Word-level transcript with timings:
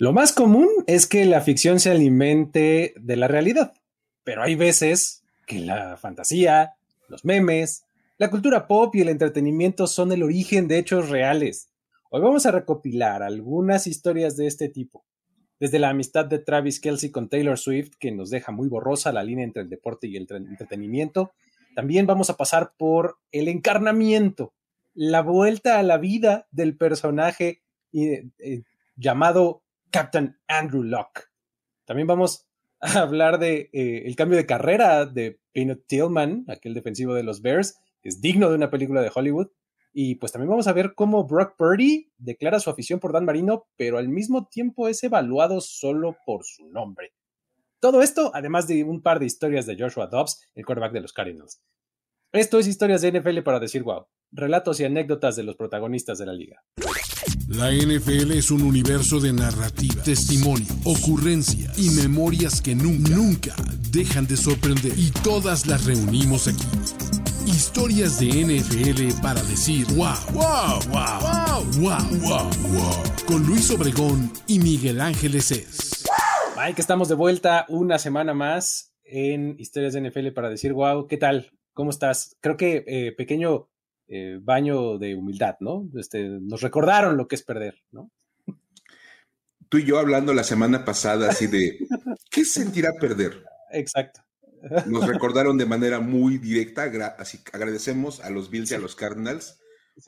Lo 0.00 0.12
más 0.12 0.32
común 0.32 0.68
es 0.86 1.08
que 1.08 1.24
la 1.24 1.40
ficción 1.40 1.80
se 1.80 1.90
alimente 1.90 2.94
de 3.00 3.16
la 3.16 3.26
realidad, 3.26 3.74
pero 4.22 4.44
hay 4.44 4.54
veces 4.54 5.24
que 5.44 5.58
la 5.58 5.96
fantasía, 5.96 6.74
los 7.08 7.24
memes, 7.24 7.82
la 8.16 8.30
cultura 8.30 8.68
pop 8.68 8.94
y 8.94 9.00
el 9.00 9.08
entretenimiento 9.08 9.88
son 9.88 10.12
el 10.12 10.22
origen 10.22 10.68
de 10.68 10.78
hechos 10.78 11.08
reales. 11.08 11.72
Hoy 12.10 12.20
vamos 12.20 12.46
a 12.46 12.52
recopilar 12.52 13.24
algunas 13.24 13.88
historias 13.88 14.36
de 14.36 14.46
este 14.46 14.68
tipo. 14.68 15.04
Desde 15.58 15.80
la 15.80 15.88
amistad 15.88 16.26
de 16.26 16.38
Travis 16.38 16.78
Kelsey 16.78 17.10
con 17.10 17.28
Taylor 17.28 17.58
Swift, 17.58 17.94
que 17.98 18.12
nos 18.12 18.30
deja 18.30 18.52
muy 18.52 18.68
borrosa 18.68 19.10
la 19.10 19.24
línea 19.24 19.44
entre 19.44 19.62
el 19.62 19.68
deporte 19.68 20.06
y 20.06 20.16
el 20.16 20.28
entretenimiento, 20.30 21.32
también 21.74 22.06
vamos 22.06 22.30
a 22.30 22.36
pasar 22.36 22.72
por 22.78 23.18
el 23.32 23.48
encarnamiento, 23.48 24.54
la 24.94 25.22
vuelta 25.22 25.80
a 25.80 25.82
la 25.82 25.98
vida 25.98 26.46
del 26.52 26.76
personaje 26.76 27.62
eh, 27.92 28.62
llamado 28.94 29.64
Captain 29.90 30.38
Andrew 30.46 30.82
Locke. 30.82 31.24
También 31.84 32.06
vamos 32.06 32.48
a 32.80 33.00
hablar 33.00 33.38
de 33.38 33.70
eh, 33.72 34.02
el 34.06 34.16
cambio 34.16 34.36
de 34.36 34.46
carrera 34.46 35.06
de 35.06 35.40
Peanut 35.52 35.86
Tillman, 35.86 36.44
aquel 36.48 36.74
defensivo 36.74 37.14
de 37.14 37.22
los 37.22 37.42
Bears, 37.42 37.78
es 38.02 38.20
digno 38.20 38.48
de 38.48 38.56
una 38.56 38.70
película 38.70 39.02
de 39.02 39.10
Hollywood. 39.14 39.48
Y 39.92 40.16
pues 40.16 40.32
también 40.32 40.50
vamos 40.50 40.68
a 40.68 40.72
ver 40.72 40.94
cómo 40.94 41.26
Brock 41.26 41.56
Purdy 41.56 42.12
declara 42.18 42.60
su 42.60 42.70
afición 42.70 43.00
por 43.00 43.12
Dan 43.12 43.24
Marino, 43.24 43.66
pero 43.76 43.98
al 43.98 44.08
mismo 44.08 44.46
tiempo 44.46 44.86
es 44.86 45.02
evaluado 45.02 45.60
solo 45.60 46.16
por 46.24 46.44
su 46.44 46.68
nombre. 46.68 47.14
Todo 47.80 48.02
esto, 48.02 48.30
además 48.34 48.66
de 48.68 48.84
un 48.84 49.02
par 49.02 49.18
de 49.18 49.26
historias 49.26 49.66
de 49.66 49.76
Joshua 49.78 50.06
Dobbs, 50.06 50.40
el 50.54 50.66
quarterback 50.66 50.92
de 50.92 51.00
los 51.00 51.12
Cardinals. 51.12 51.62
Esto 52.32 52.58
es 52.58 52.66
historias 52.66 53.00
de 53.00 53.12
NFL 53.12 53.40
para 53.40 53.60
decir 53.60 53.82
wow, 53.82 54.06
relatos 54.30 54.78
y 54.80 54.84
anécdotas 54.84 55.36
de 55.36 55.44
los 55.44 55.56
protagonistas 55.56 56.18
de 56.18 56.26
la 56.26 56.32
liga. 56.34 56.62
La 57.48 57.72
NFL 57.72 58.32
es 58.32 58.50
un 58.50 58.62
universo 58.62 59.20
de 59.20 59.32
narrativa, 59.32 60.02
testimonio, 60.02 60.66
ocurrencias 60.84 61.78
y 61.78 61.90
memorias 61.90 62.60
que 62.60 62.74
nunca, 62.74 63.10
nunca 63.10 63.56
dejan 63.90 64.26
de 64.26 64.36
sorprender. 64.36 64.92
Y 64.96 65.10
todas 65.22 65.66
las 65.66 65.84
reunimos 65.84 66.46
aquí. 66.46 66.66
Historias 67.46 68.20
de 68.20 68.28
NFL 68.28 69.22
para 69.22 69.42
decir 69.44 69.86
wow, 69.94 70.14
wow, 70.32 70.78
wow, 70.90 71.64
wow, 71.78 72.04
wow, 72.20 72.50
wow, 72.70 73.02
Con 73.26 73.46
Luis 73.46 73.70
Obregón 73.70 74.30
y 74.46 74.58
Miguel 74.58 75.00
Ángeles 75.00 75.50
es. 75.50 76.04
que 76.74 76.80
estamos 76.80 77.08
de 77.08 77.14
vuelta 77.14 77.64
una 77.68 77.98
semana 77.98 78.34
más 78.34 78.92
en 79.04 79.56
Historias 79.58 79.94
de 79.94 80.08
NFL 80.08 80.28
para 80.28 80.50
decir 80.50 80.74
wow. 80.74 81.06
¿Qué 81.06 81.16
tal? 81.16 81.50
¿Cómo 81.72 81.90
estás? 81.90 82.36
Creo 82.40 82.56
que 82.56 82.84
eh, 82.86 83.12
pequeño 83.16 83.70
eh, 84.08 84.38
baño 84.40 84.98
de 84.98 85.14
humildad, 85.14 85.56
¿no? 85.60 85.88
Este, 85.96 86.28
nos 86.28 86.62
recordaron 86.62 87.16
lo 87.16 87.28
que 87.28 87.34
es 87.34 87.42
perder, 87.42 87.82
¿no? 87.90 88.10
Tú 89.68 89.76
y 89.78 89.84
yo 89.84 89.98
hablando 89.98 90.32
la 90.32 90.44
semana 90.44 90.84
pasada 90.84 91.28
así 91.28 91.46
de, 91.46 91.78
¿qué 92.30 92.44
sentirá 92.44 92.92
perder? 92.98 93.44
Exacto. 93.70 94.22
Nos 94.86 95.06
recordaron 95.06 95.58
de 95.58 95.66
manera 95.66 96.00
muy 96.00 96.38
directa, 96.38 96.84
así 97.18 97.38
agradecemos 97.52 98.20
a 98.20 98.30
los 98.30 98.50
Bills 98.50 98.70
y 98.72 98.74
a 98.74 98.78
los 98.78 98.96
Cardinals 98.96 99.60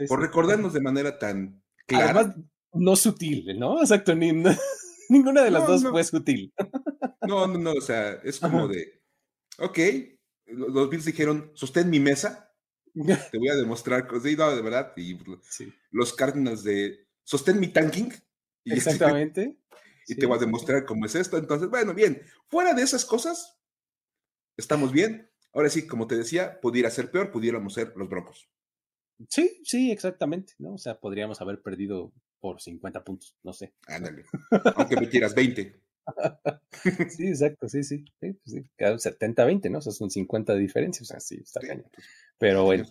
por 0.09 0.21
recordarnos 0.21 0.73
de 0.73 0.81
manera 0.81 1.19
tan 1.19 1.63
clara. 1.87 2.11
Además, 2.11 2.37
no 2.73 2.97
sutil, 2.97 3.59
¿no? 3.59 3.81
Exacto, 3.81 4.15
ninguna 5.09 5.43
de 5.43 5.51
las 5.51 5.67
dos 5.67 5.83
fue 5.83 6.05
sutil. 6.05 6.53
No, 7.27 7.47
no, 7.47 7.59
no, 7.59 7.73
o 7.73 7.81
sea, 7.81 8.13
es 8.25 8.41
como 8.41 8.67
de, 8.67 9.03
ok, 9.59 9.79
los 10.47 10.91
Bills 10.91 11.05
dijeron, 11.05 11.51
sostén 11.55 11.91
mi 11.91 12.01
mesa, 12.01 12.50
te 12.95 13.39
voy 13.39 13.49
a 13.49 13.57
demostrar 13.57 14.07
cosas. 14.07 14.25
de 14.25 14.63
verdad. 14.63 14.93
Y 14.97 15.19
los 15.91 16.13
Cardinals 16.13 16.63
de 16.65 17.07
sostén 17.23 17.61
mi 17.61 17.69
tanking. 17.69 18.13
Y 18.65 18.73
Exactamente. 18.75 19.57
y 20.07 20.15
te 20.15 20.27
voy 20.27 20.37
a 20.37 20.41
demostrar 20.41 20.85
cómo 20.85 21.07
es 21.07 21.15
esto. 21.15 21.39
Entonces, 21.39 21.69
bueno, 21.69 21.95
bien. 21.95 22.23
Fuera 22.49 22.75
de 22.75 22.83
esas 22.83 23.05
cosas, 23.05 23.59
estamos 24.57 24.93
bien. 24.93 25.31
Ahora 25.53 25.69
sí, 25.69 25.87
como 25.87 26.07
te 26.07 26.17
decía, 26.17 26.61
pudiera 26.61 26.91
ser 26.91 27.11
peor, 27.11 27.31
pudiéramos 27.31 27.75
ser 27.75 27.93
los 27.97 28.09
Broncos. 28.09 28.49
Sí, 29.29 29.61
sí, 29.65 29.91
exactamente, 29.91 30.55
¿no? 30.59 30.75
O 30.75 30.79
sea, 30.79 30.99
podríamos 30.99 31.41
haber 31.41 31.61
perdido 31.61 32.13
por 32.41 32.61
50 32.61 33.05
puntos, 33.05 33.37
no 33.43 33.53
sé. 33.53 33.75
Ándale. 33.87 34.25
Aunque 34.77 34.97
me 34.97 35.09
quieras 35.09 35.35
20. 35.35 35.81
sí, 37.11 37.29
exacto, 37.29 37.69
sí, 37.69 37.85
sí. 37.85 38.05
sí, 38.21 38.39
sí. 38.47 38.65
70-20, 38.79 39.71
¿no? 39.71 39.79
O 39.79 39.83
sea, 39.83 39.93
son 39.93 40.11
50 40.11 40.55
de 40.55 40.61
diferencia, 40.61 41.03
o 41.03 41.07
sea, 41.07 41.21
sí, 41.21 41.41
está 41.43 41.61
cañón. 41.61 41.91
Pero 42.41 42.65
bueno. 42.65 42.87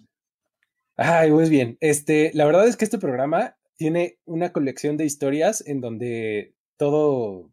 Ay, 0.95 1.31
pues 1.31 1.49
bien. 1.49 1.77
Este, 1.81 2.31
la 2.35 2.45
verdad 2.45 2.67
es 2.67 2.77
que 2.77 2.85
este 2.85 2.99
programa 2.99 3.57
tiene 3.75 4.19
una 4.25 4.53
colección 4.53 4.95
de 4.95 5.05
historias 5.05 5.63
en 5.65 5.81
donde 5.81 6.55
todo 6.77 7.51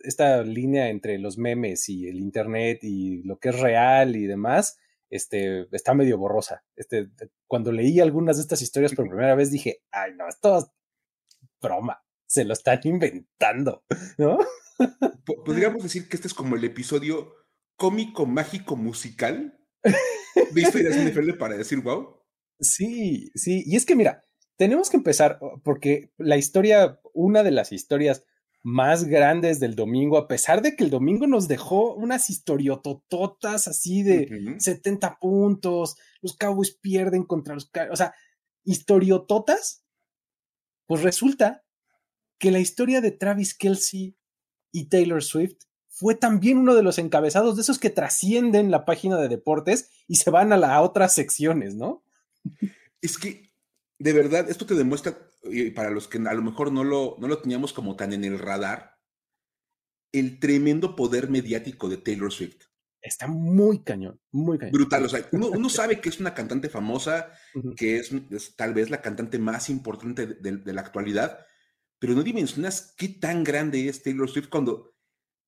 esta 0.00 0.42
línea 0.42 0.88
entre 0.88 1.18
los 1.18 1.38
memes 1.38 1.88
y 1.88 2.08
el 2.08 2.18
internet 2.18 2.80
y 2.82 3.22
lo 3.22 3.38
que 3.38 3.50
es 3.50 3.60
real 3.60 4.16
y 4.16 4.26
demás, 4.26 4.78
este, 5.08 5.68
está 5.70 5.94
medio 5.94 6.18
borrosa. 6.18 6.64
Este, 6.74 7.08
cuando 7.46 7.70
leí 7.70 8.00
algunas 8.00 8.36
de 8.36 8.42
estas 8.42 8.60
historias 8.60 8.94
por 8.94 9.08
primera 9.08 9.36
vez 9.36 9.52
dije, 9.52 9.82
ay, 9.92 10.14
no, 10.16 10.28
esto 10.28 10.58
es 10.58 10.66
broma, 11.62 12.02
se 12.26 12.44
lo 12.44 12.54
están 12.54 12.80
inventando, 12.84 13.84
¿no? 14.18 14.38
Podríamos 15.44 15.84
decir 15.84 16.08
que 16.08 16.16
este 16.16 16.26
es 16.26 16.34
como 16.34 16.56
el 16.56 16.64
episodio 16.64 17.34
cómico, 17.76 18.26
mágico, 18.26 18.74
musical 18.74 19.60
de 20.52 20.60
historias 20.60 20.96
NFL 20.96 21.32
para 21.38 21.56
decir 21.56 21.80
wow. 21.80 22.16
Sí, 22.60 23.30
sí. 23.34 23.62
Y 23.66 23.76
es 23.76 23.86
que 23.86 23.96
mira, 23.96 24.24
tenemos 24.56 24.90
que 24.90 24.96
empezar 24.96 25.38
porque 25.62 26.12
la 26.18 26.36
historia, 26.36 27.00
una 27.14 27.42
de 27.42 27.50
las 27.50 27.72
historias 27.72 28.24
más 28.62 29.04
grandes 29.04 29.58
del 29.58 29.74
domingo, 29.74 30.18
a 30.18 30.28
pesar 30.28 30.60
de 30.60 30.76
que 30.76 30.84
el 30.84 30.90
domingo 30.90 31.26
nos 31.26 31.48
dejó 31.48 31.94
unas 31.94 32.28
historiotototas 32.28 33.68
así 33.68 34.02
de 34.02 34.56
70 34.58 35.18
puntos, 35.18 35.96
los 36.20 36.36
Cowboys 36.36 36.72
pierden 36.72 37.24
contra 37.24 37.54
los, 37.54 37.70
o 37.90 37.96
sea, 37.96 38.14
historiototas, 38.64 39.82
pues 40.86 41.02
resulta 41.02 41.64
que 42.38 42.50
la 42.50 42.58
historia 42.58 43.00
de 43.00 43.12
Travis 43.12 43.54
Kelsey 43.54 44.16
y 44.72 44.88
Taylor 44.88 45.22
Swift 45.22 45.62
fue 46.00 46.14
también 46.14 46.56
uno 46.56 46.74
de 46.74 46.82
los 46.82 46.96
encabezados 46.96 47.56
de 47.56 47.62
esos 47.62 47.78
que 47.78 47.90
trascienden 47.90 48.70
la 48.70 48.86
página 48.86 49.18
de 49.18 49.28
deportes 49.28 49.90
y 50.08 50.16
se 50.16 50.30
van 50.30 50.50
a, 50.50 50.56
las 50.56 50.80
otras 50.80 51.14
secciones, 51.14 51.74
¿no? 51.74 52.02
Es 53.02 53.18
que, 53.18 53.52
de 53.98 54.14
verdad, 54.14 54.48
esto 54.48 54.64
te 54.64 54.74
demuestra, 54.74 55.18
y 55.44 55.72
para 55.72 55.90
los 55.90 56.08
que 56.08 56.16
a 56.16 56.32
lo 56.32 56.40
mejor 56.40 56.72
no 56.72 56.84
lo, 56.84 57.16
no 57.20 57.28
lo 57.28 57.42
teníamos 57.42 57.74
como 57.74 57.96
tan 57.96 58.14
en 58.14 58.24
el 58.24 58.38
radar, 58.38 58.96
el 60.10 60.40
tremendo 60.40 60.96
poder 60.96 61.28
mediático 61.28 61.90
de 61.90 61.98
Taylor 61.98 62.32
Swift. 62.32 62.64
Está 63.02 63.26
muy 63.26 63.82
cañón, 63.82 64.18
muy 64.32 64.56
cañón. 64.56 64.72
Brutal. 64.72 65.04
O 65.04 65.08
sea, 65.10 65.28
uno, 65.32 65.68
sabe 65.68 66.00
que 66.00 66.08
es 66.08 66.18
una 66.18 66.32
cantante 66.32 66.70
famosa, 66.70 67.30
que 67.76 67.98
es, 67.98 68.10
tal 68.56 68.72
vez 68.72 68.88
la 68.88 69.02
cantante 69.02 69.38
más 69.38 69.68
importante 69.68 70.26
de, 70.26 70.72
la 70.72 70.80
actualidad, 70.80 71.44
pero 71.98 72.14
no 72.14 72.22
dimensionas 72.22 72.94
qué 72.96 73.08
tan 73.08 73.44
grande 73.44 73.86
es 73.86 74.02
Taylor 74.02 74.30
Swift 74.30 74.48
cuando 74.48 74.94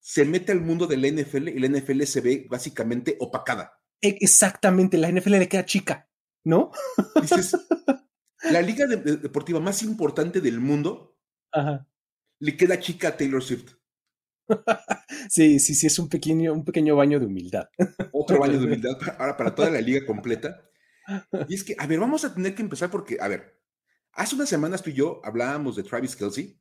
se 0.03 0.25
mete 0.25 0.53
al 0.53 0.61
mundo 0.61 0.87
de 0.87 0.97
la 0.97 1.09
NFL 1.09 1.49
y 1.49 1.59
la 1.59 1.69
NFL 1.69 2.03
se 2.03 2.21
ve 2.21 2.47
básicamente 2.51 3.17
opacada. 3.21 3.81
E, 4.01 4.19
exactamente, 4.21 4.99
la 4.99 5.11
NFL 5.11 5.39
le 5.39 5.49
queda 5.49 5.65
chica, 5.65 6.11
¿no? 6.45 6.73
Dices, 7.21 7.57
la 8.51 8.61
liga 8.61 8.87
deportiva 8.87 9.61
más 9.61 9.83
importante 9.83 10.41
del 10.41 10.61
mundo 10.61 11.17
le 12.41 12.57
queda 12.57 12.81
chica 12.81 13.09
a 13.09 13.17
Taylor 13.17 13.43
Swift. 13.43 13.75
Sí, 15.29 15.61
sí, 15.61 15.75
sí, 15.75 15.87
es 15.87 15.99
un 15.99 16.09
pequeño, 16.09 16.53
un 16.53 16.65
pequeño 16.65 16.97
baño 16.97 17.21
de 17.21 17.27
humildad. 17.27 17.69
Otro 18.13 18.41
baño 18.41 18.59
de 18.59 18.67
humildad 18.67 18.99
ahora 19.19 19.37
para 19.37 19.55
toda 19.55 19.71
la 19.71 19.81
liga 19.81 20.05
completa. 20.05 20.69
Y 21.49 21.55
es 21.55 21.63
que, 21.63 21.77
a 21.79 21.87
ver, 21.87 22.01
vamos 22.01 22.25
a 22.25 22.35
tener 22.35 22.55
que 22.55 22.63
empezar 22.63 22.91
porque, 22.91 23.19
a 23.21 23.29
ver, 23.29 23.63
Hace 24.15 24.35
unas 24.35 24.49
semanas 24.49 24.83
tú 24.83 24.91
y 24.91 24.95
yo 24.95 25.21
hablábamos 25.25 25.77
de 25.77 25.83
Travis 25.83 26.15
Kelsey. 26.15 26.61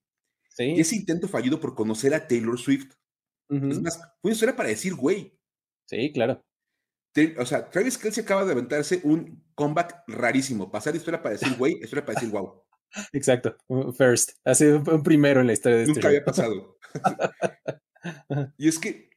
Sí. 0.50 0.64
Y 0.76 0.80
ese 0.80 0.96
intento 0.96 1.28
fallido 1.28 1.60
por 1.60 1.76
conocer 1.76 2.14
a 2.14 2.28
Taylor 2.28 2.58
Swift. 2.58 2.94
Es 3.52 3.82
más, 3.82 3.98
fue 3.98 4.30
una 4.30 4.34
historia 4.34 4.56
para 4.56 4.70
decir, 4.70 4.96
güey. 4.96 5.38
Sí, 5.86 6.12
claro. 6.14 6.42
o 7.38 7.46
sea, 7.46 7.70
Travis 7.70 7.98
Kelsey 7.98 8.24
acaba 8.24 8.46
de 8.46 8.54
aventarse 8.54 9.02
un 9.04 9.44
comeback 9.56 10.04
rarísimo. 10.08 10.72
Pasar 10.72 10.94
de 10.94 11.00
historia 11.00 11.22
para 11.22 11.34
decir, 11.34 11.58
güey, 11.58 11.74
historia 11.74 12.06
para 12.06 12.20
decir, 12.20 12.32
wow. 12.32 12.64
Exacto. 13.14 13.58
First. 13.98 14.38
Ha 14.46 14.56
sido 14.56 14.78
un 14.80 15.04
primero 15.04 15.42
en 15.42 15.48
la 15.48 15.54
historia 15.54 15.78
de 15.78 15.84
este 15.84 15.96
Nunca 15.96 16.08
había 16.08 16.24
pasado. 16.24 16.78
y 18.58 18.68
es 18.70 18.80
que, 18.80 19.10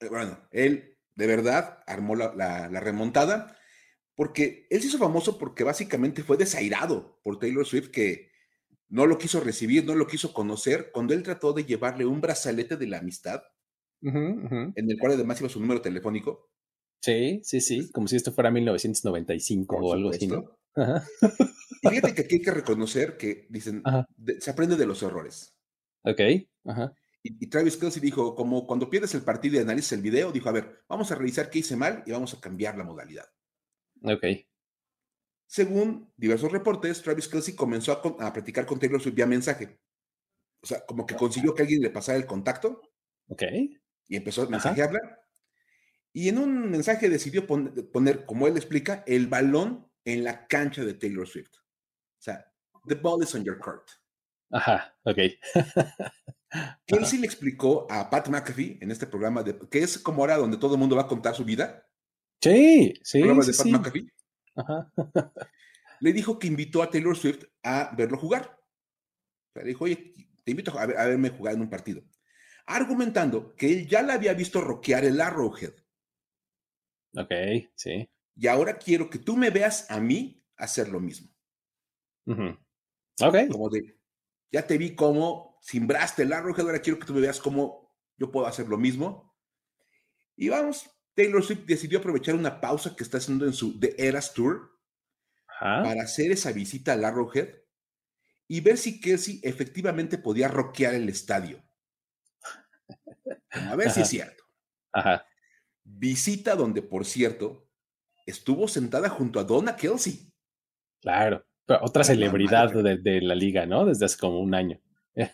eh, 0.00 0.08
bueno, 0.08 0.38
él 0.50 0.98
de 1.14 1.26
verdad 1.26 1.82
armó 1.86 2.16
la 2.16 2.68
remontada 2.80 3.58
porque 4.14 4.66
él 4.70 4.80
se 4.80 4.88
hizo 4.88 4.98
famoso 4.98 5.38
porque 5.38 5.64
básicamente 5.64 6.22
fue 6.22 6.36
desairado 6.36 7.20
por 7.22 7.38
Taylor 7.38 7.66
Swift, 7.66 7.90
que 7.90 8.31
no 8.92 9.06
lo 9.06 9.16
quiso 9.16 9.40
recibir, 9.40 9.86
no 9.86 9.94
lo 9.94 10.06
quiso 10.06 10.34
conocer, 10.34 10.90
cuando 10.92 11.14
él 11.14 11.22
trató 11.22 11.54
de 11.54 11.64
llevarle 11.64 12.04
un 12.04 12.20
brazalete 12.20 12.76
de 12.76 12.86
la 12.86 12.98
amistad, 12.98 13.42
en 14.02 14.74
el 14.76 14.98
cual 14.98 15.12
además 15.12 15.40
iba 15.40 15.48
su 15.48 15.60
número 15.60 15.80
telefónico. 15.80 16.50
Sí, 17.00 17.40
sí, 17.42 17.62
sí, 17.62 17.90
como 17.90 18.06
si 18.06 18.16
esto 18.16 18.32
fuera 18.32 18.50
1995 18.50 19.76
o 19.76 19.92
algo 19.94 20.10
así, 20.10 20.26
¿no? 20.26 20.44
Y 20.76 21.88
fíjate 21.88 22.14
que 22.14 22.22
aquí 22.22 22.34
hay 22.36 22.42
que 22.42 22.50
reconocer 22.50 23.16
que 23.16 23.46
dicen, 23.48 23.82
se 24.38 24.50
aprende 24.50 24.76
de 24.76 24.86
los 24.86 25.02
errores. 25.02 25.56
Ok. 26.04 26.20
Ajá. 26.66 26.94
Y, 27.22 27.48
Travis 27.48 27.78
Kelsey 27.78 28.02
dijo, 28.02 28.34
como 28.34 28.66
cuando 28.66 28.90
pierdes 28.90 29.14
el 29.14 29.22
partido 29.22 29.56
y 29.56 29.60
analizas 29.60 29.92
el 29.92 30.02
video, 30.02 30.32
dijo, 30.32 30.50
a 30.50 30.52
ver, 30.52 30.84
vamos 30.86 31.10
a 31.10 31.14
revisar 31.14 31.48
qué 31.48 31.60
hice 31.60 31.76
mal 31.76 32.02
y 32.04 32.12
vamos 32.12 32.34
a 32.34 32.40
cambiar 32.40 32.76
la 32.76 32.84
modalidad. 32.84 33.24
Ok. 34.02 34.24
Según 35.52 36.10
diversos 36.16 36.50
reportes, 36.50 37.02
Travis 37.02 37.28
Kelsey 37.28 37.54
comenzó 37.54 37.92
a, 37.92 38.26
a 38.26 38.32
platicar 38.32 38.64
con 38.64 38.78
Taylor 38.78 39.02
Swift 39.02 39.14
vía 39.14 39.26
mensaje. 39.26 39.78
O 40.62 40.66
sea, 40.66 40.82
como 40.86 41.04
que 41.04 41.14
consiguió 41.14 41.54
que 41.54 41.60
alguien 41.60 41.82
le 41.82 41.90
pasara 41.90 42.16
el 42.16 42.24
contacto. 42.24 42.80
Ok. 43.28 43.42
Y 44.08 44.16
empezó 44.16 44.44
a 44.44 44.48
mensajearla. 44.48 44.98
Y 46.14 46.30
en 46.30 46.38
un 46.38 46.70
mensaje 46.70 47.10
decidió 47.10 47.46
poner, 47.46 48.24
como 48.24 48.46
él 48.46 48.56
explica, 48.56 49.04
el 49.06 49.26
balón 49.26 49.92
en 50.06 50.24
la 50.24 50.46
cancha 50.46 50.86
de 50.86 50.94
Taylor 50.94 51.28
Swift. 51.28 51.54
O 51.54 52.22
sea, 52.22 52.50
the 52.86 52.94
ball 52.94 53.22
is 53.22 53.34
on 53.34 53.44
your 53.44 53.58
court. 53.58 53.90
Ajá, 54.52 54.96
ok. 55.04 55.18
Kelsey 56.86 57.18
le 57.18 57.26
explicó 57.26 57.86
a 57.90 58.08
Pat 58.08 58.30
McAfee 58.30 58.78
en 58.80 58.90
este 58.90 59.06
programa, 59.06 59.42
de, 59.42 59.58
que 59.70 59.80
es 59.80 59.98
como 59.98 60.22
ahora 60.22 60.38
donde 60.38 60.56
todo 60.56 60.76
el 60.76 60.80
mundo 60.80 60.96
va 60.96 61.02
a 61.02 61.08
contar 61.08 61.34
su 61.34 61.44
vida. 61.44 61.86
Sí, 62.40 62.94
sí. 63.02 63.18
Programa 63.18 63.44
de 63.44 63.52
Pat 63.52 63.66
McAfee. 63.66 64.08
Ajá. 64.54 64.92
le 66.00 66.12
dijo 66.12 66.38
que 66.38 66.48
invitó 66.48 66.82
a 66.82 66.90
Taylor 66.90 67.16
Swift 67.16 67.44
a 67.62 67.94
verlo 67.96 68.18
jugar. 68.18 68.58
O 69.50 69.52
sea, 69.52 69.62
le 69.62 69.68
dijo, 69.68 69.84
oye, 69.84 70.12
te 70.44 70.50
invito 70.50 70.76
a, 70.78 70.86
verme 70.86 71.30
jugar 71.30 71.54
en 71.54 71.60
un 71.60 71.70
partido. 71.70 72.02
Argumentando 72.66 73.54
que 73.54 73.72
él 73.72 73.88
ya 73.88 74.02
la 74.02 74.14
había 74.14 74.34
visto 74.34 74.60
rockear 74.60 75.04
el 75.04 75.20
Arrowhead. 75.20 75.74
Ok, 77.16 77.32
sí. 77.74 78.08
Y 78.34 78.46
ahora 78.46 78.78
quiero 78.78 79.10
que 79.10 79.18
tú 79.18 79.36
me 79.36 79.50
veas 79.50 79.90
a 79.90 80.00
mí 80.00 80.44
hacer 80.56 80.88
lo 80.88 81.00
mismo. 81.00 81.28
Ok. 82.26 83.36
Como 83.50 83.68
de, 83.68 83.98
ya 84.50 84.66
te 84.66 84.78
vi 84.78 84.94
cómo 84.94 85.58
simbraste 85.60 86.22
el 86.22 86.32
Arrowhead, 86.32 86.66
ahora 86.66 86.82
quiero 86.82 86.98
que 86.98 87.06
tú 87.06 87.14
me 87.14 87.20
veas 87.20 87.40
cómo 87.40 87.94
yo 88.16 88.30
puedo 88.30 88.46
hacer 88.46 88.68
lo 88.68 88.78
mismo. 88.78 89.36
Y 90.36 90.48
vamos, 90.48 90.90
Taylor 91.14 91.42
Swift 91.42 91.66
decidió 91.66 91.98
aprovechar 91.98 92.34
una 92.34 92.60
pausa 92.60 92.96
que 92.96 93.04
está 93.04 93.18
haciendo 93.18 93.44
en 93.44 93.52
su 93.52 93.78
The 93.78 93.94
Eras 93.98 94.32
Tour 94.32 94.72
para 95.60 96.02
hacer 96.02 96.32
esa 96.32 96.50
visita 96.52 96.92
al 96.92 97.04
Arrowhead 97.04 97.48
y 98.48 98.60
ver 98.60 98.76
si 98.76 99.00
Kelsey 99.00 99.40
efectivamente 99.42 100.18
podía 100.18 100.48
rockear 100.48 100.94
el 100.94 101.08
estadio. 101.08 101.62
A 103.50 103.76
ver 103.76 103.90
si 103.90 104.00
es 104.00 104.08
cierto. 104.08 104.44
Ajá. 104.92 105.24
Visita 105.84 106.56
donde, 106.56 106.82
por 106.82 107.04
cierto, 107.04 107.68
estuvo 108.26 108.66
sentada 108.66 109.08
junto 109.08 109.38
a 109.38 109.44
Donna 109.44 109.76
Kelsey. 109.76 110.32
Claro, 111.00 111.44
otra 111.80 112.04
celebridad 112.04 112.72
de, 112.72 113.20
la 113.20 113.34
liga, 113.34 113.66
¿no? 113.66 113.84
Desde 113.84 114.06
hace 114.06 114.18
como 114.18 114.40
un 114.40 114.54
año. 114.54 114.80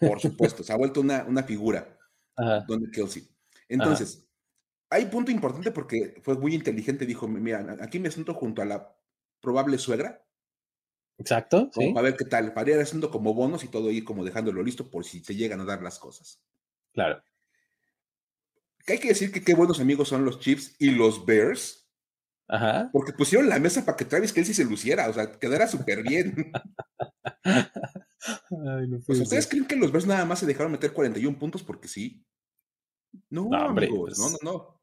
Por 0.01 0.21
supuesto, 0.21 0.63
se 0.63 0.73
ha 0.73 0.77
vuelto 0.77 1.01
una, 1.01 1.25
una 1.25 1.43
figura, 1.43 1.99
Donna 2.37 2.91
Kelsey. 2.93 3.29
Entonces, 3.69 4.28
hay 4.91 5.07
punto 5.07 5.31
importante 5.31 5.71
porque 5.71 6.21
fue 6.23 6.37
muy 6.37 6.55
inteligente, 6.55 7.07
dijo, 7.07 7.29
mira, 7.29 7.77
aquí 7.81 7.99
me 7.99 8.11
siento 8.11 8.35
junto 8.35 8.63
a 8.63 8.67
la 8.67 8.97
probable 9.41 9.79
suegra. 9.79 10.25
Exacto. 11.19 11.71
¿sí? 11.73 11.93
Para 11.93 12.11
ver 12.11 12.17
qué 12.17 12.25
tal, 12.25 12.53
para 12.53 12.71
ir 12.71 12.81
haciendo 12.81 13.11
como 13.11 13.35
bonos 13.35 13.65
y 13.65 13.69
todo 13.69 13.91
ir 13.91 14.05
como 14.05 14.25
dejándolo 14.25 14.63
listo 14.63 14.91
por 14.91 15.05
si 15.05 15.21
se 15.21 15.35
llegan 15.35 15.61
a 15.61 15.65
dar 15.65 15.83
las 15.83 15.99
cosas. 15.99 16.41
Claro 16.93 17.23
hay 18.93 18.99
que 18.99 19.09
decir 19.09 19.33
que 19.33 19.43
qué 19.43 19.55
buenos 19.55 19.81
amigos 19.81 20.09
son 20.09 20.25
los 20.25 20.41
Chiefs 20.41 20.75
y 20.79 20.91
los 20.91 21.25
Bears. 21.25 21.87
Ajá. 22.49 22.89
Porque 22.93 23.13
pusieron 23.13 23.49
la 23.49 23.59
mesa 23.59 23.85
para 23.85 23.97
que 23.97 24.07
Travis 24.07 24.33
Kelsey 24.33 24.55
se 24.55 24.65
luciera, 24.65 25.09
o 25.09 25.13
sea, 25.13 25.39
quedara 25.39 25.67
súper 25.67 26.03
bien. 26.03 26.51
¿Ustedes 29.09 29.47
creen 29.47 29.67
que 29.67 29.77
los 29.77 29.93
Bears 29.93 30.07
nada 30.07 30.25
más 30.25 30.39
se 30.39 30.47
dejaron 30.47 30.73
meter 30.73 30.93
41 30.93 31.39
puntos 31.39 31.63
porque 31.63 31.89
sí? 31.89 32.25
No, 33.29 33.49
no 33.51 33.57
amigos, 33.59 34.15
pues 34.17 34.19
no, 34.19 34.31
no, 34.31 34.39
no. 34.43 34.78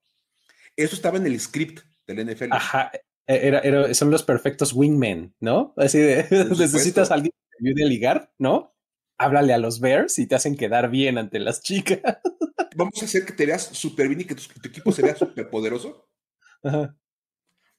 Eso 0.75 0.95
estaba 0.95 1.17
en 1.17 1.25
el 1.25 1.39
script 1.39 1.81
del 2.07 2.25
NFL. 2.25 2.51
Ajá, 2.51 2.91
e, 3.27 3.47
era, 3.47 3.93
son 3.93 4.11
los 4.11 4.23
perfectos 4.23 4.73
wingmen, 4.73 5.33
¿no? 5.39 5.73
Así 5.77 5.99
de, 5.99 6.25
necesitas 6.57 7.11
a 7.11 7.15
alguien 7.15 7.31
que 7.31 7.57
te 7.57 7.69
ayude 7.69 7.83
a 7.83 7.87
ligar, 7.87 8.33
¿no? 8.37 8.75
Háblale 9.17 9.53
a 9.53 9.57
los 9.57 9.79
Bears 9.79 10.19
y 10.19 10.27
te 10.27 10.35
hacen 10.35 10.57
quedar 10.57 10.89
bien 10.89 11.17
ante 11.17 11.39
las 11.39 11.61
chicas 11.61 12.01
vamos 12.75 13.01
a 13.01 13.05
hacer 13.05 13.25
que 13.25 13.33
te 13.33 13.45
veas 13.45 13.63
súper 13.63 14.07
bien 14.07 14.21
y 14.21 14.25
que 14.25 14.35
tu, 14.35 14.43
equipo 14.63 14.91
se 14.91 15.01
vea 15.01 15.15
súper 15.15 15.49
poderoso. 15.49 16.09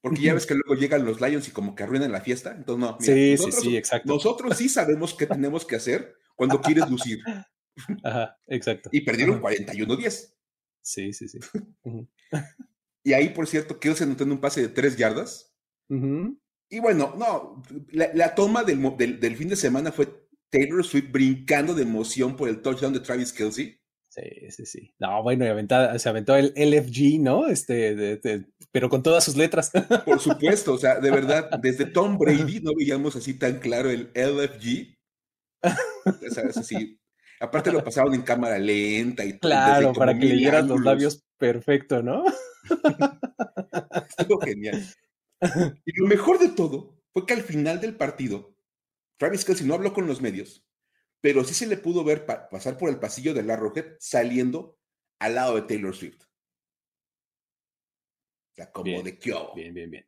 Porque 0.00 0.22
ya 0.22 0.34
ves 0.34 0.46
que 0.46 0.54
luego 0.54 0.74
llegan 0.74 1.04
los 1.04 1.20
Lions 1.20 1.48
y 1.48 1.50
como 1.50 1.74
que 1.74 1.82
arruinan 1.82 2.12
la 2.12 2.20
fiesta. 2.20 2.52
Entonces, 2.52 2.80
no. 2.80 2.96
sí, 3.00 3.36
sí, 3.36 3.52
sí, 3.52 3.76
exacto. 3.76 4.12
Nosotros 4.12 4.56
sí 4.56 4.68
sabemos 4.68 5.14
qué 5.14 5.26
tenemos 5.26 5.64
que 5.64 5.76
hacer 5.76 6.16
cuando 6.36 6.60
quieres 6.60 6.88
lucir. 6.88 7.18
Ajá, 8.04 8.38
exacto. 8.46 8.88
Y 8.92 9.00
perdieron 9.00 9.42
41-10. 9.42 10.34
Sí, 10.80 11.12
sí, 11.12 11.28
sí. 11.28 11.40
Y 13.06 13.12
ahí, 13.12 13.28
por 13.28 13.46
cierto, 13.46 13.78
anotó 14.00 14.24
en 14.24 14.32
un 14.32 14.40
pase 14.40 14.62
de 14.62 14.68
tres 14.68 14.96
yardas. 14.96 15.54
Y 16.68 16.80
bueno, 16.80 17.14
no, 17.16 17.62
la, 17.92 18.34
toma 18.34 18.64
del, 18.64 18.80
del, 19.20 19.36
fin 19.36 19.48
de 19.48 19.54
semana 19.54 19.92
fue 19.92 20.08
Taylor 20.50 20.84
Swift 20.84 21.12
brincando 21.12 21.72
de 21.72 21.84
emoción 21.84 22.34
por 22.34 22.48
el 22.48 22.60
touchdown 22.60 22.92
de 22.92 22.98
Travis 22.98 23.32
Kelsey. 23.32 23.78
Sí, 24.08 24.50
sí, 24.50 24.66
sí. 24.66 24.94
No, 24.98 25.22
bueno, 25.22 25.44
y 25.44 25.98
se 26.00 26.08
aventó 26.08 26.34
el 26.34 26.52
LFG, 26.56 27.20
¿no? 27.20 27.46
Este, 27.46 28.18
pero 28.72 28.88
con 28.88 29.04
todas 29.04 29.22
sus 29.22 29.36
letras. 29.36 29.70
Por 30.04 30.18
supuesto, 30.18 30.72
o 30.74 30.78
sea, 30.78 30.98
de 30.98 31.10
verdad, 31.12 31.48
desde 31.60 31.86
Tom 31.86 32.18
Brady 32.18 32.58
no 32.60 32.72
veíamos 32.76 33.14
así 33.14 33.34
tan 33.34 33.60
claro 33.60 33.88
el 33.88 34.10
LFG. 34.14 34.96
¿Sabes? 36.32 36.56
Así. 36.56 36.98
Aparte 37.38 37.70
lo 37.70 37.84
pasaban 37.84 38.14
en 38.14 38.22
cámara 38.22 38.58
lenta 38.58 39.24
y 39.24 39.38
Claro, 39.38 39.92
para 39.92 40.18
que 40.18 40.24
leyeras 40.24 40.66
los 40.66 40.80
labios 40.80 41.24
perfecto, 41.38 42.02
¿no? 42.02 42.24
Estuvo 44.18 44.40
genial. 44.40 44.86
Y 45.84 46.00
lo 46.00 46.06
mejor 46.06 46.38
de 46.38 46.48
todo 46.48 47.02
fue 47.12 47.26
que 47.26 47.34
al 47.34 47.42
final 47.42 47.80
del 47.80 47.96
partido, 47.96 48.56
Travis 49.18 49.44
Kelsey 49.44 49.66
no 49.66 49.74
habló 49.74 49.92
con 49.92 50.06
los 50.06 50.20
medios, 50.20 50.66
pero 51.20 51.44
sí 51.44 51.54
se 51.54 51.66
le 51.66 51.76
pudo 51.76 52.04
ver 52.04 52.26
pasar 52.26 52.76
por 52.78 52.88
el 52.88 52.98
pasillo 52.98 53.34
de 53.34 53.42
la 53.42 53.56
Rojet 53.56 53.96
saliendo 54.00 54.78
al 55.18 55.34
lado 55.34 55.54
de 55.56 55.62
Taylor 55.62 55.94
Swift. 55.94 56.22
O 58.52 58.54
sea, 58.54 58.72
como 58.72 59.02
de 59.02 59.18
qué 59.18 59.34
Bien, 59.54 59.74
bien, 59.74 59.90
bien. 59.90 60.06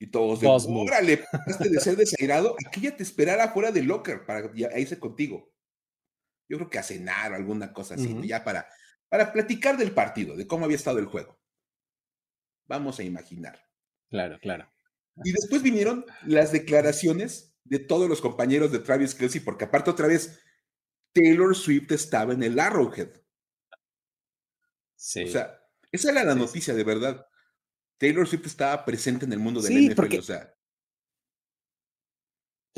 Y 0.00 0.06
todos 0.08 0.40
de, 0.40 0.46
órale, 0.46 1.24
este 1.46 1.68
de 1.68 1.80
ser 1.80 1.96
desairado, 1.96 2.54
aquí 2.64 2.82
ya 2.82 2.96
te 2.96 3.02
esperara 3.02 3.48
fuera 3.48 3.72
del 3.72 3.86
locker 3.86 4.24
para 4.24 4.50
irse 4.78 4.98
contigo. 4.98 5.52
Yo 6.48 6.56
creo 6.56 6.70
que 6.70 6.78
a 6.78 6.82
cenar 6.82 7.32
o 7.32 7.34
alguna 7.34 7.72
cosa 7.72 7.94
así, 7.94 8.16
ya 8.26 8.44
para, 8.44 8.68
para 9.08 9.32
platicar 9.32 9.76
del 9.76 9.92
partido, 9.92 10.36
de 10.36 10.46
cómo 10.46 10.64
había 10.64 10.76
estado 10.76 10.98
el 10.98 11.06
juego. 11.06 11.38
Vamos 12.66 12.98
a 12.98 13.02
imaginar. 13.02 13.58
Claro, 14.10 14.38
claro. 14.40 14.70
Y 15.24 15.32
después 15.32 15.62
vinieron 15.62 16.04
las 16.24 16.52
declaraciones 16.52 17.56
de 17.64 17.78
todos 17.78 18.08
los 18.08 18.20
compañeros 18.20 18.72
de 18.72 18.78
Travis 18.78 19.14
Kelsey, 19.14 19.40
porque 19.40 19.64
aparte 19.64 19.90
otra 19.90 20.06
vez, 20.06 20.40
Taylor 21.12 21.54
Swift 21.56 21.90
estaba 21.92 22.32
en 22.32 22.42
el 22.42 22.58
Arrowhead. 22.58 23.10
Sí. 24.96 25.24
O 25.24 25.28
sea, 25.28 25.60
esa 25.90 26.10
era 26.10 26.24
la 26.24 26.34
noticia 26.34 26.74
de 26.74 26.84
verdad. 26.84 27.26
Taylor 27.98 28.26
Swift 28.26 28.46
estaba 28.46 28.84
presente 28.84 29.24
en 29.24 29.32
el 29.32 29.38
mundo 29.38 29.60
del 29.60 29.86
NFL, 29.86 29.94
porque, 29.94 30.18
o 30.18 30.22
sea. 30.22 30.54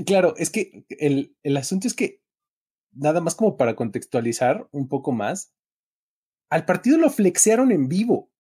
Claro, 0.07 0.35
es 0.37 0.51
que 0.51 0.87
el, 0.89 1.37
el 1.43 1.57
asunto 1.57 1.87
es 1.87 1.95
que, 1.95 2.23
nada 2.93 3.21
más 3.21 3.35
como 3.35 3.57
para 3.57 3.77
contextualizar 3.77 4.67
un 4.73 4.89
poco 4.89 5.13
más, 5.13 5.55
al 6.51 6.65
partido 6.65 6.99
lo 6.99 7.11
flexearon 7.11 7.73
en 7.73 7.89
vivo. 7.89 8.31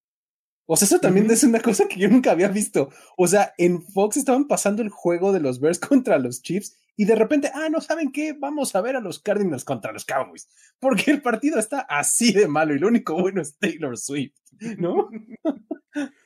O 0.66 0.76
sea, 0.76 0.86
eso 0.86 1.00
también 1.00 1.28
es 1.30 1.42
una 1.42 1.60
cosa 1.60 1.88
que 1.88 1.98
yo 1.98 2.08
nunca 2.08 2.30
había 2.30 2.48
visto. 2.48 2.90
O 3.16 3.26
sea, 3.26 3.54
en 3.58 3.82
Fox 3.82 4.16
estaban 4.16 4.46
pasando 4.46 4.82
el 4.82 4.88
juego 4.88 5.32
de 5.32 5.40
los 5.40 5.58
Bears 5.58 5.78
contra 5.80 6.18
los 6.18 6.42
Chiefs 6.42 6.76
y 6.96 7.06
de 7.06 7.14
repente, 7.14 7.50
ah, 7.54 7.68
no 7.70 7.80
saben 7.80 8.12
qué, 8.12 8.34
vamos 8.34 8.76
a 8.76 8.80
ver 8.80 8.94
a 8.94 9.00
los 9.00 9.20
Cardinals 9.20 9.64
contra 9.64 9.90
los 9.90 10.04
Cowboys, 10.04 10.48
porque 10.78 11.10
el 11.10 11.22
partido 11.22 11.58
está 11.58 11.80
así 11.80 12.32
de 12.32 12.46
malo 12.46 12.74
y 12.74 12.78
lo 12.78 12.88
único 12.88 13.18
bueno 13.18 13.40
es 13.40 13.56
Taylor 13.58 13.96
Swift, 13.96 14.34
¿no? 14.76 15.08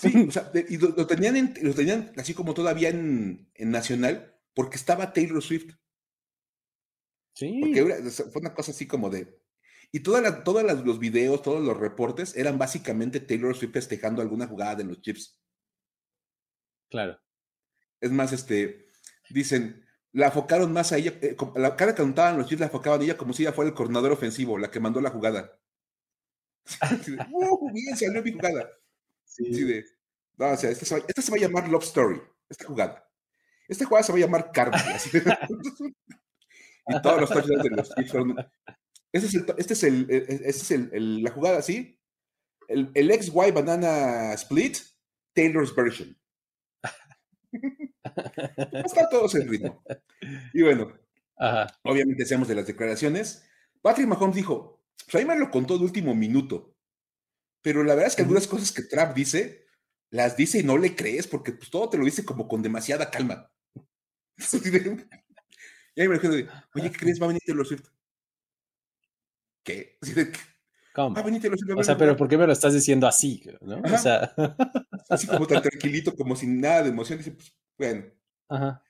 Sí, 0.00 0.26
o 0.28 0.30
sea, 0.30 0.52
y 0.54 0.76
lo, 0.76 1.08
tenían 1.08 1.54
lo 1.60 1.74
tenían 1.74 2.12
así 2.16 2.32
como 2.32 2.54
todavía 2.54 2.88
en, 2.88 3.50
en, 3.54 3.70
Nacional, 3.72 4.32
porque 4.54 4.76
estaba 4.76 5.12
Taylor 5.12 5.42
Swift. 5.42 5.74
Sí. 7.34 7.58
Porque 7.60 8.08
fue 8.30 8.40
una 8.40 8.54
cosa 8.54 8.70
así 8.70 8.86
como 8.86 9.10
de, 9.10 9.40
y 9.90 10.00
todos 10.00 10.22
los 10.84 10.98
videos, 10.98 11.42
todos 11.42 11.64
los 11.64 11.76
reportes 11.76 12.36
eran 12.36 12.58
básicamente 12.58 13.20
Taylor 13.20 13.56
Swift 13.56 13.72
festejando 13.72 14.20
alguna 14.20 14.46
jugada 14.46 14.76
de 14.76 14.84
los 14.84 15.00
Chips. 15.00 15.40
Claro. 16.90 17.18
Es 18.00 18.10
más, 18.10 18.32
este, 18.32 18.86
dicen, 19.30 19.86
la 20.12 20.26
enfocaron 20.26 20.72
más 20.72 20.92
a 20.92 20.98
ella, 20.98 21.14
eh, 21.22 21.36
la 21.56 21.76
cara 21.76 21.94
que 21.94 22.02
contaban 22.02 22.36
los 22.36 22.46
Chips 22.46 22.60
la 22.60 22.66
enfocaban 22.66 23.00
a 23.00 23.04
ella 23.04 23.16
como 23.16 23.32
si 23.32 23.42
ella 23.42 23.52
fuera 23.52 23.70
el 23.70 23.74
coordinador 23.74 24.12
ofensivo, 24.12 24.58
la 24.58 24.70
que 24.70 24.80
mandó 24.80 25.00
la 25.00 25.10
jugada. 25.10 25.58
¡Uh, 27.32 27.72
bien, 27.72 27.96
salió 27.96 28.22
mi 28.22 28.32
jugada! 28.32 28.68
Sí. 29.24 29.64
de, 29.64 29.84
no, 30.36 30.50
o 30.50 30.56
sea, 30.56 30.70
esta 30.70 30.84
se, 30.86 31.30
va, 31.30 31.36
a 31.36 31.40
llamar 31.40 31.68
Love 31.68 31.84
Story, 31.84 32.20
esta 32.48 32.64
jugada. 32.64 33.04
Esta 33.66 33.84
jugada 33.84 34.04
se 34.04 34.12
va 34.12 34.18
a 34.18 34.20
llamar 34.20 34.52
Carmen. 34.52 34.80
y 36.88 37.02
todos 37.02 37.20
los 37.20 37.30
touchdowns 37.30 37.62
de 37.64 37.70
los 37.70 37.94
Chiefs 37.94 38.10
fueron. 38.10 38.36
Este 39.12 39.26
es, 39.26 39.34
el, 39.34 39.46
este 39.56 39.72
es, 39.72 39.82
el, 39.84 40.06
este 40.10 40.48
es 40.48 40.70
el, 40.70 41.22
la 41.22 41.30
jugada 41.30 41.58
así. 41.58 41.98
El, 42.68 42.90
el 42.94 43.10
XY 43.10 43.52
Banana 43.52 44.34
Split, 44.34 44.78
Taylor's 45.34 45.74
version. 45.74 46.16
Está 48.84 49.08
todos 49.08 49.34
en 49.34 49.48
ritmo. 49.48 49.82
Y 50.52 50.62
bueno, 50.62 50.92
obviamente 51.82 52.26
seamos 52.26 52.48
de 52.48 52.54
las 52.54 52.66
declaraciones. 52.66 53.44
Patrick 53.80 54.08
Mahomes 54.08 54.36
dijo, 54.36 54.82
pues 55.04 55.14
ahí 55.14 55.24
me 55.24 55.38
lo 55.38 55.50
contó 55.50 55.78
de 55.78 55.84
último 55.84 56.14
minuto. 56.14 56.74
Pero 57.62 57.82
la 57.82 57.94
verdad 57.94 58.08
es 58.08 58.16
que 58.16 58.22
algunas 58.22 58.46
cosas 58.46 58.72
que 58.72 58.82
Trap 58.82 59.14
dice, 59.14 59.66
las 60.10 60.36
dice 60.36 60.60
y 60.60 60.62
no 60.62 60.78
le 60.78 60.94
crees 60.94 61.26
porque 61.26 61.52
pues, 61.52 61.70
todo 61.70 61.88
te 61.90 61.98
lo 61.98 62.04
dice 62.04 62.24
como 62.24 62.48
con 62.48 62.62
demasiada 62.62 63.10
calma. 63.10 63.50
y 65.94 66.00
ahí 66.00 66.08
me 66.08 66.18
dijo, 66.18 66.28
oye, 66.74 66.90
¿qué 66.90 66.98
crees? 66.98 67.20
Va 67.20 67.24
a 67.24 67.28
venir 67.28 67.42
Taylor 67.44 67.66
Swift. 67.66 67.88
¿Qué? 69.68 69.98
¿Cómo? 70.94 71.14
Va 71.14 71.20
a 71.20 71.24
venir 71.24 71.40
Taylor 71.40 71.58
Swift. 71.58 71.78
O 71.78 71.84
sea, 71.84 71.96
pero 71.96 72.16
¿por 72.16 72.28
qué 72.28 72.38
me 72.38 72.46
lo 72.46 72.52
estás 72.52 72.72
diciendo 72.72 73.06
así? 73.06 73.42
¿no? 73.60 73.80
O 73.82 73.98
sea... 73.98 74.34
así 75.10 75.26
como 75.26 75.46
tan 75.46 75.62
tranquilito, 75.62 76.16
como 76.16 76.34
sin 76.34 76.60
nada 76.60 76.82
de 76.82 76.88
emoción. 76.88 77.18
Dice, 77.18 77.32
pues, 77.32 77.54
bueno. 77.76 78.04
Ajá. 78.48 78.82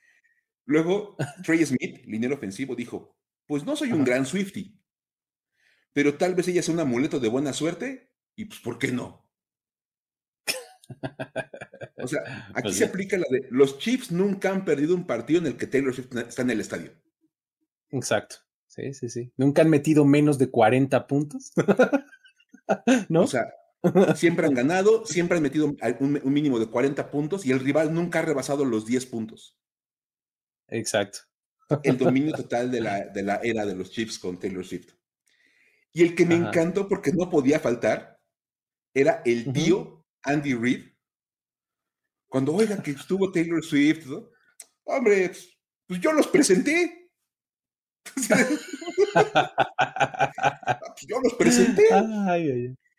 Luego, 0.65 1.17
Trey 1.43 1.65
Smith, 1.65 2.05
linero 2.05 2.35
ofensivo, 2.35 2.75
dijo, 2.75 3.17
pues 3.47 3.65
no 3.65 3.75
soy 3.75 3.91
un 3.91 4.03
gran 4.03 4.25
Swifty, 4.25 4.79
pero 5.93 6.15
tal 6.15 6.35
vez 6.35 6.47
ella 6.47 6.61
sea 6.61 6.75
un 6.75 6.79
amuleto 6.79 7.19
de 7.19 7.27
buena 7.27 7.53
suerte 7.53 8.13
y 8.35 8.45
pues, 8.45 8.59
¿por 8.59 8.77
qué 8.77 8.91
no? 8.91 9.27
O 11.95 12.07
sea, 12.07 12.21
aquí 12.53 12.61
pues 12.61 12.77
se 12.77 12.85
aplica 12.85 13.17
la 13.17 13.25
de 13.29 13.47
los 13.49 13.79
Chiefs 13.79 14.11
nunca 14.11 14.51
han 14.51 14.63
perdido 14.63 14.95
un 14.95 15.07
partido 15.07 15.39
en 15.39 15.47
el 15.47 15.57
que 15.57 15.67
Taylor 15.67 15.93
Swift 15.93 16.15
está 16.15 16.43
en 16.43 16.51
el 16.51 16.61
estadio. 16.61 16.91
Exacto. 17.89 18.37
Sí, 18.79 18.93
sí, 18.93 19.09
sí. 19.09 19.33
Nunca 19.35 19.61
han 19.61 19.69
metido 19.69 20.05
menos 20.05 20.37
de 20.37 20.49
40 20.49 21.07
puntos. 21.07 21.51
¿No? 23.09 23.23
O 23.23 23.27
sea, 23.27 23.53
siempre 24.15 24.45
han 24.45 24.53
ganado, 24.53 25.05
siempre 25.05 25.37
han 25.37 25.43
metido 25.43 25.75
un, 25.99 26.21
mínimo 26.25 26.59
de 26.59 26.67
40 26.67 27.11
puntos 27.11 27.45
y 27.45 27.51
el 27.51 27.59
rival 27.59 27.93
nunca 27.93 28.19
ha 28.19 28.23
rebasado 28.23 28.63
los 28.63 28.85
10 28.85 29.05
puntos. 29.07 29.57
Exacto. 30.67 31.19
El 31.83 31.97
dominio 31.97 32.33
total 32.33 32.71
de 32.71 32.81
la, 32.81 33.07
de 33.07 33.23
la 33.23 33.35
era 33.43 33.65
de 33.65 33.75
los 33.75 33.91
Chiefs 33.91 34.19
con 34.19 34.39
Taylor 34.39 34.65
Swift. 34.65 34.93
Y 35.91 36.03
el 36.03 36.15
que 36.15 36.25
me 36.25 36.35
encantó 36.35 36.87
porque 36.87 37.11
no 37.11 37.29
podía 37.29 37.59
faltar 37.59 38.19
era 38.93 39.21
el 39.25 39.51
tío 39.51 40.05
Andy 40.23 40.53
Reid. 40.53 40.85
Cuando 42.27 42.53
oiga 42.53 42.81
que 42.81 42.91
estuvo 42.91 43.31
Taylor 43.31 43.63
Swift, 43.63 44.05
hombre, 44.83 45.29
pues, 45.29 45.57
pues 45.87 45.99
yo 45.99 46.13
los 46.13 46.27
presenté. 46.27 46.98
Yo 51.07 51.19
los 51.23 51.33
presenté. 51.33 51.83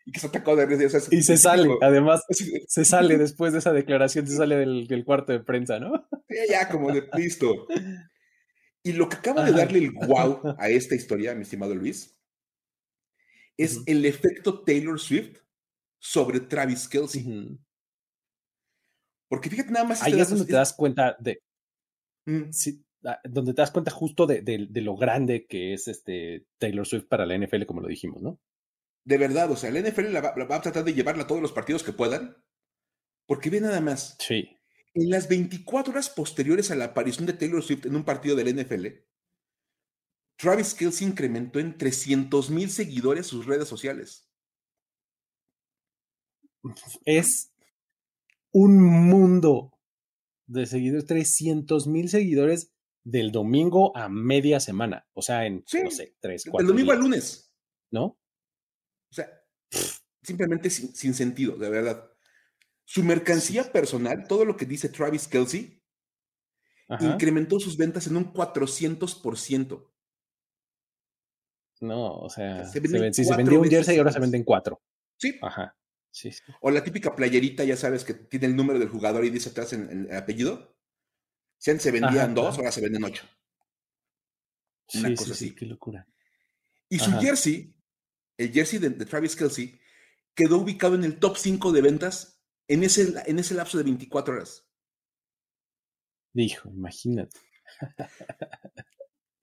Y 0.05 0.11
que 0.11 0.19
se 0.19 0.27
atacó 0.27 0.55
de 0.55 0.89
Y 1.11 1.21
se 1.21 1.37
sale, 1.37 1.69
además, 1.81 2.23
se 2.67 2.85
sale 2.85 3.17
después 3.17 3.53
de 3.53 3.59
esa 3.59 3.71
declaración, 3.71 4.25
se 4.27 4.35
sale 4.35 4.55
del, 4.55 5.03
cuarto 5.05 5.31
de 5.31 5.41
prensa, 5.41 5.79
¿no? 5.79 6.07
ya, 6.49 6.67
como 6.69 6.91
de 6.91 7.07
listo. 7.15 7.67
Y 8.83 8.93
lo 8.93 9.07
que 9.09 9.17
acaba 9.17 9.45
de 9.45 9.51
darle 9.51 9.79
el 9.79 9.91
wow 9.91 10.55
a 10.57 10.69
esta 10.69 10.95
historia, 10.95 11.35
mi 11.35 11.43
estimado 11.43 11.75
Luis, 11.75 12.17
es 13.57 13.81
el 13.85 14.05
efecto 14.05 14.63
Taylor 14.63 14.99
Swift 14.99 15.39
sobre 15.99 16.39
Travis 16.39 16.87
Kelsey. 16.87 17.59
Porque 19.29 19.49
fíjate 19.49 19.71
nada 19.71 19.85
más. 19.85 20.01
Ahí 20.01 20.19
es 20.19 20.29
donde 20.29 20.45
te 20.45 20.53
das 20.53 20.73
cuenta 20.73 21.15
de. 21.19 21.41
Mm. 22.25 22.49
Ah, 22.49 22.49
donde 23.23 23.53
te 23.53 23.61
das 23.61 23.71
cuenta 23.71 23.91
justo 23.91 24.27
de, 24.27 24.41
de, 24.41 24.81
lo 24.81 24.95
grande 24.95 25.47
que 25.47 25.73
es 25.73 25.87
este 25.87 26.45
Taylor 26.57 26.85
Swift 26.85 27.07
para 27.07 27.25
la 27.25 27.37
NFL, 27.37 27.65
como 27.65 27.81
lo 27.81 27.87
dijimos, 27.87 28.21
¿no? 28.21 28.39
De 29.03 29.17
verdad, 29.17 29.49
o 29.49 29.55
sea, 29.55 29.71
la 29.71 29.81
NFL 29.81 30.13
la 30.13 30.21
va, 30.21 30.35
va, 30.45 30.55
a 30.57 30.61
tratar 30.61 30.83
de 30.83 30.93
llevarla 30.93 31.23
a 31.23 31.27
todos 31.27 31.41
los 31.41 31.51
partidos 31.51 31.83
que 31.83 31.93
puedan, 31.93 32.37
porque 33.25 33.49
ve 33.49 33.59
nada 33.59 33.81
más. 33.81 34.15
Sí. 34.19 34.57
En 34.93 35.09
las 35.09 35.27
24 35.27 35.91
horas 35.91 36.09
posteriores 36.09 36.69
a 36.69 36.75
la 36.75 36.85
aparición 36.85 37.25
de 37.25 37.33
Taylor 37.33 37.63
Swift 37.63 37.85
en 37.85 37.95
un 37.95 38.03
partido 38.03 38.35
del 38.35 38.55
NFL, 38.55 38.87
Travis 40.37 40.73
Kelsey 40.73 41.07
incrementó 41.07 41.59
en 41.59 41.77
300 41.77 42.49
mil 42.49 42.69
seguidores 42.69 43.27
sus 43.27 43.45
redes 43.45 43.67
sociales. 43.67 44.27
Es 47.05 47.53
un 48.51 48.81
mundo 48.81 49.79
de 50.47 50.65
seguidores, 50.65 51.05
300 51.05 51.87
mil 51.87 52.09
seguidores 52.09 52.73
del 53.03 53.31
domingo 53.31 53.95
a 53.95 54.09
media 54.09 54.59
semana. 54.59 55.07
O 55.13 55.21
sea, 55.21 55.45
en, 55.45 55.63
no 55.83 55.91
sé, 55.91 56.15
tres, 56.19 56.45
cuatro. 56.45 56.65
Del 56.65 56.75
domingo 56.75 56.91
al 56.91 56.99
lunes. 56.99 57.53
¿No? 57.91 58.03
O 58.05 59.13
sea, 59.13 59.27
simplemente 60.21 60.69
sin, 60.69 61.13
sentido, 61.13 61.57
de 61.57 61.69
verdad. 61.69 62.11
Su 62.85 63.03
mercancía 63.03 63.71
personal, 63.71 64.27
todo 64.27 64.43
lo 64.45 64.57
que 64.57 64.65
dice 64.65 64.89
Travis 64.89 65.27
Kelsey, 65.27 65.81
incrementó 66.99 67.57
sus 67.59 67.77
ventas 67.77 68.07
en 68.07 68.17
un 68.17 68.33
400%. 68.33 69.87
No, 71.79 72.17
o 72.17 72.29
sea, 72.29 72.65
se 72.65 73.13
si 73.13 73.23
se 73.23 73.35
vendía 73.35 73.59
un 73.59 73.69
jersey, 73.69 73.97
ahora 73.97 74.11
se 74.11 74.19
venden 74.19 74.43
cuatro. 74.43 74.81
Sí. 75.17 75.39
Ajá. 75.41 75.75
Sí, 76.11 76.29
O 76.59 76.69
la 76.69 76.83
típica 76.83 77.15
playerita, 77.15 77.63
ya 77.63 77.77
sabes, 77.77 78.03
que 78.03 78.13
tiene 78.13 78.47
el 78.47 78.55
número 78.55 78.79
del 78.79 78.89
jugador 78.89 79.23
y 79.23 79.29
dice 79.29 79.49
atrás 79.49 79.71
en, 79.73 80.07
el 80.09 80.15
apellido. 80.15 80.75
Si 81.61 81.69
antes 81.69 81.83
se 81.83 81.91
vendían 81.91 82.33
dos, 82.33 82.57
ahora 82.57 82.71
se 82.71 82.81
venden 82.81 83.03
ocho. 83.03 83.23
Una 84.95 85.09
sí, 85.09 85.15
cosa 85.15 85.33
así. 85.33 85.53
qué 85.53 85.67
locura. 85.67 86.07
Y 86.89 86.97
su 86.97 87.11
jersey, 87.19 87.75
el 88.35 88.51
jersey 88.51 88.79
de, 88.79 88.89
Travis 89.05 89.35
Kelsey, 89.35 89.79
quedó 90.33 90.57
ubicado 90.57 90.95
en 90.95 91.03
el 91.03 91.19
top 91.19 91.37
5 91.37 91.71
de 91.71 91.81
ventas 91.83 92.41
en 92.67 92.83
ese, 92.83 93.13
en 93.27 93.37
ese 93.37 93.53
lapso 93.53 93.77
de 93.77 93.83
24 93.83 94.33
horas. 94.33 94.67
Dijo, 96.33 96.67
imagínate. 96.69 97.37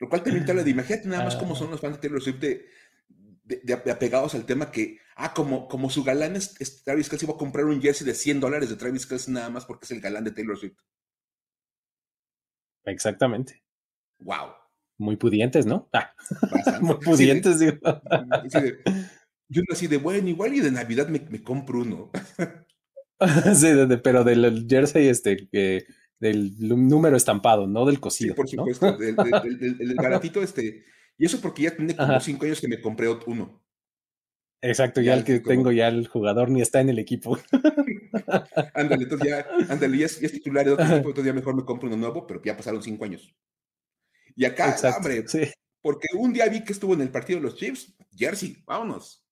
Lo 0.00 0.08
cual 0.08 0.24
también 0.24 0.44
te 0.44 0.50
habla 0.50 0.64
de, 0.64 0.70
imagínate 0.70 1.06
nada 1.06 1.22
más 1.22 1.36
cómo 1.36 1.54
son 1.54 1.70
los 1.70 1.80
fans 1.80 1.98
de 1.98 2.00
Taylor 2.00 2.20
Swift 2.20 2.40
de, 2.40 3.92
apegados 3.92 4.34
al 4.34 4.44
tema 4.44 4.72
que, 4.72 4.98
ah, 5.14 5.32
como, 5.32 5.68
como 5.68 5.88
su 5.88 6.02
galán 6.02 6.34
es, 6.34 6.82
Travis 6.82 7.08
Kelsey, 7.08 7.28
va 7.28 7.34
a 7.34 7.38
comprar 7.38 7.66
un 7.66 7.80
jersey 7.80 8.04
de 8.04 8.14
100 8.14 8.40
dólares 8.40 8.70
de 8.70 8.76
Travis 8.76 9.06
Kelsey 9.06 9.32
nada 9.32 9.50
más 9.50 9.64
porque 9.66 9.84
es 9.84 9.92
el 9.92 10.00
galán 10.00 10.24
de 10.24 10.32
Taylor 10.32 10.58
Swift. 10.58 10.78
Exactamente. 12.84 13.62
Wow. 14.20 14.52
Muy 14.98 15.16
pudientes, 15.16 15.66
¿no? 15.66 15.88
Ah, 16.52 16.78
muy 16.80 16.96
pudientes, 16.96 17.58
digo. 17.58 17.78
yo 19.48 19.62
así 19.72 19.86
de, 19.86 19.96
bueno, 19.96 20.28
igual 20.28 20.54
y 20.54 20.60
de 20.60 20.70
Navidad 20.70 21.08
me, 21.08 21.20
me 21.20 21.42
compro 21.42 21.80
uno. 21.80 22.10
sí, 23.54 23.68
pero 24.02 24.24
del 24.24 24.66
jersey 24.68 25.08
este 25.08 25.48
que 25.48 25.86
del 26.20 26.52
número 26.58 27.16
estampado, 27.16 27.66
no 27.66 27.84
del 27.84 28.00
cosido. 28.00 28.34
Sí, 28.34 28.36
por 28.36 28.48
supuesto, 28.48 28.96
del, 28.96 29.94
baratito 29.96 30.42
este. 30.42 30.84
Y 31.16 31.26
eso 31.26 31.40
porque 31.40 31.62
ya 31.62 31.76
tiene 31.76 31.96
como 31.96 32.20
cinco 32.20 32.44
años 32.44 32.60
que 32.60 32.68
me 32.68 32.80
compré 32.80 33.08
uno. 33.26 33.62
Exacto, 34.60 35.00
ya, 35.00 35.14
el 35.14 35.24
que 35.24 35.40
tengo, 35.40 35.70
ya 35.70 35.88
el 35.88 36.08
jugador 36.08 36.50
ni 36.50 36.60
está 36.60 36.80
en 36.80 36.88
el 36.88 36.98
equipo. 36.98 37.38
Ándale, 38.74 39.04
entonces 39.04 39.28
ya, 39.28 39.46
ándale, 39.68 39.98
ya 39.98 40.06
es, 40.06 40.32
titular 40.32 40.64
de 40.64 40.72
otro 40.72 40.84
equipo, 40.84 41.08
entonces 41.08 41.26
ya 41.26 41.32
mejor 41.32 41.54
me 41.54 41.64
compro 41.64 41.88
uno 41.88 41.96
nuevo, 41.96 42.26
pero 42.26 42.42
ya 42.42 42.56
pasaron 42.56 42.82
cinco 42.82 43.04
años. 43.04 43.34
Y 44.36 44.44
acá, 44.44 44.76
hombre, 44.96 45.24
porque 45.82 46.08
un 46.16 46.32
día 46.32 46.48
vi 46.48 46.64
que 46.64 46.72
estuvo 46.72 46.94
en 46.94 47.00
el 47.00 47.10
partido 47.10 47.38
de 47.38 47.46
los 47.46 47.56
Chiefs, 47.56 47.94
Jersey, 48.16 48.62
vámonos. 48.66 49.24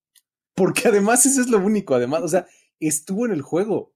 Porque 0.55 0.89
además 0.89 1.27
eso 1.27 1.41
es 1.41 1.49
lo 1.49 1.59
único, 1.59 1.95
además, 1.95 2.23
o 2.23 2.29
sea, 2.29 2.47
estuvo 2.81 3.27
en 3.27 3.33
el 3.33 3.43
juego 3.43 3.95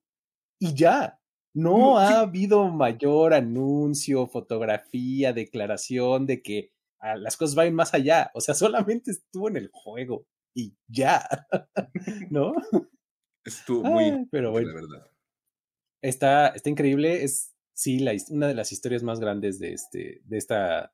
y 0.59 0.75
ya. 0.75 1.19
No 1.53 1.99
ha 1.99 2.21
habido 2.21 2.69
mayor 2.69 3.35
anuncio, 3.35 4.29
fotografía, 4.29 5.33
declaración 5.33 6.27
de 6.27 6.43
que 6.43 6.71
ah, 7.01 7.17
las 7.17 7.37
cosas 7.37 7.57
vayan 7.57 7.75
más 7.75 7.93
allá. 7.93 8.31
O 8.35 8.41
sea, 8.41 8.55
solamente 8.55 9.11
estuvo 9.11 9.49
en 9.49 9.57
el 9.57 9.69
juego 9.73 10.27
y 10.55 10.77
ya. 10.87 11.27
¿No? 12.31 12.53
Estuvo 13.45 13.85
muy, 13.85 14.27
pero 14.31 14.51
bueno, 14.51 14.69
la 14.69 14.75
verdad. 14.75 15.11
Está, 16.03 16.49
está 16.49 16.71
increíble. 16.71 17.25
Es 17.25 17.55
sí, 17.73 17.99
la, 17.99 18.13
una 18.29 18.49
de 18.49 18.55
las 18.55 18.73
historias 18.73 19.03
más 19.03 19.21
grandes 19.21 19.59
de 19.59 19.73
este, 19.73 20.21
de 20.25 20.39
esta 20.39 20.93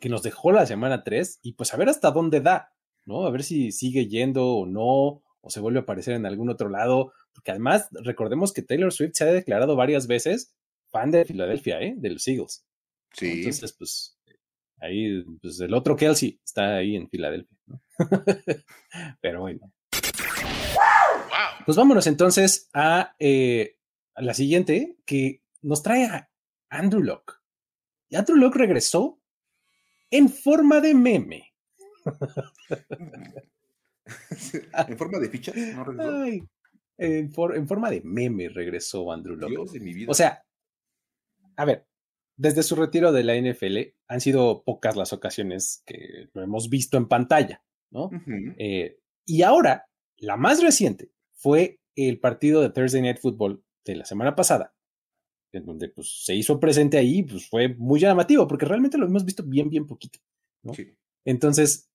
que 0.00 0.08
nos 0.08 0.22
dejó 0.22 0.52
la 0.52 0.66
semana 0.66 1.02
3 1.02 1.40
y 1.42 1.54
pues 1.54 1.74
a 1.74 1.76
ver 1.76 1.88
hasta 1.88 2.10
dónde 2.10 2.40
da, 2.40 2.72
¿no? 3.04 3.26
A 3.26 3.30
ver 3.30 3.42
si 3.42 3.72
sigue 3.72 4.06
yendo 4.06 4.46
o 4.46 4.66
no, 4.66 5.22
o 5.40 5.50
se 5.50 5.60
vuelve 5.60 5.80
a 5.80 5.82
aparecer 5.82 6.14
en 6.14 6.26
algún 6.26 6.50
otro 6.50 6.68
lado, 6.68 7.12
porque 7.32 7.50
además 7.50 7.88
recordemos 7.92 8.52
que 8.52 8.62
Taylor 8.62 8.92
Swift 8.92 9.12
se 9.14 9.24
ha 9.24 9.32
declarado 9.32 9.76
varias 9.76 10.06
veces 10.06 10.54
fan 10.90 11.10
de 11.10 11.24
Filadelfia, 11.24 11.80
¿eh? 11.80 11.94
De 11.96 12.10
los 12.10 12.26
Eagles. 12.26 12.64
Sí. 13.12 13.38
Entonces, 13.38 13.72
pues 13.72 14.18
ahí, 14.80 15.24
pues 15.40 15.60
el 15.60 15.74
otro 15.74 15.96
Kelsey 15.96 16.40
está 16.44 16.76
ahí 16.76 16.96
en 16.96 17.08
Filadelfia, 17.08 17.58
¿no? 17.66 17.80
Pero 19.20 19.40
bueno. 19.40 19.72
Pues 21.64 21.76
vámonos 21.76 22.06
entonces 22.06 22.68
a, 22.72 23.14
eh, 23.18 23.78
a, 24.14 24.22
la 24.22 24.34
siguiente, 24.34 24.96
que 25.04 25.42
nos 25.62 25.82
trae 25.82 26.04
a 26.06 26.30
Andrew 26.68 27.02
Locke. 27.02 27.34
Y 28.08 28.16
Andrew 28.16 28.36
Locke 28.36 28.58
regresó 28.58 29.20
en 30.10 30.28
forma 30.28 30.80
de 30.80 30.94
meme. 30.94 31.54
¿En 34.88 34.96
forma 34.96 35.18
de 35.18 35.28
ficha? 35.28 35.52
¿No 35.54 36.24
en, 36.96 37.32
forma 37.32 37.90
de 37.90 38.00
meme 38.02 38.48
regresó 38.48 39.12
Andrew 39.12 39.36
Locke. 39.36 39.72
de 39.72 39.80
mi 39.80 39.94
vida. 39.94 40.10
O 40.10 40.14
sea, 40.14 40.44
a 41.56 41.64
ver, 41.64 41.86
desde 42.36 42.62
su 42.62 42.74
retiro 42.74 43.12
de 43.12 43.24
la 43.24 43.36
NFL 43.36 43.78
han 44.08 44.20
sido 44.20 44.64
pocas 44.64 44.96
las 44.96 45.12
ocasiones 45.12 45.82
que 45.86 46.30
lo 46.32 46.42
hemos 46.42 46.68
visto 46.68 46.96
en 46.96 47.06
pantalla, 47.06 47.62
¿no? 47.90 48.10
Eh, 48.58 48.98
y 49.24 49.42
ahora, 49.42 49.88
la 50.16 50.36
más 50.36 50.62
reciente 50.62 51.12
fue 51.38 51.80
el 51.96 52.20
partido 52.20 52.60
de 52.60 52.70
Thursday 52.70 53.00
Night 53.00 53.18
Football 53.18 53.64
de 53.84 53.96
la 53.96 54.04
semana 54.04 54.36
pasada, 54.36 54.74
en 55.52 55.64
donde 55.64 55.88
pues, 55.88 56.24
se 56.24 56.34
hizo 56.34 56.60
presente 56.60 56.98
ahí, 56.98 57.22
pues 57.22 57.48
fue 57.48 57.74
muy 57.76 58.00
llamativo, 58.00 58.46
porque 58.46 58.66
realmente 58.66 58.98
lo 58.98 59.06
hemos 59.06 59.24
visto 59.24 59.42
bien, 59.42 59.70
bien 59.70 59.86
poquito. 59.86 60.18
¿no? 60.62 60.72
Entonces, 61.24 61.90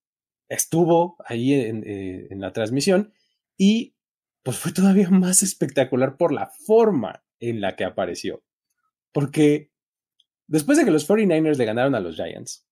estuvo 0.49 1.17
ahí 1.25 1.53
eh, 1.53 2.27
en, 2.29 2.39
la 2.39 2.53
transmisión 2.53 3.13
y 3.57 3.95
pues 4.43 4.57
fue 4.57 4.71
todavía 4.71 5.09
más 5.09 5.43
espectacular 5.43 6.17
por 6.17 6.31
la 6.31 6.47
forma 6.47 7.23
en 7.39 7.61
la 7.61 7.75
que 7.75 7.85
apareció. 7.85 8.43
Porque 9.11 9.71
después 10.47 10.77
de 10.77 10.85
que 10.85 10.91
los 10.91 11.07
49ers 11.07 11.57
le 11.57 11.65
ganaron 11.65 11.95
a 11.95 11.99
los 11.99 12.15
Giants, 12.15 12.67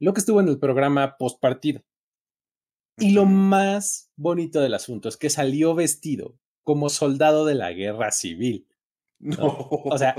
lo 0.00 0.12
que 0.12 0.20
estuvo 0.20 0.40
en 0.40 0.48
el 0.48 0.58
programa 0.58 1.16
post 1.18 1.40
partido. 1.40 1.82
Y 3.00 3.12
lo 3.12 3.26
más 3.26 4.10
bonito 4.16 4.60
del 4.60 4.74
asunto 4.74 5.08
es 5.08 5.16
que 5.16 5.30
salió 5.30 5.74
vestido 5.74 6.36
como 6.62 6.88
soldado 6.88 7.44
de 7.46 7.54
la 7.54 7.72
guerra 7.72 8.10
civil. 8.10 8.66
No. 9.20 9.68
O 9.84 9.98
sea, 9.98 10.14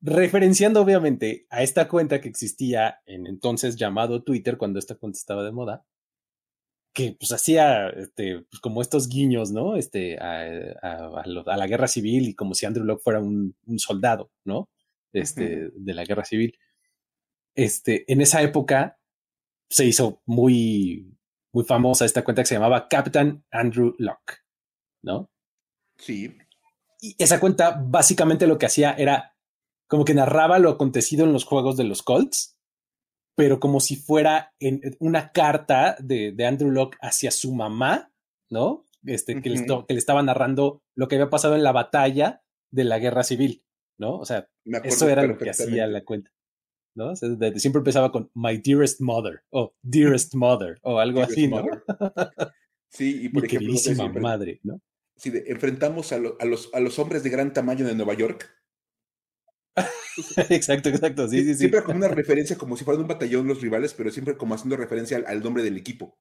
referenciando 0.00 0.80
obviamente 0.80 1.46
a 1.50 1.62
esta 1.62 1.88
cuenta 1.88 2.20
que 2.20 2.28
existía 2.28 3.00
en 3.06 3.26
entonces 3.26 3.76
llamado 3.76 4.22
Twitter 4.22 4.56
cuando 4.56 4.78
esta 4.78 4.94
cuenta 4.94 5.18
estaba 5.18 5.44
de 5.44 5.52
moda, 5.52 5.84
que 6.92 7.16
pues 7.18 7.32
hacía 7.32 7.88
este, 7.90 8.40
pues, 8.50 8.60
como 8.60 8.82
estos 8.82 9.08
guiños, 9.08 9.50
¿no? 9.50 9.76
Este, 9.76 10.18
a, 10.18 11.24
la 11.26 11.66
guerra 11.66 11.88
civil 11.88 12.28
y 12.28 12.34
como 12.34 12.54
si 12.54 12.66
Andrew 12.66 12.84
Locke 12.84 13.02
fuera 13.02 13.20
un, 13.20 13.54
soldado, 13.76 14.30
¿no? 14.44 14.68
Este, 15.12 15.70
de 15.74 15.94
la 15.94 16.04
guerra 16.04 16.24
civil. 16.24 16.58
Este, 17.54 18.10
en 18.12 18.20
esa 18.20 18.42
época 18.42 18.97
se 19.70 19.84
hizo 19.84 20.22
muy, 20.26 21.16
muy 21.52 21.64
famosa 21.64 22.04
esta 22.04 22.24
cuenta 22.24 22.42
que 22.42 22.46
se 22.46 22.54
llamaba 22.54 22.88
Captain 22.88 23.44
Andrew 23.50 23.94
Locke, 23.98 24.44
¿no? 25.02 25.30
Sí. 25.98 26.36
Y 27.00 27.14
esa 27.18 27.40
cuenta 27.40 27.80
básicamente 27.84 28.46
lo 28.46 28.58
que 28.58 28.66
hacía 28.66 28.92
era 28.92 29.36
como 29.88 30.04
que 30.04 30.14
narraba 30.14 30.58
lo 30.58 30.70
acontecido 30.70 31.24
en 31.24 31.32
los 31.32 31.44
juegos 31.44 31.76
de 31.76 31.84
los 31.84 32.02
Colts, 32.02 32.58
pero 33.34 33.60
como 33.60 33.80
si 33.80 33.96
fuera 33.96 34.52
en 34.58 34.80
una 34.98 35.32
carta 35.32 35.96
de, 36.00 36.34
Andrew 36.46 36.70
Locke 36.70 36.98
hacia 37.00 37.30
su 37.30 37.54
mamá, 37.54 38.12
¿no? 38.50 38.84
Este, 39.04 39.40
que, 39.40 39.48
le, 39.48 39.64
que, 39.64 39.94
le, 39.94 39.98
estaba 39.98 40.22
narrando 40.22 40.82
lo 40.96 41.06
que 41.06 41.14
había 41.14 41.30
pasado 41.30 41.54
en 41.54 41.62
la 41.62 41.72
batalla 41.72 42.42
de 42.70 42.84
la 42.84 42.98
guerra 42.98 43.22
civil, 43.22 43.64
¿no? 43.96 44.18
O 44.18 44.24
sea, 44.24 44.48
eso 44.82 45.08
era 45.08 45.22
lo 45.22 45.38
que 45.38 45.50
hacía 45.50 45.86
la 45.86 46.04
cuenta. 46.04 46.32
¿No? 46.98 47.14
siempre 47.16 47.78
empezaba 47.78 48.10
con 48.10 48.30
My 48.34 48.58
dearest 48.58 49.00
mother, 49.00 49.42
o 49.50 49.72
Dearest 49.82 50.34
mother, 50.34 50.78
o 50.82 50.98
algo 50.98 51.22
así, 51.22 51.46
¿no? 51.48 51.64
Sí, 52.90 53.24
y 53.24 53.28
por 53.28 53.42
Mi 53.42 53.48
queridísima 53.48 54.08
madre, 54.08 54.60
¿no? 54.62 54.80
Sí, 55.16 55.30
enfrentamos 55.46 56.12
a, 56.12 56.18
los, 56.18 56.70
a 56.72 56.80
los 56.80 56.98
hombres 56.98 57.22
de 57.22 57.30
gran 57.30 57.52
tamaño 57.52 57.86
de 57.86 57.94
Nueva 57.94 58.14
York. 58.14 58.50
exacto, 60.48 60.88
exacto, 60.88 61.28
sí, 61.28 61.42
sí, 61.42 61.52
sí. 61.52 61.58
Siempre 61.58 61.82
como 61.82 61.98
una 61.98 62.08
referencia, 62.08 62.56
como 62.56 62.76
si 62.76 62.84
fueran 62.84 63.02
un 63.02 63.08
batallón 63.08 63.46
los 63.46 63.60
rivales, 63.60 63.94
pero 63.94 64.10
siempre 64.10 64.36
como 64.36 64.54
haciendo 64.54 64.76
referencia 64.76 65.22
al, 65.26 65.42
nombre 65.42 65.62
del 65.62 65.76
equipo. 65.76 66.18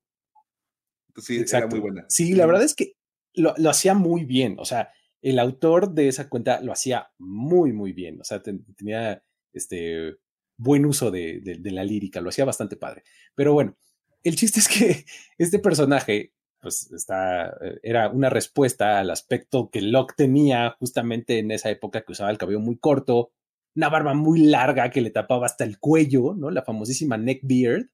sí, 1.15 1.43
era 1.51 1.67
muy 1.67 1.79
buena. 1.79 2.05
Sí, 2.09 2.33
la 2.33 2.45
verdad 2.45 2.63
es 2.63 2.75
que 2.75 2.93
lo, 3.33 3.53
hacía 3.69 3.93
muy 3.93 4.25
bien, 4.25 4.57
o 4.59 4.65
sea, 4.65 4.91
el 5.21 5.39
autor 5.39 5.93
de 5.93 6.09
esa 6.09 6.27
cuenta 6.27 6.61
lo 6.61 6.73
hacía 6.73 7.09
muy, 7.17 7.71
muy 7.71 7.93
bien, 7.93 8.19
o 8.19 8.23
sea, 8.23 8.41
tenía 8.43 9.23
este 9.53 10.17
buen 10.57 10.85
uso 10.85 11.11
de, 11.11 11.59
la 11.63 11.83
lírica, 11.83 12.21
lo 12.21 12.29
hacía 12.29 12.45
bastante 12.45 12.75
padre. 12.75 13.03
Pero 13.35 13.53
bueno, 13.53 13.77
el 14.23 14.35
chiste 14.35 14.59
es 14.59 14.67
que 14.67 15.05
este 15.37 15.59
personaje, 15.59 16.33
pues 16.59 16.91
está, 16.91 17.49
eh, 17.61 17.79
era 17.83 18.09
una 18.09 18.29
respuesta 18.29 18.99
al 18.99 19.09
aspecto 19.11 19.69
que 19.69 19.81
Locke 19.81 20.15
tenía 20.15 20.75
justamente 20.79 21.39
en 21.39 21.51
esa 21.51 21.69
época 21.69 22.01
que 22.01 22.11
usaba 22.11 22.31
el 22.31 22.37
cabello 22.37 22.59
muy 22.59 22.77
corto, 22.77 23.31
una 23.75 23.89
barba 23.89 24.15
muy 24.15 24.39
larga 24.39 24.89
que 24.89 25.01
le 25.01 25.11
tapaba 25.11 25.45
hasta 25.45 25.63
el 25.63 25.79
cuello, 25.79 26.33
¿no? 26.35 26.49
La 26.49 26.63
famosísima 26.63 27.15
neck 27.17 27.41
beard, 27.43 27.89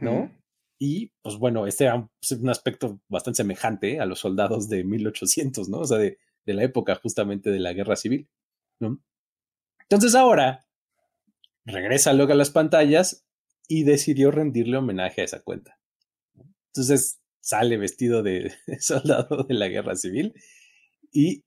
¿no? 0.00 0.30
Y 0.76 1.12
pues 1.22 1.36
bueno, 1.36 1.66
este 1.66 1.84
era 1.84 1.96
un 1.96 2.48
aspecto 2.48 3.00
bastante 3.08 3.36
semejante 3.36 4.00
a 4.00 4.06
los 4.06 4.18
soldados 4.18 4.68
de 4.68 4.82
1800, 4.82 5.68
¿no? 5.68 5.78
O 5.78 5.84
sea, 5.84 5.98
de, 5.98 6.18
de 6.46 6.54
la 6.54 6.64
época 6.64 6.96
justamente 6.96 7.50
de 7.50 7.60
la 7.60 7.72
guerra 7.72 7.94
civil, 7.94 8.28
¿no? 8.80 8.98
Entonces 9.82 10.16
ahora 10.16 10.66
regresa 11.70 12.12
luego 12.12 12.32
a 12.32 12.36
las 12.36 12.50
pantallas 12.50 13.26
y 13.68 13.84
decidió 13.84 14.30
rendirle 14.30 14.76
homenaje 14.76 15.20
a 15.20 15.24
esa 15.24 15.42
cuenta. 15.42 15.78
Entonces 16.74 17.20
sale 17.40 17.76
vestido 17.76 18.22
de 18.22 18.52
soldado 18.80 19.44
de 19.44 19.54
la 19.54 19.68
guerra 19.68 19.96
civil 19.96 20.34
y 21.12 21.44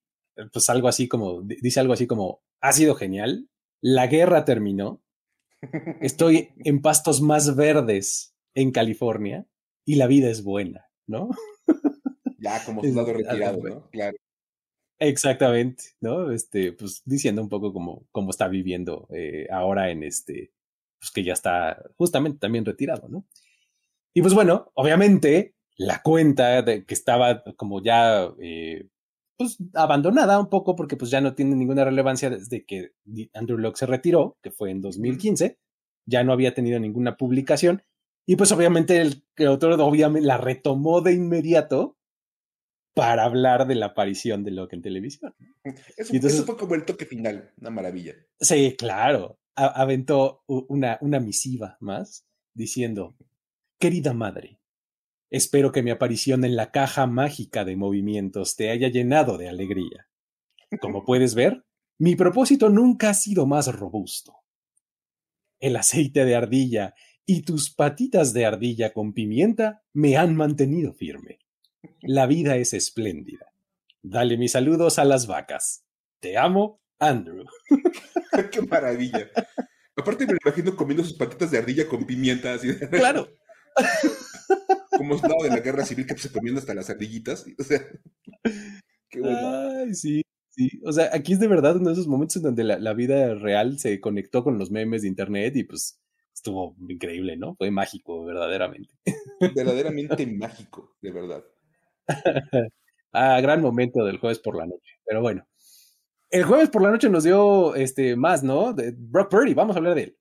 pues 0.51 0.69
algo 0.69 0.87
así 0.87 1.07
como, 1.07 1.41
dice 1.41 1.79
algo 1.79 1.93
así 1.93 2.07
como, 2.07 2.43
ha 2.59 2.73
sido 2.73 2.95
genial, 2.95 3.49
la 3.81 4.07
guerra 4.07 4.45
terminó, 4.45 5.03
estoy 6.01 6.49
en 6.63 6.81
pastos 6.81 7.21
más 7.21 7.55
verdes 7.55 8.35
en 8.55 8.71
California 8.71 9.45
y 9.85 9.95
la 9.95 10.07
vida 10.07 10.29
es 10.29 10.43
buena, 10.43 10.87
¿no? 11.07 11.29
Ya 12.39 12.63
como 12.65 12.81
soldado 12.83 13.13
retirado, 13.13 13.61
¿no? 13.61 13.89
Claro. 13.89 14.17
Exactamente, 15.05 15.83
¿no? 15.99 16.31
Este, 16.31 16.71
pues 16.71 17.01
diciendo 17.03 17.41
un 17.41 17.49
poco 17.49 17.73
cómo, 17.73 18.07
cómo 18.11 18.29
está 18.29 18.47
viviendo 18.47 19.05
eh, 19.11 19.47
ahora 19.51 19.91
en 19.91 20.01
este, 20.01 20.53
pues 20.97 21.11
que 21.11 21.25
ya 21.25 21.33
está 21.33 21.83
justamente 21.97 22.39
también 22.39 22.63
retirado, 22.63 23.09
¿no? 23.09 23.25
Y 24.13 24.21
pues 24.21 24.33
bueno, 24.33 24.71
obviamente 24.75 25.55
la 25.75 26.01
cuenta 26.01 26.61
de 26.61 26.85
que 26.85 26.93
estaba 26.93 27.43
como 27.57 27.83
ya 27.83 28.29
eh, 28.39 28.87
pues 29.35 29.57
abandonada 29.73 30.39
un 30.39 30.49
poco 30.49 30.73
porque 30.77 30.95
pues 30.95 31.11
ya 31.11 31.19
no 31.19 31.35
tiene 31.35 31.57
ninguna 31.57 31.83
relevancia 31.83 32.29
desde 32.29 32.63
que 32.63 32.91
Andrew 33.33 33.57
Locke 33.57 33.79
se 33.79 33.85
retiró, 33.87 34.37
que 34.41 34.51
fue 34.51 34.71
en 34.71 34.81
2015, 34.81 35.59
ya 36.05 36.23
no 36.23 36.31
había 36.31 36.53
tenido 36.53 36.79
ninguna 36.79 37.17
publicación 37.17 37.83
y 38.25 38.37
pues 38.37 38.53
obviamente 38.53 39.01
el, 39.01 39.25
el 39.35 39.47
autor 39.47 39.81
obviamente 39.81 40.25
la 40.25 40.37
retomó 40.37 41.01
de 41.01 41.11
inmediato 41.11 41.97
para 42.93 43.23
hablar 43.23 43.67
de 43.67 43.75
la 43.75 43.87
aparición 43.87 44.43
de 44.43 44.51
Locke 44.51 44.73
en 44.73 44.81
televisión. 44.81 45.33
Eso, 45.97 46.45
fue 46.45 46.57
como 46.57 46.75
el 46.75 46.85
toque 46.85 47.05
final, 47.05 47.51
una 47.59 47.69
maravilla. 47.69 48.15
Sí, 48.39 48.75
claro. 48.77 49.39
aventó 49.55 50.43
una, 50.47 50.97
una 51.01 51.19
misiva 51.19 51.77
más 51.79 52.25
diciendo, 52.53 53.15
querida 53.79 54.13
madre, 54.13 54.59
espero 55.29 55.71
que 55.71 55.83
mi 55.83 55.91
aparición 55.91 56.45
en 56.45 56.55
la 56.55 56.71
caja 56.71 57.07
mágica 57.07 57.65
de 57.65 57.75
movimientos 57.75 58.55
te 58.55 58.69
haya 58.69 58.89
llenado 58.89 59.37
de 59.37 59.49
alegría. 59.49 60.07
Como 60.79 61.03
puedes 61.05 61.35
ver, 61.35 61.65
mi 61.99 62.15
propósito 62.15 62.69
nunca 62.69 63.09
ha 63.09 63.13
sido 63.13 63.45
más 63.45 63.73
robusto. 63.73 64.35
El 65.59 65.75
aceite 65.75 66.25
de 66.25 66.35
ardilla 66.35 66.93
y 67.25 67.43
tus 67.43 67.73
patitas 67.73 68.33
de 68.33 68.45
ardilla 68.45 68.91
con 68.91 69.13
pimienta 69.13 69.83
me 69.93 70.17
han 70.17 70.35
mantenido 70.35 70.93
firme. 70.93 71.39
La 72.01 72.27
vida 72.27 72.55
es 72.57 72.73
espléndida. 72.73 73.47
Dale 74.01 74.37
mis 74.37 74.51
saludos 74.51 74.99
a 74.99 75.05
las 75.05 75.27
vacas. 75.27 75.85
Te 76.19 76.37
amo, 76.37 76.81
Andrew. 76.99 77.45
Qué 78.51 78.61
maravilla. 78.61 79.29
Aparte 79.95 80.25
me 80.25 80.37
imagino 80.43 80.75
comiendo 80.75 81.03
sus 81.03 81.13
patitas 81.13 81.51
de 81.51 81.59
ardilla 81.59 81.87
con 81.87 82.05
pimienta. 82.05 82.53
Así 82.53 82.69
Claro. 82.91 83.29
Como 84.97 85.15
lado 85.15 85.43
de 85.43 85.49
la 85.49 85.59
guerra 85.59 85.85
civil 85.85 86.05
que 86.05 86.17
se 86.17 86.31
comiendo 86.31 86.59
hasta 86.59 86.73
las 86.73 86.89
ardillitas. 86.89 87.45
O 87.57 87.63
sea, 87.63 87.85
qué 89.09 89.19
bueno. 89.19 89.79
Ay, 89.79 89.93
sí, 89.93 90.23
sí. 90.49 90.81
O 90.85 90.91
sea, 90.91 91.09
aquí 91.13 91.33
es 91.33 91.39
de 91.39 91.47
verdad 91.47 91.77
uno 91.77 91.87
de 91.87 91.93
esos 91.93 92.07
momentos 92.07 92.37
en 92.37 92.43
donde 92.43 92.63
la, 92.63 92.79
la 92.79 92.93
vida 92.93 93.35
real 93.35 93.79
se 93.79 93.99
conectó 93.99 94.43
con 94.43 94.57
los 94.57 94.71
memes 94.71 95.03
de 95.03 95.07
internet 95.07 95.55
y 95.55 95.63
pues 95.63 95.99
estuvo 96.33 96.75
increíble, 96.89 97.37
¿no? 97.37 97.55
Fue 97.55 97.71
mágico, 97.71 98.25
verdaderamente. 98.25 98.93
Verdaderamente 99.55 100.27
mágico, 100.27 100.95
de 101.01 101.11
verdad. 101.11 101.43
ah, 103.13 103.39
gran 103.41 103.61
momento 103.61 104.05
del 104.05 104.19
jueves 104.19 104.39
por 104.39 104.57
la 104.57 104.65
noche. 104.65 104.99
Pero 105.05 105.21
bueno. 105.21 105.45
El 106.29 106.43
jueves 106.43 106.69
por 106.69 106.81
la 106.81 106.89
noche 106.89 107.09
nos 107.09 107.23
dio 107.23 107.75
este 107.75 108.15
más, 108.15 108.41
¿no? 108.41 108.73
De 108.73 108.93
Brock 108.97 109.29
Purdy, 109.29 109.53
vamos 109.53 109.75
a 109.75 109.79
hablar 109.79 109.95
de 109.95 110.03
él. 110.03 110.17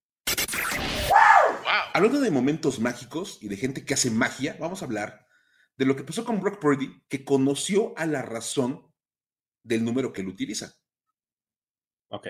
Hablando 1.94 2.20
de 2.20 2.30
momentos 2.30 2.80
mágicos 2.80 3.38
y 3.42 3.48
de 3.48 3.56
gente 3.56 3.84
que 3.84 3.94
hace 3.94 4.10
magia, 4.10 4.56
vamos 4.58 4.82
a 4.82 4.86
hablar 4.86 5.26
de 5.76 5.86
lo 5.86 5.96
que 5.96 6.04
pasó 6.04 6.24
con 6.24 6.40
Brock 6.40 6.60
Purdy, 6.60 7.02
que 7.08 7.24
conoció 7.24 7.96
a 7.96 8.06
la 8.06 8.22
razón 8.22 8.92
del 9.62 9.84
número 9.84 10.12
que 10.12 10.22
él 10.22 10.28
utiliza. 10.28 10.74
Ok, 12.08 12.26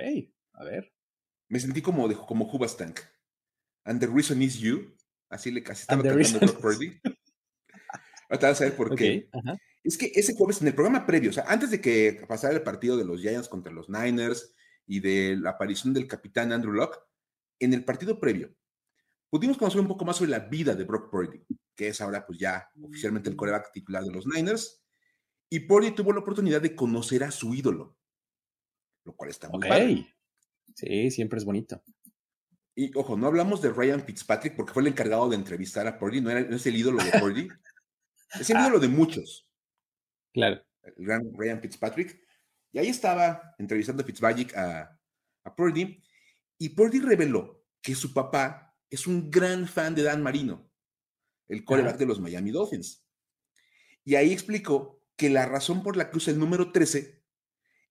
a 0.54 0.64
ver. 0.64 0.92
Me 1.48 1.58
sentí 1.60 1.82
como, 1.82 2.08
de, 2.08 2.14
como 2.14 2.48
Tank. 2.76 3.00
And 3.84 4.00
the 4.00 4.06
reason 4.06 4.42
is 4.42 4.58
you. 4.58 4.96
Así 5.28 5.50
le 5.50 5.62
casi 5.62 5.82
estaba 5.82 6.02
cantando 6.02 6.38
Brock 6.40 6.60
Purdy. 6.60 7.00
Ahorita 8.32 8.48
vas 8.48 8.60
a 8.62 8.64
ver 8.64 8.76
por 8.76 8.96
qué. 8.96 9.28
Es 9.84 9.98
que 9.98 10.10
ese 10.14 10.34
jueves, 10.34 10.62
en 10.62 10.68
el 10.68 10.74
programa 10.74 11.04
previo, 11.04 11.28
o 11.28 11.32
sea, 11.34 11.44
antes 11.46 11.70
de 11.70 11.82
que 11.82 12.24
pasara 12.26 12.54
el 12.54 12.62
partido 12.62 12.96
de 12.96 13.04
los 13.04 13.20
Giants 13.20 13.48
contra 13.48 13.70
los 13.70 13.90
Niners 13.90 14.54
y 14.86 15.00
de 15.00 15.36
la 15.36 15.50
aparición 15.50 15.92
del 15.92 16.08
capitán 16.08 16.50
Andrew 16.50 16.72
Locke, 16.72 16.98
en 17.58 17.74
el 17.74 17.84
partido 17.84 18.18
previo, 18.18 18.54
pudimos 19.28 19.58
conocer 19.58 19.82
un 19.82 19.88
poco 19.88 20.06
más 20.06 20.16
sobre 20.16 20.30
la 20.30 20.38
vida 20.38 20.74
de 20.74 20.84
Brock 20.84 21.10
Purdy, 21.10 21.44
que 21.76 21.88
es 21.88 22.00
ahora 22.00 22.24
pues 22.24 22.38
ya 22.38 22.70
oficialmente 22.82 23.28
el 23.28 23.36
coreback 23.36 23.70
titular 23.70 24.02
de 24.02 24.12
los 24.12 24.26
Niners, 24.26 24.82
y 25.50 25.60
Purdy 25.60 25.90
tuvo 25.90 26.14
la 26.14 26.20
oportunidad 26.20 26.62
de 26.62 26.74
conocer 26.74 27.24
a 27.24 27.30
su 27.30 27.52
ídolo, 27.54 27.98
lo 29.04 29.14
cual 29.14 29.28
está 29.28 29.50
muy 29.50 29.58
okay. 29.58 30.06
Sí, 30.74 31.10
siempre 31.10 31.38
es 31.38 31.44
bonito. 31.44 31.82
Y 32.74 32.96
ojo, 32.96 33.18
no 33.18 33.26
hablamos 33.26 33.60
de 33.60 33.70
Ryan 33.70 34.02
Fitzpatrick 34.02 34.56
porque 34.56 34.72
fue 34.72 34.80
el 34.80 34.88
encargado 34.88 35.28
de 35.28 35.36
entrevistar 35.36 35.86
a 35.86 35.98
Purdy, 35.98 36.22
no, 36.22 36.30
era, 36.30 36.40
es 36.40 36.66
el 36.66 36.76
ídolo 36.76 37.04
de 37.04 37.20
Purdy, 37.20 37.48
es 38.40 38.50
el 38.50 38.58
ídolo 38.58 38.78
de 38.78 38.88
muchos. 38.88 39.48
Claro. 40.32 40.62
El 40.82 41.04
gran 41.04 41.32
Ryan 41.34 41.60
Fitzpatrick. 41.60 42.20
Y 42.72 42.78
ahí 42.78 42.88
estaba 42.88 43.54
entrevistando 43.58 44.02
a 44.02 44.06
Fitzpatrick 44.06 44.56
a, 44.56 44.98
a 45.44 45.54
Purdy, 45.54 46.02
y 46.58 46.70
Purdy 46.70 47.00
reveló 47.00 47.64
que 47.82 47.94
su 47.94 48.12
papá 48.12 48.78
es 48.88 49.06
un 49.06 49.30
gran 49.30 49.66
fan 49.66 49.94
de 49.94 50.02
Dan 50.02 50.22
Marino, 50.22 50.70
el 51.48 51.64
coreback 51.64 51.98
de 51.98 52.06
los 52.06 52.20
Miami 52.20 52.50
Dolphins. 52.50 53.04
Y 54.04 54.14
ahí 54.14 54.32
explicó 54.32 55.02
que 55.16 55.28
la 55.28 55.46
razón 55.46 55.82
por 55.82 55.96
la 55.96 56.10
que 56.10 56.18
usa 56.18 56.32
el 56.32 56.38
número 56.38 56.70
13 56.70 57.22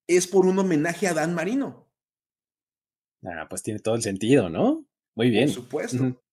es 0.07 0.27
por 0.27 0.45
un 0.45 0.59
homenaje 0.59 1.07
a 1.07 1.13
Dan 1.13 1.33
Marino. 1.33 1.91
Ah, 3.23 3.45
pues 3.49 3.61
tiene 3.61 3.79
todo 3.79 3.95
el 3.95 4.01
sentido, 4.01 4.49
¿no? 4.49 4.85
Muy 5.15 5.29
bien. 5.29 5.45
Por 5.45 5.55
supuesto. 5.55 6.23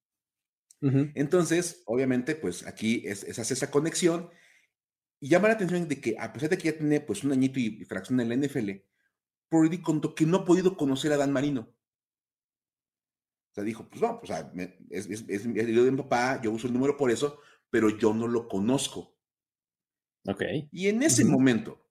Entonces, 0.81 1.83
obviamente, 1.87 2.37
pues 2.37 2.67
aquí 2.67 3.03
es, 3.05 3.39
hace 3.39 3.55
esa 3.55 3.71
conexión 3.71 4.31
y 5.21 5.29
llama 5.29 5.49
la 5.49 5.55
atención 5.55 5.89
de 5.89 6.01
que, 6.01 6.17
a 6.19 6.33
pesar 6.33 6.51
de 6.51 6.59
que 6.59 6.71
ya 6.71 6.79
tiene 6.79 7.01
pues 7.01 7.25
un 7.25 7.33
añito 7.33 7.59
y, 7.59 7.85
fracción 7.85 8.21
en 8.21 8.29
la 8.29 8.37
NFL, 8.37 8.71
Purdy 9.49 9.83
contó 9.83 10.15
que 10.15 10.25
no 10.25 10.39
ha 10.39 10.45
podido 10.45 10.77
conocer 10.77 11.13
a 11.13 11.17
Dan 11.17 11.33
Marino. 11.33 11.75
O 13.51 13.55
sea, 13.55 13.65
dijo, 13.65 13.89
pues 13.89 14.01
no, 14.01 14.21
o 14.23 14.27
sea, 14.27 14.53
es, 14.91 15.07
es, 15.07 15.25
es, 15.27 15.55
de 15.55 15.91
mi 15.91 15.97
papá, 15.97 16.41
yo 16.41 16.53
uso 16.53 16.69
el 16.69 16.73
número 16.73 16.97
por 16.97 17.11
eso, 17.11 17.41
pero 17.71 17.91
yo 17.97 18.15
no 18.15 18.29
lo 18.29 18.47
conozco. 18.47 19.17
Ok. 20.27 20.43
Y 20.71 20.89
en 20.89 21.03
ese 21.03 21.25
momento, 21.25 21.85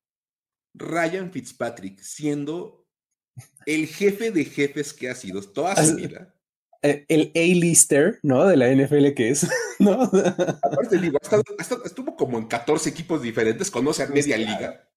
Ryan 0.74 1.32
Fitzpatrick, 1.32 2.00
siendo 2.00 2.88
el 3.66 3.88
jefe 3.88 4.32
de 4.32 4.46
jefes 4.46 4.94
que 4.94 5.10
ha 5.10 5.16
sido 5.16 5.42
toda 5.42 5.76
su 5.84 5.96
vida. 5.96 6.34
Eh, 6.82 7.06
el 7.08 7.32
A-lister, 7.36 8.20
¿no? 8.24 8.46
De 8.46 8.56
la 8.56 8.70
NFL 8.70 9.14
que 9.14 9.30
es, 9.30 9.48
¿no? 9.80 10.04
Aparte, 10.04 10.98
digo, 11.00 11.18
estuvo 11.86 12.16
como 12.16 12.38
en 12.38 12.48
14 12.48 12.90
equipos 12.90 13.22
diferentes, 13.22 13.72
conoce 13.72 14.04
a 14.04 14.08
media 14.08 14.38
liga. 14.38 14.90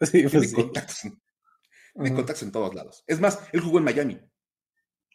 Sí, 0.00 0.22
pues 0.22 0.52
tiene, 0.52 0.52
contactos, 0.52 1.00
contactos 1.94 2.42
en 2.42 2.52
todos 2.52 2.74
lados. 2.74 3.04
Es 3.06 3.20
más, 3.20 3.40
él 3.52 3.60
jugó 3.60 3.78
en 3.78 3.84
Miami. 3.84 4.20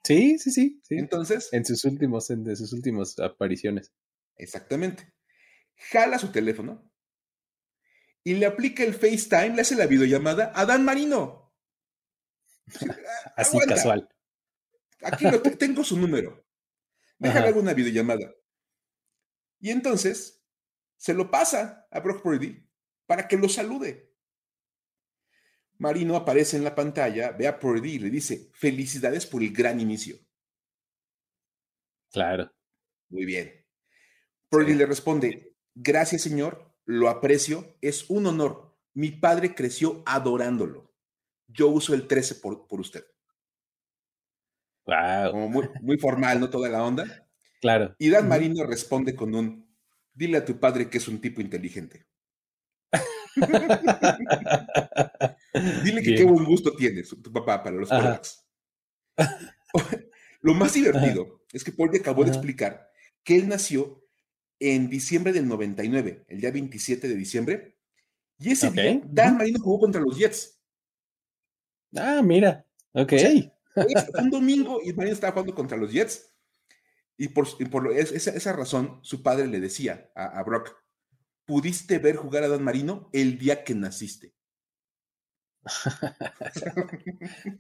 Sí, 0.04 0.38
sí, 0.40 0.52
sí, 0.52 0.82
sí. 0.84 0.96
Entonces. 0.96 1.50
En 1.52 1.66
sus 1.66 1.86
últimos, 1.86 2.30
en 2.30 2.44
de 2.44 2.56
sus 2.56 2.74
últimas 2.74 3.18
apariciones. 3.20 3.94
Exactamente. 4.36 5.14
Jala 5.76 6.20
su 6.20 6.32
teléfono 6.32 6.90
y 8.24 8.36
le 8.36 8.46
aplica 8.46 8.84
el 8.84 8.94
FaceTime, 8.94 9.56
le 9.56 9.62
hace 9.62 9.76
la 9.76 9.88
videollamada 9.88 10.52
a 10.54 10.66
Dan 10.66 10.84
Marino. 10.84 11.54
Así 13.36 13.58
casual. 13.60 14.10
Aquí 15.02 15.26
lo 15.26 15.42
tengo 15.42 15.84
su 15.84 15.98
número. 15.98 16.46
Déjame 17.18 17.50
hacer 17.50 17.58
una 17.58 17.74
videollamada. 17.74 18.34
Y 19.60 19.70
entonces 19.70 20.44
se 20.98 21.14
lo 21.14 21.30
pasa 21.30 21.88
a 21.92 22.00
Brock 22.00 22.22
Purdy 22.22 22.66
para 23.06 23.28
que 23.28 23.38
lo 23.38 23.50
salude. 23.50 24.14
Marino 25.78 26.16
aparece 26.16 26.58
en 26.58 26.64
la 26.64 26.76
pantalla, 26.76 27.32
ve 27.32 27.48
a 27.48 27.58
Purdy 27.60 27.94
y 27.94 28.00
le 28.00 28.10
dice, 28.10 28.52
felicidades 28.54 29.26
por 29.26 29.42
el 29.42 29.54
gran 29.54 29.80
inicio. 29.80 30.18
Claro. 32.12 32.52
Muy 33.10 33.26
bien. 33.26 33.66
Purdy 34.50 34.74
le 34.74 34.86
responde, 34.86 35.56
gracias 35.74 36.24
señor, 36.24 36.76
lo 36.86 37.08
aprecio, 37.08 37.78
es 37.82 38.10
un 38.10 38.28
honor. 38.28 38.78
Mi 38.94 39.12
padre 39.12 39.56
creció 39.56 40.04
adorándolo. 40.06 40.94
Yo 41.48 41.70
uso 41.70 41.94
el 41.94 42.08
13 42.08 42.36
por, 42.36 42.68
por 42.68 42.82
usted. 42.82 43.06
Como 45.32 45.64
muy, 45.82 45.98
formal, 45.98 46.40
¿no? 46.40 46.50
Toda 46.50 46.70
la 46.70 46.84
onda. 46.84 47.28
Claro. 47.62 47.96
Y 48.00 48.10
Dan 48.10 48.28
Marino 48.28 48.66
responde 48.66 49.16
con 49.16 49.36
un, 49.36 49.68
dile 50.14 50.38
a 50.38 50.46
tu 50.46 50.60
padre 50.60 50.90
que 50.90 50.98
es 50.98 51.08
un 51.08 51.20
tipo 51.20 51.42
inteligente. 51.42 52.06
dile 55.84 56.02
que 56.02 56.16
qué 56.16 56.24
buen 56.24 56.46
gusto 56.46 56.76
tiene 56.76 57.04
tu 57.04 57.32
papá 57.32 57.64
para 57.64 57.76
los 57.76 57.90
quarterbacks. 57.90 58.46
Lo 60.42 60.54
más 60.54 60.74
divertido 60.74 61.44
es 61.52 61.64
que 61.64 61.72
Paul 61.72 61.92
acabó 61.96 62.24
de 62.24 62.32
explicar 62.32 62.90
que 63.24 63.36
él 63.36 63.48
nació 63.48 64.04
en 64.60 64.90
diciembre 64.90 65.34
del 65.34 65.48
99, 65.48 66.26
el 66.28 66.42
día 66.42 66.52
27 66.52 67.08
de 67.08 67.16
diciembre, 67.16 67.78
y 68.40 68.52
ese 68.52 68.72
día 68.72 69.02
Dan 69.06 69.38
Marino 69.38 69.60
jugó 69.60 69.82
contra 69.82 70.02
los 70.02 70.18
Jets. 70.18 70.60
Ah, 71.96 72.22
mira, 72.24 72.66
ok 72.94 73.14
un 74.20 74.30
domingo 74.30 74.80
y 74.84 74.94
Marino 74.94 75.14
estaba 75.14 75.34
jugando 75.34 75.56
contra 75.56 75.78
los 75.78 75.92
Jets. 75.92 76.34
Y 77.18 77.30
por, 77.30 77.48
esa, 77.94 78.54
razón, 78.54 79.00
su 79.02 79.22
padre 79.22 79.48
le 79.48 79.60
decía 79.60 80.10
a, 80.16 80.42
Brock: 80.44 80.74
Pudiste 81.46 82.00
ver 82.00 82.16
jugar 82.16 82.44
a 82.44 82.48
Dan 82.48 82.64
Marino 82.64 83.10
el 83.12 83.38
día 83.38 83.64
que 83.64 83.76
naciste. 83.76 84.34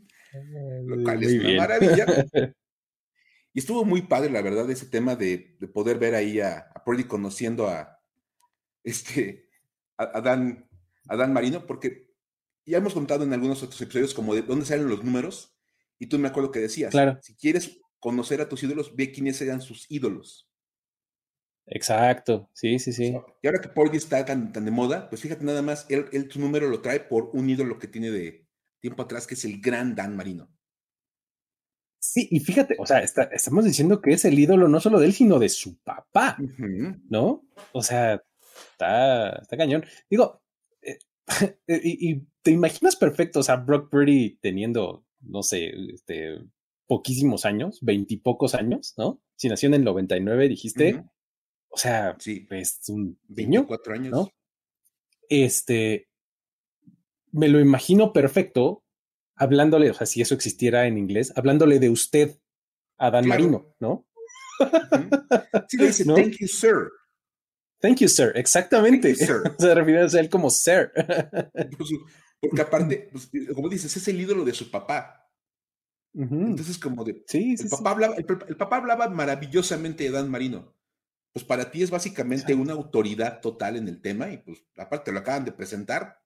Lo 0.85 1.03
cual 1.03 1.23
es 1.23 1.33
una 1.33 1.57
maravilla. 1.57 2.05
Y 3.51 3.61
estuvo 3.61 3.83
muy 3.83 4.03
padre, 4.03 4.29
la 4.29 4.43
verdad, 4.43 4.69
ese 4.69 4.85
tema 4.85 5.15
de, 5.15 5.57
poder 5.73 5.97
ver 5.97 6.13
ahí 6.13 6.39
a, 6.39 6.69
a 6.73 6.83
Purdy 6.83 7.05
conociendo 7.05 7.67
a, 7.67 7.99
este, 8.83 9.49
a, 9.97 10.21
Dan, 10.21 10.69
a 11.07 11.15
Dan 11.15 11.33
Marino, 11.33 11.65
porque 11.65 12.09
ya 12.65 12.77
hemos 12.77 12.93
contado 12.93 13.23
en 13.23 13.33
algunos 13.33 13.63
otros 13.63 13.81
episodios 13.81 14.13
como 14.13 14.35
de 14.35 14.43
dónde 14.43 14.65
salen 14.65 14.87
los 14.87 15.03
números. 15.03 15.58
Y 15.99 16.07
tú 16.07 16.17
me 16.17 16.29
acuerdo 16.29 16.51
que 16.51 16.59
decías, 16.59 16.91
claro. 16.91 17.19
si 17.21 17.35
quieres 17.35 17.79
conocer 17.99 18.41
a 18.41 18.49
tus 18.49 18.63
ídolos, 18.63 18.95
ve 18.95 19.11
quiénes 19.11 19.41
eran 19.41 19.61
sus 19.61 19.85
ídolos. 19.89 20.49
Exacto, 21.71 22.49
sí, 22.53 22.79
sí, 22.79 22.93
sí. 22.93 23.15
y 23.43 23.47
ahora 23.47 23.61
que 23.61 23.69
Porgy 23.69 23.97
está 23.97 24.25
tan, 24.25 24.51
tan 24.51 24.65
de 24.65 24.71
moda, 24.71 25.07
pues 25.07 25.21
fíjate 25.21 25.45
nada 25.45 25.61
más, 25.61 25.85
él, 25.89 26.07
él, 26.13 26.31
su 26.31 26.39
número 26.39 26.67
lo 26.67 26.81
trae 26.81 26.99
por 26.99 27.29
un 27.33 27.47
ídolo 27.47 27.77
que 27.77 27.87
tiene 27.87 28.09
de 28.09 28.47
tiempo 28.79 29.03
atrás, 29.03 29.27
que 29.27 29.35
es 29.35 29.45
el 29.45 29.61
gran 29.61 29.93
Dan 29.93 30.15
Marino. 30.15 30.49
Sí, 31.99 32.27
y 32.31 32.39
fíjate, 32.39 32.75
o 32.79 32.85
sea, 32.85 33.01
estamos 33.01 33.65
diciendo 33.65 34.01
que 34.01 34.13
es 34.13 34.25
el 34.25 34.39
ídolo 34.39 34.67
no 34.67 34.79
solo 34.79 34.99
de 34.99 35.07
él, 35.07 35.13
sino 35.13 35.37
de 35.37 35.49
su 35.49 35.77
papá, 35.83 36.37
¿no? 37.09 37.45
O 37.73 37.83
sea, 37.83 38.23
está, 38.71 39.35
está 39.41 39.57
cañón. 39.57 39.85
Digo, 40.09 40.41
eh, 40.81 40.97
y, 41.67 42.11
y, 42.11 42.27
te 42.41 42.51
imaginas 42.51 42.95
perfecto, 42.95 43.41
o 43.41 43.43
sea, 43.43 43.57
Brock 43.57 43.91
Purdy 43.91 44.39
teniendo 44.41 45.05
no 45.21 45.43
sé, 45.43 45.71
este, 45.93 46.39
poquísimos 46.87 47.45
años, 47.45 47.79
veintipocos 47.81 48.55
años, 48.55 48.93
¿no? 48.97 49.21
Si 49.35 49.47
nació 49.47 49.67
en 49.67 49.75
el 49.75 49.83
99, 49.83 50.49
dijiste, 50.49 51.03
o 51.69 51.77
sea, 51.77 52.15
sí. 52.19 52.47
es 52.49 52.79
un 52.89 53.19
niño, 53.27 53.67
cuatro 53.67 53.93
años. 53.93 54.11
¿no? 54.11 54.29
Este, 55.29 56.09
me 57.31 57.47
lo 57.47 57.59
imagino 57.59 58.11
perfecto 58.11 58.83
hablándole, 59.35 59.89
o 59.89 59.93
sea, 59.93 60.05
si 60.05 60.21
eso 60.21 60.35
existiera 60.35 60.87
en 60.87 60.97
inglés, 60.97 61.31
hablándole 61.35 61.79
de 61.79 61.89
usted 61.89 62.39
a 62.97 63.11
Dan 63.11 63.27
Marino, 63.27 63.73
¿no? 63.79 64.05
Sí, 65.69 65.77
le 65.77 65.87
dice, 65.87 66.03
thank 66.05 66.37
you, 66.39 66.47
sir. 66.47 66.89
Thank 67.79 67.99
you, 67.99 68.09
sir. 68.09 68.33
Exactamente. 68.35 69.15
Se 69.15 69.75
refiere 69.75 70.01
a 70.01 70.19
él 70.19 70.29
como 70.29 70.49
sir. 70.49 70.91
Porque 72.41 72.61
aparte, 72.61 73.09
pues, 73.11 73.29
eh, 73.33 73.53
como 73.53 73.69
dices, 73.69 73.95
es 73.95 74.07
el 74.07 74.19
ídolo 74.19 74.45
de 74.45 74.53
su 74.53 74.71
papá. 74.71 75.29
Entonces, 76.13 76.77
como 76.79 77.03
de. 77.03 77.23
Sí, 77.27 77.55
el, 77.59 77.69
papá 77.69 77.91
Hablaba, 77.91 78.15
el, 78.15 78.25
papá 78.25 78.77
hablaba 78.77 79.09
maravillosamente 79.09 80.05
de 80.05 80.11
Dan 80.11 80.29
Marino. 80.29 80.75
Pues 81.31 81.45
para 81.45 81.69
ti 81.69 81.83
es 81.83 81.91
básicamente 81.91 82.55
una 82.55 82.73
autoridad 82.73 83.39
total 83.41 83.75
en 83.75 83.87
el 83.87 84.01
tema, 84.01 84.31
y 84.31 84.37
pues 84.37 84.65
aparte 84.75 85.11
lo 85.11 85.19
acaban 85.19 85.45
de 85.45 85.51
presentar. 85.51 86.19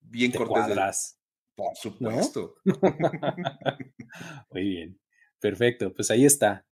Bien 0.00 0.32
cortés. 0.32 1.20
Por 1.54 1.76
supuesto. 1.76 2.56
Muy 4.50 4.62
bien. 4.62 5.00
Perfecto. 5.38 5.92
Pues 5.94 6.10
ahí 6.10 6.24
está. 6.24 6.66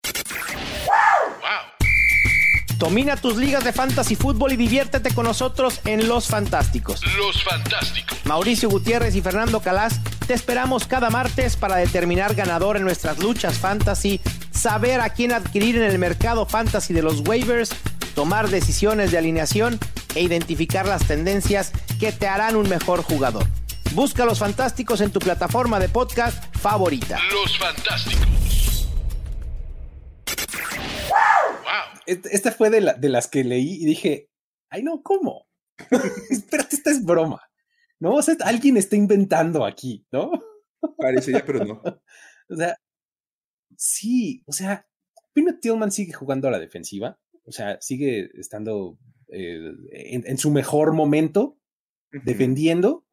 Domina 2.77 3.17
tus 3.17 3.37
ligas 3.37 3.63
de 3.63 3.73
fantasy 3.73 4.15
fútbol 4.15 4.53
y 4.53 4.55
diviértete 4.55 5.13
con 5.13 5.25
nosotros 5.25 5.81
en 5.85 6.07
Los 6.07 6.27
Fantásticos. 6.27 7.01
Los 7.17 7.43
Fantásticos. 7.43 8.19
Mauricio 8.25 8.69
Gutiérrez 8.69 9.15
y 9.15 9.21
Fernando 9.21 9.61
Calas 9.61 9.99
te 10.27 10.33
esperamos 10.33 10.85
cada 10.85 11.09
martes 11.09 11.55
para 11.55 11.77
determinar 11.77 12.35
ganador 12.35 12.77
en 12.77 12.83
nuestras 12.83 13.17
luchas 13.17 13.57
fantasy 13.57 14.21
saber 14.51 15.01
a 15.01 15.09
quién 15.09 15.31
adquirir 15.31 15.77
en 15.77 15.83
el 15.83 15.97
mercado 15.97 16.45
fantasy 16.45 16.93
de 16.93 17.01
los 17.01 17.21
waivers, 17.27 17.69
tomar 18.13 18.49
decisiones 18.49 19.11
de 19.11 19.17
alineación 19.17 19.79
e 20.13 20.21
identificar 20.21 20.85
las 20.87 21.05
tendencias 21.05 21.71
que 21.99 22.11
te 22.11 22.27
harán 22.27 22.55
un 22.55 22.69
mejor 22.69 23.01
jugador. 23.01 23.47
Busca 23.93 24.25
los 24.25 24.39
fantásticos 24.39 25.01
en 25.01 25.11
tu 25.11 25.19
plataforma 25.19 25.79
de 25.79 25.89
podcast 25.89 26.43
favorita. 26.57 27.19
Los 27.31 27.57
fantásticos. 27.57 28.36
Esta 32.07 32.51
fue 32.51 32.69
de, 32.69 32.93
de 32.97 33.09
las 33.09 33.27
que 33.27 33.43
leí 33.43 33.83
y 33.83 33.85
dije, 33.85 34.29
ay 34.69 34.83
no, 34.83 35.03
¿cómo? 35.03 35.47
Espérate, 36.29 36.75
esta 36.75 36.91
es 36.91 37.03
broma. 37.03 37.41
¿No? 37.99 38.15
O 38.15 38.21
sea, 38.21 38.35
alguien 38.41 38.77
está 38.77 38.95
inventando 38.95 39.65
aquí, 39.65 40.05
¿no? 40.11 40.31
Parecería, 40.97 41.43
pero 41.45 41.65
no. 41.65 41.81
o 42.49 42.55
sea, 42.55 42.77
sí, 43.75 44.43
o 44.45 44.51
sea, 44.51 44.87
Peanut 45.33 45.59
Tillman 45.59 45.91
sigue 45.91 46.13
jugando 46.13 46.47
a 46.47 46.51
la 46.51 46.59
defensiva, 46.59 47.19
o 47.43 47.51
sea, 47.51 47.79
sigue 47.81 48.29
estando 48.35 48.99
eh, 49.29 49.71
en, 49.91 50.37
su 50.37 50.51
mejor 50.51 50.93
momento, 50.93 51.59
defendiendo, 52.11 53.05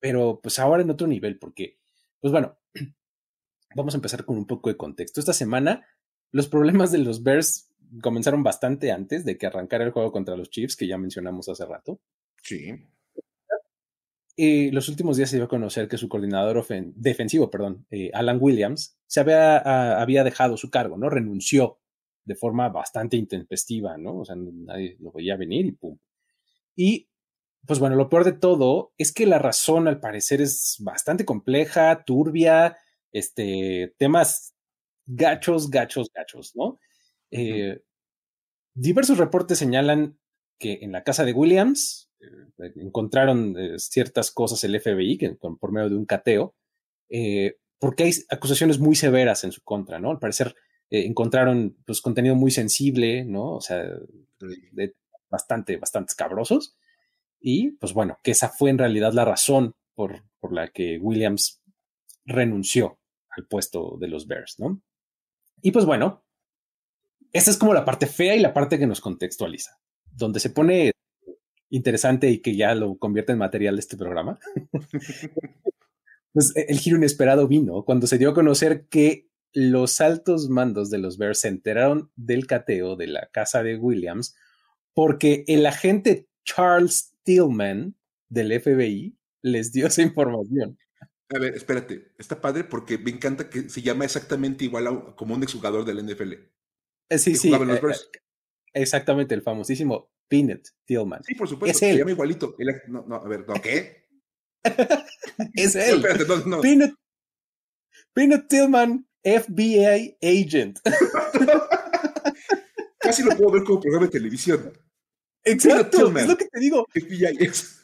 pero 0.00 0.40
pues 0.42 0.58
ahora 0.58 0.82
en 0.82 0.90
otro 0.90 1.06
nivel, 1.06 1.38
porque, 1.38 1.78
pues 2.20 2.32
bueno, 2.32 2.58
vamos 3.74 3.94
a 3.94 3.98
empezar 3.98 4.24
con 4.24 4.36
un 4.36 4.46
poco 4.46 4.68
de 4.68 4.76
contexto. 4.76 5.20
Esta 5.20 5.32
semana, 5.32 5.86
los 6.32 6.48
problemas 6.48 6.92
de 6.92 6.98
los 6.98 7.22
Bears 7.22 7.67
comenzaron 8.02 8.42
bastante 8.42 8.92
antes 8.92 9.24
de 9.24 9.36
que 9.38 9.46
arrancara 9.46 9.84
el 9.84 9.92
juego 9.92 10.12
contra 10.12 10.36
los 10.36 10.50
Chiefs, 10.50 10.76
que 10.76 10.86
ya 10.86 10.98
mencionamos 10.98 11.48
hace 11.48 11.64
rato. 11.64 12.00
Sí. 12.42 12.74
Eh, 14.36 14.70
los 14.72 14.88
últimos 14.88 15.16
días 15.16 15.30
se 15.30 15.36
dio 15.36 15.46
a 15.46 15.48
conocer 15.48 15.88
que 15.88 15.98
su 15.98 16.08
coordinador 16.08 16.64
defensivo, 16.94 17.50
perdón, 17.50 17.86
eh, 17.90 18.10
Alan 18.14 18.38
Williams, 18.40 18.96
se 19.06 19.20
había, 19.20 20.00
había 20.00 20.22
dejado 20.22 20.56
su 20.56 20.70
cargo, 20.70 20.96
¿no? 20.96 21.10
Renunció 21.10 21.80
de 22.24 22.36
forma 22.36 22.68
bastante 22.68 23.16
intempestiva, 23.16 23.96
¿no? 23.96 24.18
O 24.18 24.24
sea, 24.24 24.36
nadie 24.36 24.96
lo 25.00 25.10
veía 25.10 25.36
venir 25.36 25.66
y 25.66 25.72
pum. 25.72 25.98
Y, 26.76 27.08
pues 27.66 27.80
bueno, 27.80 27.96
lo 27.96 28.08
peor 28.08 28.24
de 28.24 28.32
todo 28.32 28.92
es 28.96 29.12
que 29.12 29.26
la 29.26 29.40
razón, 29.40 29.88
al 29.88 29.98
parecer, 29.98 30.40
es 30.40 30.76
bastante 30.78 31.24
compleja, 31.24 32.04
turbia, 32.04 32.76
este, 33.10 33.94
temas 33.98 34.54
gachos, 35.06 35.70
gachos, 35.70 36.10
gachos, 36.14 36.54
¿no? 36.54 36.78
Eh, 37.30 37.82
diversos 38.74 39.18
reportes 39.18 39.58
señalan 39.58 40.18
que 40.58 40.78
en 40.82 40.92
la 40.92 41.04
casa 41.04 41.24
de 41.24 41.32
Williams, 41.32 42.10
eh, 42.20 42.72
encontraron 42.76 43.56
eh, 43.58 43.78
ciertas 43.78 44.30
cosas 44.30 44.64
el 44.64 44.80
FBI 44.80 45.18
que, 45.18 45.30
por 45.30 45.72
medio 45.72 45.88
de 45.90 45.96
un 45.96 46.06
cateo, 46.06 46.54
porque 47.78 48.04
hay 48.04 48.12
acusaciones 48.28 48.78
muy 48.78 48.96
severas 48.96 49.44
en 49.44 49.52
su 49.52 49.62
contra, 49.62 49.98
¿no? 49.98 50.10
Al 50.10 50.18
parecer 50.18 50.54
encontraron 50.90 51.76
pues 51.86 52.00
contenido 52.00 52.34
muy 52.34 52.50
sensible, 52.50 53.24
¿no? 53.24 53.54
O 53.54 53.60
sea, 53.60 53.84
de, 54.72 54.94
bastante, 55.30 55.76
bastante 55.76 56.10
escabrosos. 56.10 56.76
Y 57.40 57.72
pues 57.72 57.92
bueno, 57.94 58.18
que 58.22 58.32
esa 58.32 58.48
fue 58.48 58.70
en 58.70 58.78
realidad 58.78 59.12
la 59.12 59.24
razón 59.24 59.74
por, 59.94 60.24
por 60.40 60.52
la 60.52 60.68
que 60.68 60.98
Williams 60.98 61.62
renunció 62.24 62.98
al 63.30 63.46
puesto 63.46 63.96
de 63.98 64.08
los 64.08 64.26
Bears, 64.26 64.58
¿no? 64.58 64.82
Y 65.62 65.70
pues 65.70 65.84
bueno, 65.84 66.24
esa 67.32 67.50
es 67.50 67.56
como 67.56 67.74
la 67.74 67.84
parte 67.84 68.06
fea 68.06 68.36
y 68.36 68.40
la 68.40 68.54
parte 68.54 68.78
que 68.78 68.86
nos 68.86 69.00
contextualiza, 69.00 69.78
donde 70.10 70.40
se 70.40 70.50
pone 70.50 70.92
interesante 71.70 72.30
y 72.30 72.38
que 72.38 72.56
ya 72.56 72.74
lo 72.74 72.96
convierte 72.98 73.32
en 73.32 73.38
material 73.38 73.76
de 73.76 73.80
este 73.80 73.96
programa. 73.96 74.38
pues 76.32 76.52
el 76.54 76.78
giro 76.78 76.96
inesperado 76.96 77.48
vino 77.48 77.84
cuando 77.84 78.06
se 78.06 78.18
dio 78.18 78.30
a 78.30 78.34
conocer 78.34 78.86
que 78.88 79.28
los 79.52 80.00
altos 80.00 80.48
mandos 80.48 80.90
de 80.90 80.98
los 80.98 81.18
Bears 81.18 81.40
se 81.40 81.48
enteraron 81.48 82.10
del 82.16 82.46
cateo 82.46 82.96
de 82.96 83.06
la 83.06 83.28
casa 83.32 83.62
de 83.62 83.76
Williams 83.76 84.36
porque 84.94 85.44
el 85.46 85.64
agente 85.66 86.28
Charles 86.44 87.14
Tillman 87.22 87.94
del 88.28 88.60
FBI 88.60 89.16
les 89.42 89.72
dio 89.72 89.86
esa 89.86 90.02
información. 90.02 90.78
A 91.30 91.38
ver, 91.38 91.54
espérate, 91.54 92.12
está 92.18 92.40
padre 92.40 92.64
porque 92.64 92.98
me 92.98 93.10
encanta 93.10 93.50
que 93.50 93.68
se 93.68 93.82
llama 93.82 94.04
exactamente 94.04 94.64
igual 94.64 94.86
a, 94.86 95.14
como 95.14 95.34
un 95.34 95.42
exjugador 95.42 95.84
del 95.84 96.04
NFL. 96.04 96.34
Eh, 97.08 97.18
sí, 97.18 97.36
sí. 97.36 97.52
Eh, 97.52 97.58
eh, 97.58 97.80
exactamente, 98.74 99.34
el 99.34 99.42
famosísimo 99.42 100.10
Peanut 100.28 100.68
Tillman. 100.84 101.22
Sí, 101.24 101.34
por 101.34 101.48
supuesto, 101.48 101.78
se 101.78 101.96
llama 101.96 102.10
igualito. 102.10 102.54
No, 102.88 103.04
no, 103.06 103.16
a 103.16 103.28
ver, 103.28 103.46
¿no 103.46 103.54
qué? 103.54 104.08
es 105.54 105.74
él. 105.74 106.04
Peanut, 106.60 106.94
Peanut 108.12 108.48
Tillman, 108.48 109.06
FBI 109.22 110.18
agent. 110.22 110.80
Casi 112.98 113.22
lo 113.22 113.36
puedo 113.36 113.52
ver 113.52 113.64
como 113.64 113.80
programa 113.80 114.06
de 114.06 114.12
televisión. 114.12 114.72
Exacto, 115.44 116.16
es 116.16 116.26
lo 116.26 116.36
que 116.36 116.46
te 116.46 116.60
digo. 116.60 116.86
FBI 116.92 117.38
es. 117.40 117.78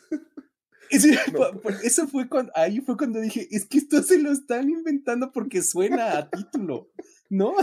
Eso 1.82 2.08
fue 2.08 2.28
cuando, 2.28 2.52
ahí 2.54 2.80
fue 2.80 2.96
cuando 2.96 3.20
dije, 3.20 3.48
es 3.50 3.66
que 3.66 3.78
esto 3.78 4.02
se 4.02 4.18
lo 4.18 4.30
están 4.30 4.70
inventando 4.70 5.32
porque 5.32 5.62
suena 5.62 6.18
a 6.18 6.30
título, 6.30 6.90
¿no? 7.30 7.54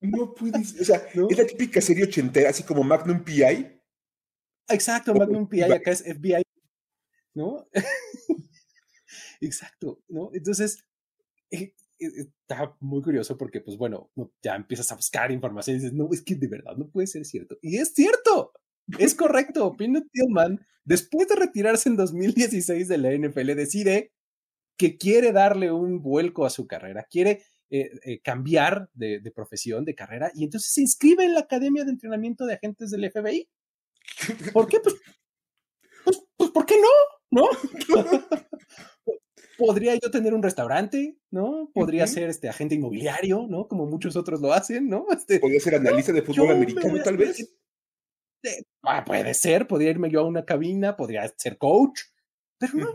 No 0.00 0.32
puedes, 0.32 0.80
o 0.80 0.84
sea, 0.84 0.96
es 1.28 1.38
la 1.38 1.46
típica 1.46 1.80
serie 1.80 2.04
ochentera, 2.04 2.50
así 2.50 2.62
como 2.62 2.84
Magnum 2.84 3.24
PI. 3.24 3.80
Exacto, 4.68 5.14
Magnum 5.14 5.48
PI, 5.48 5.62
acá 5.62 5.90
es 5.90 6.02
FBI, 6.02 6.42
¿no? 7.34 7.66
Exacto, 9.40 10.02
¿no? 10.08 10.30
Entonces, 10.32 10.84
eh, 11.50 11.74
eh, 11.98 12.28
está 12.42 12.76
muy 12.80 13.02
curioso 13.02 13.36
porque, 13.36 13.60
pues 13.60 13.76
bueno, 13.76 14.10
ya 14.42 14.54
empiezas 14.54 14.90
a 14.92 14.96
buscar 14.96 15.32
información 15.32 15.76
y 15.76 15.78
dices, 15.80 15.94
no, 15.94 16.08
es 16.12 16.22
que 16.22 16.36
de 16.36 16.46
verdad 16.46 16.76
no 16.76 16.88
puede 16.88 17.06
ser 17.06 17.24
cierto. 17.24 17.58
Y 17.60 17.78
es 17.78 17.92
cierto, 17.94 18.52
es 18.98 19.14
correcto. 19.14 19.76
Peanut 19.76 20.06
Tillman, 20.12 20.64
después 20.84 21.28
de 21.28 21.36
retirarse 21.36 21.88
en 21.88 21.96
2016 21.96 22.88
de 22.88 22.98
la 22.98 23.12
NFL, 23.12 23.54
decide 23.54 24.12
que 24.76 24.96
quiere 24.96 25.32
darle 25.32 25.72
un 25.72 26.02
vuelco 26.02 26.46
a 26.46 26.50
su 26.50 26.68
carrera, 26.68 27.06
quiere 27.10 27.42
eh, 27.70 27.90
eh, 28.04 28.20
cambiar 28.20 28.88
de, 28.94 29.20
profesión, 29.34 29.84
de 29.84 29.94
carrera, 29.94 30.30
y 30.34 30.44
entonces 30.44 30.72
se 30.72 30.80
inscribe 30.80 31.24
en 31.24 31.34
la 31.34 31.40
Academia 31.40 31.84
de 31.84 31.90
Entrenamiento 31.90 32.46
de 32.46 32.54
Agentes 32.54 32.90
del 32.90 33.10
FBI. 33.10 33.48
¿Por 34.52 34.66
qué? 34.68 34.80
Pues, 34.80 34.94
pues, 36.04 36.22
pues 36.36 36.50
¿por 36.50 36.64
qué 36.64 36.76
no? 36.80 37.42
¿No? 37.42 37.48
Podría 39.58 39.94
yo 39.96 40.10
tener 40.10 40.34
un 40.34 40.42
restaurante, 40.42 41.18
¿no? 41.30 41.70
Podría 41.74 42.06
ser 42.06 42.30
este 42.30 42.48
agente 42.48 42.76
inmobiliario, 42.76 43.46
¿no? 43.48 43.66
Como 43.66 43.86
muchos 43.86 44.16
otros 44.16 44.40
lo 44.40 44.52
hacen, 44.52 44.88
¿no? 44.88 45.06
Este, 45.12 45.40
Podría 45.40 45.60
ser 45.60 45.74
analista 45.74 46.12
de 46.12 46.22
fútbol 46.22 46.52
americano, 46.52 47.02
tal 47.02 47.16
vez. 47.16 47.54
Ah, 48.82 49.04
puede 49.04 49.34
ser, 49.34 49.66
podría 49.66 49.90
irme 49.90 50.10
yo 50.10 50.20
a 50.20 50.26
una 50.26 50.44
cabina, 50.44 50.96
podría 50.96 51.30
ser 51.36 51.58
coach, 51.58 52.00
pero 52.56 52.72
no. 52.74 52.92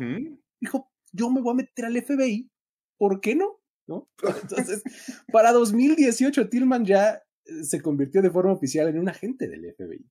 Dijo, 0.60 0.90
yo 1.12 1.30
me 1.30 1.42
voy 1.42 1.52
a 1.52 1.56
meter 1.56 1.86
al 1.86 2.02
FBI, 2.02 2.50
¿por 2.98 3.22
qué 3.22 3.36
no? 3.36 3.53
¿No? 3.88 4.10
Entonces, 4.42 4.84
para 5.32 5.52
2018, 5.52 6.50
Tillman 6.50 6.86
ya 6.86 7.24
eh, 7.46 7.64
se 7.64 7.82
convirtió 7.82 8.22
de 8.22 8.32
forma 8.32 8.54
oficial 8.54 8.88
en 8.88 9.00
un 9.00 9.10
agente 9.10 9.48
del 9.48 9.74
FBI, 9.74 10.10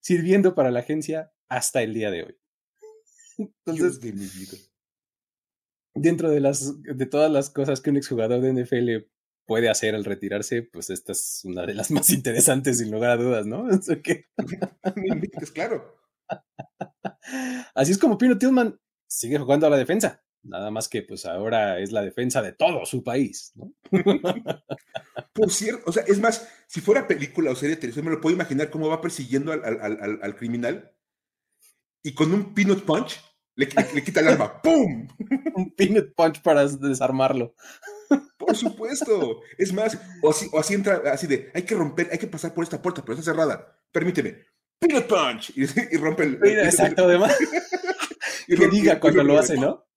sirviendo 0.00 0.54
para 0.54 0.70
la 0.70 0.80
agencia 0.80 1.32
hasta 1.48 1.82
el 1.82 1.94
día 1.94 2.10
de 2.10 2.24
hoy. 2.24 2.36
Entonces, 3.66 4.00
dentro 5.94 6.30
de, 6.30 6.40
las, 6.40 6.80
de 6.82 7.06
todas 7.06 7.30
las 7.30 7.50
cosas 7.50 7.80
que 7.80 7.90
un 7.90 7.96
exjugador 7.96 8.40
de 8.40 8.52
NFL 8.52 9.10
puede 9.46 9.68
hacer 9.68 9.94
al 9.94 10.04
retirarse, 10.04 10.62
pues 10.62 10.90
esta 10.90 11.12
es 11.12 11.42
una 11.44 11.66
de 11.66 11.74
las 11.74 11.90
más 11.90 12.10
interesantes, 12.10 12.78
sin 12.78 12.90
lugar 12.90 13.10
a 13.10 13.16
dudas, 13.16 13.46
¿no? 13.46 13.66
claro. 15.52 15.96
Así 17.74 17.92
es 17.92 17.98
como 17.98 18.16
Pino 18.16 18.38
Tillman 18.38 18.78
sigue 19.08 19.38
jugando 19.38 19.66
a 19.66 19.70
la 19.70 19.76
defensa. 19.76 20.22
Nada 20.42 20.70
más 20.70 20.88
que 20.88 21.02
pues 21.02 21.26
ahora 21.26 21.78
es 21.80 21.92
la 21.92 22.02
defensa 22.02 22.40
de 22.40 22.52
todo 22.52 22.86
su 22.86 23.04
país, 23.04 23.52
¿no? 23.54 23.72
Por 25.34 25.50
cierto, 25.50 25.82
o 25.86 25.92
sea, 25.92 26.02
es 26.06 26.18
más, 26.18 26.48
si 26.66 26.80
fuera 26.80 27.06
película 27.06 27.50
o 27.50 27.54
serie 27.54 27.74
de 27.74 27.80
televisión, 27.80 28.06
me 28.06 28.12
lo 28.12 28.20
puedo 28.20 28.34
imaginar 28.34 28.70
cómo 28.70 28.88
va 28.88 29.02
persiguiendo 29.02 29.52
al, 29.52 29.62
al, 29.64 30.18
al, 30.22 30.36
criminal 30.36 30.92
y 32.02 32.14
con 32.14 32.32
un 32.32 32.54
peanut 32.54 32.84
punch 32.84 33.20
le, 33.54 33.68
le, 33.94 34.02
quita 34.02 34.20
el 34.20 34.28
arma. 34.28 34.60
¡Pum! 34.62 35.08
un 35.54 35.74
peanut 35.74 36.14
punch 36.14 36.40
para 36.40 36.66
desarmarlo. 36.66 37.54
Por 38.38 38.56
supuesto. 38.56 39.42
Es 39.58 39.74
más, 39.74 39.98
o 40.22 40.30
así, 40.30 40.48
o 40.52 40.58
así 40.58 40.72
entra, 40.72 41.02
así 41.12 41.26
de, 41.26 41.50
hay 41.52 41.62
que 41.62 41.74
romper, 41.74 42.08
hay 42.10 42.18
que 42.18 42.26
pasar 42.26 42.54
por 42.54 42.64
esta 42.64 42.80
puerta, 42.80 43.02
pero 43.02 43.18
está 43.18 43.30
cerrada. 43.30 43.78
Permíteme. 43.92 44.38
Peanut 44.78 45.06
punch. 45.06 45.52
Y, 45.54 45.66
rompe 45.98 46.22
el. 46.22 46.38
Exacto, 46.42 47.04
además. 47.04 47.36
y 48.48 48.56
que 48.56 48.68
diga 48.68 48.98
cuando 48.98 49.22
lo 49.22 49.38
hace, 49.38 49.58
¿no? 49.58 49.89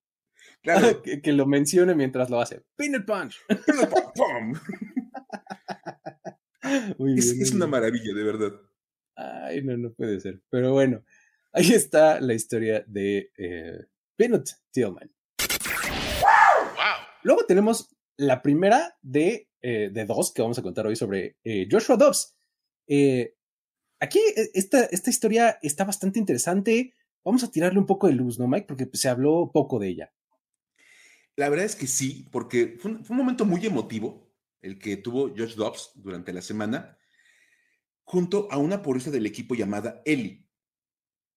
Claro. 0.63 1.01
que, 1.23 1.33
lo 1.33 1.45
mencione 1.45 1.93
mientras 1.93 2.29
lo 2.29 2.39
hace. 2.39 2.63
Peanut 2.75 3.05
punch. 3.05 3.37
Peanut 3.47 3.89
punch. 4.15 4.57
es, 7.17 7.51
una 7.51 7.67
maravilla, 7.67 8.13
de 8.13 8.23
verdad. 8.23 8.51
Ay, 9.15 9.61
no, 9.61 9.77
no 9.77 9.93
puede 9.93 10.19
ser. 10.19 10.41
Pero 10.49 10.71
bueno, 10.71 11.03
ahí 11.51 11.71
está 11.73 12.19
la 12.21 12.33
historia 12.33 12.83
de 12.87 13.31
eh, 13.37 13.85
Peanut 14.15 14.49
Tillman. 14.71 15.11
Luego 17.23 17.45
tenemos 17.45 17.95
la 18.17 18.41
primera 18.41 18.97
de 19.01 19.49
eh, 19.65 19.89
de 19.93 20.05
dos 20.05 20.33
que 20.33 20.41
vamos 20.41 20.59
a 20.59 20.61
contar 20.61 20.85
hoy 20.85 20.97
sobre 20.97 21.37
eh, 21.45 21.69
Joshua 21.71 21.95
Dobbs. 21.95 22.35
Eh, 22.85 23.33
aquí 23.97 24.19
esta, 24.53 24.83
esta 24.83 25.09
historia 25.09 25.57
está 25.61 25.85
bastante 25.85 26.19
interesante. 26.19 26.93
Vamos 27.23 27.45
a 27.45 27.49
tirarle 27.49 27.79
un 27.79 27.85
poco 27.85 28.07
de 28.07 28.13
luz, 28.13 28.37
¿no, 28.37 28.47
Mike? 28.49 28.65
Porque 28.67 28.89
se 28.91 29.07
habló 29.07 29.51
poco 29.53 29.79
de 29.79 29.87
ella. 29.87 30.13
La 31.35 31.49
verdad 31.49 31.65
es 31.65 31.75
que 31.75 31.87
sí, 31.87 32.27
porque 32.31 32.77
fue 32.79 32.91
un, 32.91 33.03
momento 33.09 33.45
muy 33.45 33.65
emotivo 33.65 34.31
el 34.61 34.77
que 34.79 34.97
tuvo 34.97 35.29
Josh 35.29 35.55
Dobbs 35.55 35.91
durante 35.95 36.31
la 36.31 36.41
semana, 36.41 36.97
junto 38.03 38.47
a 38.51 38.57
una 38.57 38.81
porrista 38.81 39.11
del 39.11 39.25
equipo 39.25 39.55
llamada 39.55 40.01
Ellie. 40.05 40.47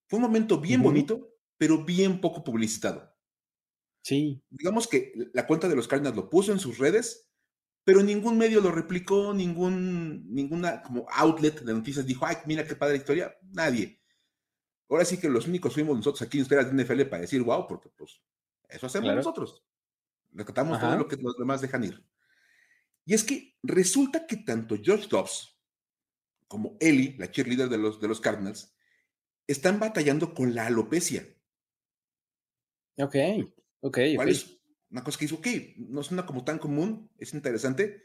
Fue 0.08 0.18
un 0.18 0.24
momento 0.24 0.60
bien 0.60 0.82
bonito, 0.82 1.36
pero 1.56 1.84
bien 1.84 2.20
poco 2.20 2.44
publicitado. 2.44 3.12
Sí. 4.02 4.40
Digamos 4.50 4.86
que 4.86 5.12
la 5.32 5.46
cuenta 5.46 5.68
de 5.68 5.74
los 5.74 5.88
Cardinals 5.88 6.16
lo 6.16 6.30
puso 6.30 6.52
en 6.52 6.60
sus 6.60 6.78
redes, 6.78 7.28
pero 7.82 8.02
ningún 8.02 8.38
medio 8.38 8.60
lo 8.60 8.70
replicó, 8.70 9.32
ningún, 9.34 10.32
ninguna 10.32 10.82
como 10.82 11.06
outlet 11.10 11.60
de 11.60 11.72
noticias 11.72 12.06
dijo, 12.06 12.26
ay, 12.26 12.36
mira 12.46 12.66
qué 12.66 12.76
padre 12.76 12.98
historia. 12.98 13.36
Nadie. 13.50 14.00
Ahora 14.88 15.04
sí 15.04 15.18
que 15.18 15.28
los 15.28 15.46
únicos 15.48 15.74
fuimos 15.74 15.96
nosotros 15.96 16.22
aquí 16.22 16.38
en 16.38 16.42
Historias 16.42 16.72
de 16.72 16.84
NFL 16.84 17.02
para 17.02 17.22
decir, 17.22 17.42
wow, 17.42 17.66
porque 17.66 17.88
pues 17.96 18.20
eso 18.68 18.86
hacemos 18.86 19.14
nosotros. 19.14 19.65
Rescatamos 20.36 20.78
todo 20.78 20.96
lo 20.96 21.08
que 21.08 21.16
los 21.16 21.36
demás 21.36 21.60
dejan 21.60 21.84
ir. 21.84 22.04
Y 23.04 23.14
es 23.14 23.24
que 23.24 23.56
resulta 23.62 24.26
que 24.26 24.36
tanto 24.36 24.76
George 24.82 25.06
Dobbs 25.08 25.56
como 26.46 26.76
Ellie, 26.80 27.16
la 27.18 27.30
cheerleader 27.30 27.68
de 27.68 27.78
los, 27.78 28.00
de 28.00 28.08
los 28.08 28.20
Cardinals, 28.20 28.76
están 29.46 29.80
batallando 29.80 30.34
con 30.34 30.54
la 30.54 30.66
alopecia. 30.66 31.26
Ok, 32.98 33.16
ok. 33.80 33.98
¿Cuál 34.16 34.28
es 34.28 34.60
una 34.90 35.02
cosa 35.02 35.18
que 35.18 35.24
dice, 35.24 35.34
ok, 35.34 35.46
no 35.90 36.00
es 36.00 36.10
una 36.10 36.26
como 36.26 36.44
tan 36.44 36.58
común, 36.58 37.10
es 37.18 37.34
interesante. 37.34 38.04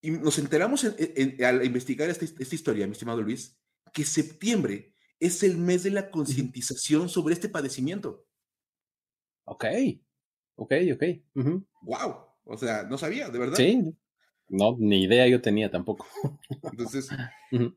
Y 0.00 0.10
nos 0.10 0.38
enteramos 0.38 0.84
al 0.84 1.64
investigar 1.64 2.10
esta, 2.10 2.24
esta 2.24 2.54
historia, 2.54 2.86
mi 2.86 2.92
estimado 2.92 3.22
Luis, 3.22 3.58
que 3.92 4.04
septiembre 4.04 4.94
es 5.18 5.42
el 5.42 5.56
mes 5.56 5.82
de 5.82 5.90
la 5.90 6.10
concientización 6.10 7.08
sobre 7.08 7.34
este 7.34 7.48
padecimiento. 7.48 8.26
Ok, 9.44 9.64
ok, 10.56 10.72
ok. 10.94 11.02
Wow, 11.82 12.16
o 12.44 12.56
sea, 12.56 12.84
no 12.84 12.98
sabía, 12.98 13.28
de 13.28 13.38
verdad. 13.38 13.56
Sí, 13.56 13.94
no, 14.48 14.76
ni 14.78 15.02
idea 15.04 15.26
yo 15.26 15.40
tenía 15.40 15.70
tampoco. 15.70 16.06
Entonces, 16.62 17.08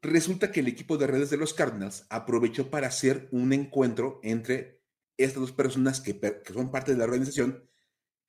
resulta 0.02 0.52
que 0.52 0.60
el 0.60 0.68
equipo 0.68 0.98
de 0.98 1.08
redes 1.08 1.30
de 1.30 1.38
los 1.38 1.54
Cardinals 1.54 2.06
aprovechó 2.10 2.70
para 2.70 2.88
hacer 2.88 3.30
un 3.32 3.54
encuentro 3.54 4.20
entre 4.24 4.84
estas 5.18 5.42
dos 5.42 5.52
personas 5.52 6.02
que, 6.02 6.20
son 6.54 6.72
parte 6.72 6.92
de 6.92 6.98
la 6.98 7.06
organización 7.06 7.68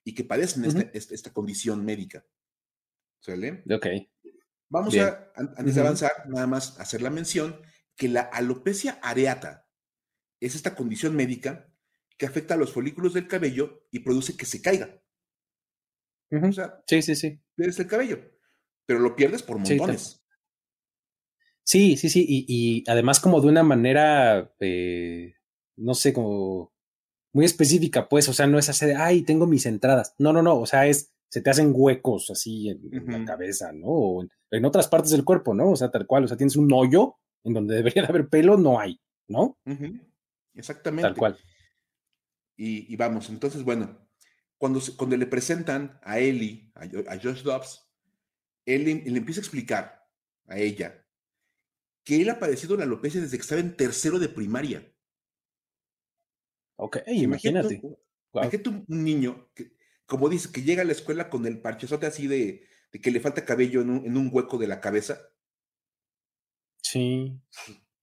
y 0.04 0.14
que 0.14 0.24
padecen 0.24 0.64
este, 0.64 0.90
este, 0.94 1.14
esta 1.14 1.32
condición 1.32 1.84
médica. 1.84 2.24
¿Sale? 3.20 3.64
Ok. 3.70 3.86
Vamos 4.70 4.96
a, 4.96 5.32
antes 5.34 5.74
de 5.74 5.80
avanzar, 5.80 6.12
nada 6.28 6.46
más 6.46 6.78
hacer 6.78 7.02
la 7.02 7.10
mención 7.10 7.60
que 7.96 8.08
la 8.08 8.20
alopecia 8.20 8.98
areata 9.02 9.66
es 10.40 10.54
esta 10.54 10.74
condición 10.74 11.16
médica 11.16 11.68
que 12.18 12.26
afecta 12.26 12.54
a 12.54 12.56
los 12.56 12.72
folículos 12.72 13.14
del 13.14 13.28
cabello 13.28 13.86
y 13.90 14.00
produce 14.00 14.36
que 14.36 14.44
se 14.44 14.60
caiga. 14.60 15.00
O 16.30 16.52
sea, 16.52 16.82
sí, 16.86 17.00
sí, 17.00 17.14
sí. 17.14 17.40
Pierdes 17.54 17.78
el 17.78 17.86
cabello, 17.86 18.18
pero 18.84 18.98
lo 18.98 19.16
pierdes 19.16 19.42
por 19.42 19.58
montones. 19.58 20.22
Sí, 21.64 21.96
sí, 21.96 22.08
sí, 22.08 22.24
y, 22.26 22.84
además 22.90 23.20
como 23.20 23.40
de 23.40 23.48
una 23.48 23.62
manera, 23.62 24.54
eh, 24.58 25.34
no 25.76 25.94
sé, 25.94 26.12
como 26.12 26.72
muy 27.32 27.44
específica, 27.44 28.08
pues, 28.08 28.28
o 28.28 28.32
sea, 28.32 28.46
no 28.46 28.58
es 28.58 28.80
de, 28.80 28.94
ay, 28.94 29.22
tengo 29.22 29.46
mis 29.46 29.66
entradas. 29.66 30.14
No, 30.18 30.32
no, 30.32 30.42
no, 30.42 30.58
o 30.58 30.66
sea, 30.66 30.86
es, 30.86 31.12
se 31.30 31.42
te 31.42 31.50
hacen 31.50 31.72
huecos 31.74 32.30
así 32.30 32.70
en, 32.70 32.80
la 33.06 33.24
cabeza, 33.24 33.70
¿no? 33.72 33.86
O 33.86 34.26
en, 34.50 34.64
otras 34.64 34.88
partes 34.88 35.10
del 35.10 35.24
cuerpo, 35.24 35.54
¿no? 35.54 35.70
O 35.70 35.76
sea, 35.76 35.90
tal 35.90 36.06
cual, 36.06 36.24
o 36.24 36.28
sea, 36.28 36.36
tienes 36.36 36.56
un 36.56 36.72
hoyo 36.72 37.16
en 37.44 37.52
donde 37.52 37.76
debería 37.76 38.02
de 38.02 38.08
haber 38.08 38.28
pelo, 38.28 38.56
no 38.56 38.80
hay, 38.80 38.98
¿no? 39.28 39.58
Exactamente. 40.54 41.08
Tal 41.08 41.16
cual. 41.16 41.38
Y, 42.60 42.92
y, 42.92 42.96
vamos, 42.96 43.30
entonces, 43.30 43.62
bueno, 43.62 43.96
cuando, 44.58 44.80
cuando 44.96 45.16
le 45.16 45.26
presentan 45.26 46.00
a 46.02 46.18
Ellie, 46.18 46.72
a, 46.74 47.16
Josh 47.16 47.42
Dobbs, 47.42 47.88
él 48.66 48.84
le, 48.84 48.90
empieza 49.16 49.40
a 49.40 49.44
explicar 49.44 50.04
a 50.48 50.58
ella 50.58 51.06
que 52.04 52.20
él 52.20 52.28
ha 52.30 52.40
padecido 52.40 52.76
la 52.76 52.82
alopecia 52.82 53.20
desde 53.20 53.36
que 53.36 53.42
estaba 53.42 53.60
en 53.60 53.76
tercero 53.76 54.18
de 54.18 54.28
primaria. 54.28 54.92
Ok, 56.76 56.98
imagínate. 57.06 57.80
Imagínate 58.32 58.68
un 58.68 58.84
niño 58.88 59.50
que, 59.54 59.76
como 60.04 60.28
dice, 60.28 60.50
que 60.50 60.62
llega 60.62 60.82
a 60.82 60.86
la 60.86 60.92
escuela 60.92 61.30
con 61.30 61.46
el 61.46 61.60
parchezote 61.60 62.06
así 62.06 62.26
de, 62.26 62.66
que 62.90 63.10
le 63.12 63.20
falta 63.20 63.44
cabello 63.44 63.82
en 63.82 64.16
un, 64.16 64.30
hueco 64.32 64.58
de 64.58 64.66
la 64.66 64.80
cabeza. 64.80 65.20
Sí. 66.82 67.40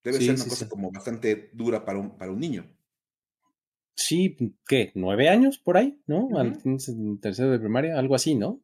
Debe 0.01 0.19
ser 0.19 0.35
una 0.35 0.45
cosa 0.45 0.69
como 0.69 0.91
bastante 0.91 1.49
dura 1.51 1.83
para 1.83 1.99
un, 1.99 2.17
para 2.17 2.31
un 2.31 2.39
niño 2.39 2.74
sí, 3.95 4.57
¿qué? 4.67 4.91
¿Nueve 4.95 5.29
años 5.29 5.57
por 5.57 5.77
ahí? 5.77 6.01
¿No? 6.07 6.29
en 6.41 7.19
tercero 7.19 7.51
de 7.51 7.59
primaria, 7.59 7.97
algo 7.97 8.15
así, 8.15 8.35
¿no? 8.35 8.61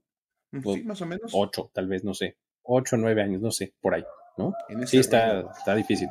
Sí, 0.51 0.83
más 0.83 1.01
o 1.01 1.05
menos. 1.05 1.31
Ocho, 1.33 1.71
tal 1.73 1.87
vez, 1.87 2.03
no 2.03 2.13
sé. 2.13 2.37
Ocho, 2.63 2.97
nueve 2.97 3.21
años, 3.21 3.41
no 3.41 3.51
sé, 3.51 3.73
por 3.81 3.95
ahí, 3.95 4.03
¿no? 4.37 4.53
sí, 4.85 4.99
está, 4.99 5.41
está 5.57 5.75
difícil. 5.75 6.09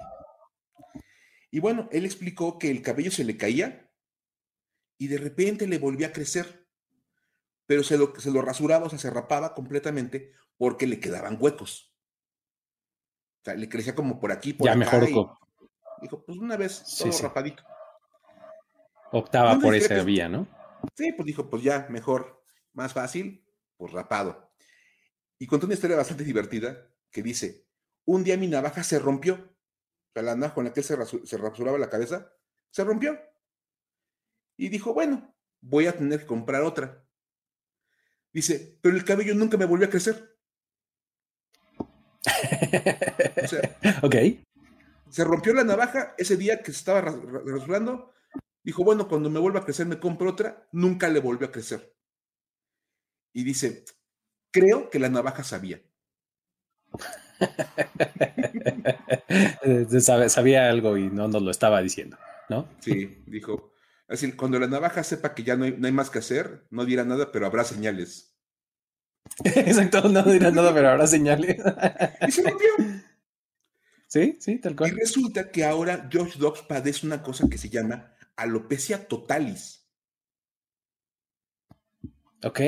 Y 1.51 1.61
bueno, 1.61 1.89
él 1.93 2.05
explicó 2.05 2.59
que 2.59 2.71
el 2.71 2.83
cabello 2.83 3.11
se 3.11 3.25
le 3.25 3.37
caía 3.37 3.91
y 4.99 5.09
de 5.09 5.19
repente 5.19 5.67
le 5.67 5.79
volvía 5.79 6.09
a 6.09 6.13
crecer, 6.13 6.67
pero 7.67 7.83
se 7.83 7.99
lo, 7.99 8.15
se 8.19 8.31
lo 8.31 8.43
rasuraba, 8.43 8.87
o 8.87 8.91
sea, 8.91 8.99
se 8.99 9.11
rapaba 9.11 9.55
completamente 9.55 10.33
porque 10.57 10.87
le 10.87 11.01
quedaban 11.01 11.39
huecos. 11.41 11.95
O 13.41 13.45
sea, 13.45 13.55
le 13.55 13.69
crecía 13.69 13.95
como 13.95 14.21
por 14.21 14.33
aquí, 14.33 14.53
por 14.53 14.67
ya 14.67 14.77
mejor. 14.77 15.07
dijo, 15.07 16.25
pues 16.25 16.39
una 16.39 16.57
vez, 16.57 16.85
todo 16.99 17.11
rapadito. 17.23 17.63
Optaba 19.13 19.59
por 19.59 19.75
esa 19.75 20.03
vía, 20.03 20.29
¿no? 20.29 20.47
Sí, 20.95 21.13
pues 21.13 21.27
dijo, 21.27 21.51
pues 21.51 21.63
ya, 21.63 21.87
mejor, 21.91 22.45
más 22.73 22.93
fácil, 22.93 23.45
pues 23.77 23.93
rapado. 23.93 24.53
Y 25.39 25.47
contó 25.47 25.67
una 25.67 25.75
historia 25.75 25.97
bastante 25.97 26.25
divertida 26.25 26.89
que 27.11 27.23
dice, 27.23 27.67
un 28.05 28.25
día 28.25 28.37
mi 28.37 28.47
navaja 28.47 28.83
se 28.83 28.99
rompió, 28.99 29.35
o 29.35 30.13
sea, 30.13 30.23
la 30.23 30.35
navaja 30.35 30.55
con 30.55 30.65
la 30.65 30.73
que 30.73 30.81
él 30.81 30.87
se, 30.87 30.97
se 31.27 31.37
rasuraba 31.37 31.79
la 31.79 31.91
cabeza, 31.91 32.33
se 32.71 32.85
rompió. 32.85 33.19
Y 34.57 34.69
dijo, 34.69 34.95
bueno, 34.95 35.35
voy 35.61 35.87
a 35.87 35.97
tener 35.97 36.21
que 36.21 36.27
comprar 36.27 36.63
otra. 36.63 37.05
Dice, 38.33 38.79
pero 38.81 38.97
el 38.97 39.05
cabello 39.05 39.35
nunca 39.35 39.57
me 39.57 39.65
volvió 39.65 39.87
a 39.87 39.91
crecer. 39.91 40.37
o 43.43 43.49
sea, 43.49 43.79
ok. 44.03 44.15
Se 45.09 45.25
rompió 45.25 45.53
la 45.53 45.65
navaja 45.65 46.15
ese 46.17 46.37
día 46.37 46.63
que 46.63 46.73
se 46.73 46.79
estaba 46.79 47.01
rasurando 47.01 48.13
Dijo, 48.63 48.85
bueno, 48.85 49.09
cuando 49.09 49.31
me 49.31 49.41
vuelva 49.41 49.61
a 49.61 49.65
crecer 49.65 49.87
me 49.87 49.99
compro 49.99 50.31
otra, 50.31 50.69
nunca 50.73 51.09
le 51.09 51.21
volvió 51.21 51.49
a 51.49 51.53
crecer. 51.53 51.97
Y 53.33 53.45
dice, 53.45 53.85
creo 54.51 54.91
que 54.91 54.99
la 54.99 55.09
navaja 55.09 55.45
sabía. 55.45 55.81
Sabía 60.29 60.69
algo 60.69 60.97
y 60.97 61.09
no 61.09 61.29
nos 61.29 61.43
lo 61.43 61.51
estaba 61.51 61.81
diciendo, 61.81 62.19
¿no? 62.49 62.69
Sí, 62.81 63.23
dijo. 63.27 63.73
Así, 64.09 64.33
cuando 64.33 64.59
la 64.59 64.67
navaja 64.67 65.05
sepa 65.05 65.35
que 65.35 65.45
ya 65.45 65.57
no 65.57 65.65
hay, 65.65 65.93
más 65.93 66.11
que 66.11 66.19
hacer, 66.19 66.67
no 66.71 66.85
dirá 66.85 67.05
nada, 67.05 67.31
pero 67.31 67.47
habrá 67.47 67.63
señales. 67.65 68.37
Exacto, 69.45 70.09
no 70.09 70.23
dirá 70.25 70.51
nada, 70.51 70.75
pero 70.75 70.91
habrá 70.91 71.07
señales. 71.07 71.57
y 72.27 72.33
se 72.33 72.43
rompió. 72.43 72.69
Sí, 74.09 74.37
sí, 74.41 74.59
tal 74.59 74.75
cual. 74.75 74.91
Y 74.91 74.95
resulta 74.95 75.53
que 75.53 75.65
ahora 75.65 76.09
George 76.11 76.39
Dobbs 76.39 76.63
padece 76.63 77.07
una 77.07 77.23
cosa 77.23 77.49
que 77.49 77.57
se 77.57 77.69
llama 77.69 78.13
alopecia 78.41 79.07
totalis. 79.07 79.87
Ok, 82.43 82.61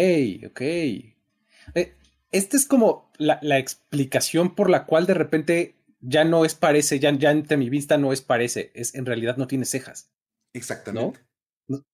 ok. 0.47 0.61
Eh, 0.61 1.97
esta 2.31 2.57
es 2.57 2.67
como 2.67 3.11
la, 3.19 3.59
explicación 3.59 4.55
por 4.55 4.69
la 4.69 4.85
cual 4.85 5.07
de 5.07 5.15
repente 5.15 5.77
ya 6.01 6.25
no 6.25 6.45
es 6.45 6.55
parece, 6.55 6.99
ya, 6.99 7.17
ya 7.17 7.31
ante 7.31 7.57
mi 7.57 7.71
vista 7.71 7.97
no 7.97 8.13
es 8.13 8.21
parece, 8.21 8.71
es 8.75 8.95
en 8.95 9.07
realidad 9.07 9.37
no 9.37 9.47
tiene 9.47 9.65
cejas. 9.65 10.11
Exactamente. 10.53 11.21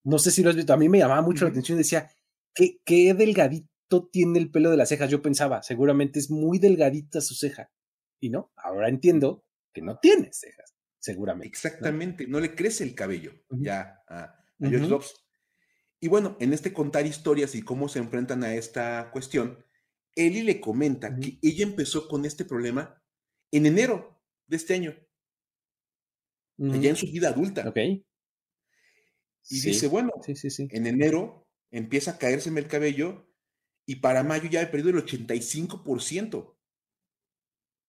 ¿no? 0.02 0.18
sé 0.18 0.30
si 0.30 0.42
lo 0.42 0.50
has 0.50 0.56
visto, 0.56 0.72
a 0.72 0.76
mí 0.76 0.88
me 0.88 0.98
llamaba 0.98 1.22
mucho 1.22 1.44
la 1.44 1.50
atención, 1.50 1.78
decía, 1.78 2.10
¿qué, 2.54 2.80
qué 2.84 3.14
delgadito 3.14 4.08
tiene 4.10 4.38
el 4.38 4.50
pelo 4.50 4.70
de 4.70 4.76
las 4.76 4.88
cejas. 4.88 5.10
Yo 5.10 5.22
pensaba, 5.22 5.62
seguramente 5.62 6.18
es 6.18 6.30
muy 6.30 6.58
delgadita 6.58 7.20
su 7.20 7.34
ceja. 7.34 7.70
Y 8.20 8.30
no, 8.30 8.52
ahora 8.56 8.88
entiendo 8.88 9.44
que 9.72 9.82
no 9.82 9.98
tiene 9.98 10.30
cejas 10.32 10.77
seguramente. 10.98 11.48
Exactamente, 11.48 12.26
no, 12.26 12.40
le 12.40 12.54
crece 12.54 12.84
el 12.84 12.94
cabello 12.94 13.32
ya 13.50 14.02
a, 14.08 14.34
George 14.58 14.88
Dobbs. 14.88 15.14
Y 16.00 16.08
bueno, 16.08 16.36
en 16.40 16.52
este 16.52 16.72
contar 16.72 17.06
historias 17.06 17.54
y 17.54 17.62
cómo 17.62 17.88
se 17.88 17.98
enfrentan 17.98 18.44
a 18.44 18.54
esta 18.54 19.10
cuestión, 19.10 19.64
Eli 20.14 20.42
le 20.42 20.60
comenta 20.60 21.16
que 21.16 21.38
ella 21.42 21.64
empezó 21.64 22.08
con 22.08 22.24
este 22.24 22.44
problema 22.44 23.02
en 23.52 23.66
enero 23.66 24.20
de 24.46 24.56
este 24.56 24.74
año, 24.74 24.94
ya 26.56 26.90
en 26.90 26.96
su 26.96 27.06
vida 27.06 27.28
adulta. 27.28 27.68
Ok. 27.68 27.76
Y 29.50 29.60
dice, 29.60 29.88
bueno, 29.88 30.12
en 30.26 30.86
enero 30.86 31.48
empieza 31.70 32.12
a 32.12 32.18
caérseme 32.18 32.60
el 32.60 32.68
cabello 32.68 33.28
y 33.86 33.96
para 33.96 34.22
mayo 34.22 34.48
ya 34.50 34.60
he 34.60 34.66
perdido 34.66 34.90
el 34.90 35.04
85% 35.04 36.56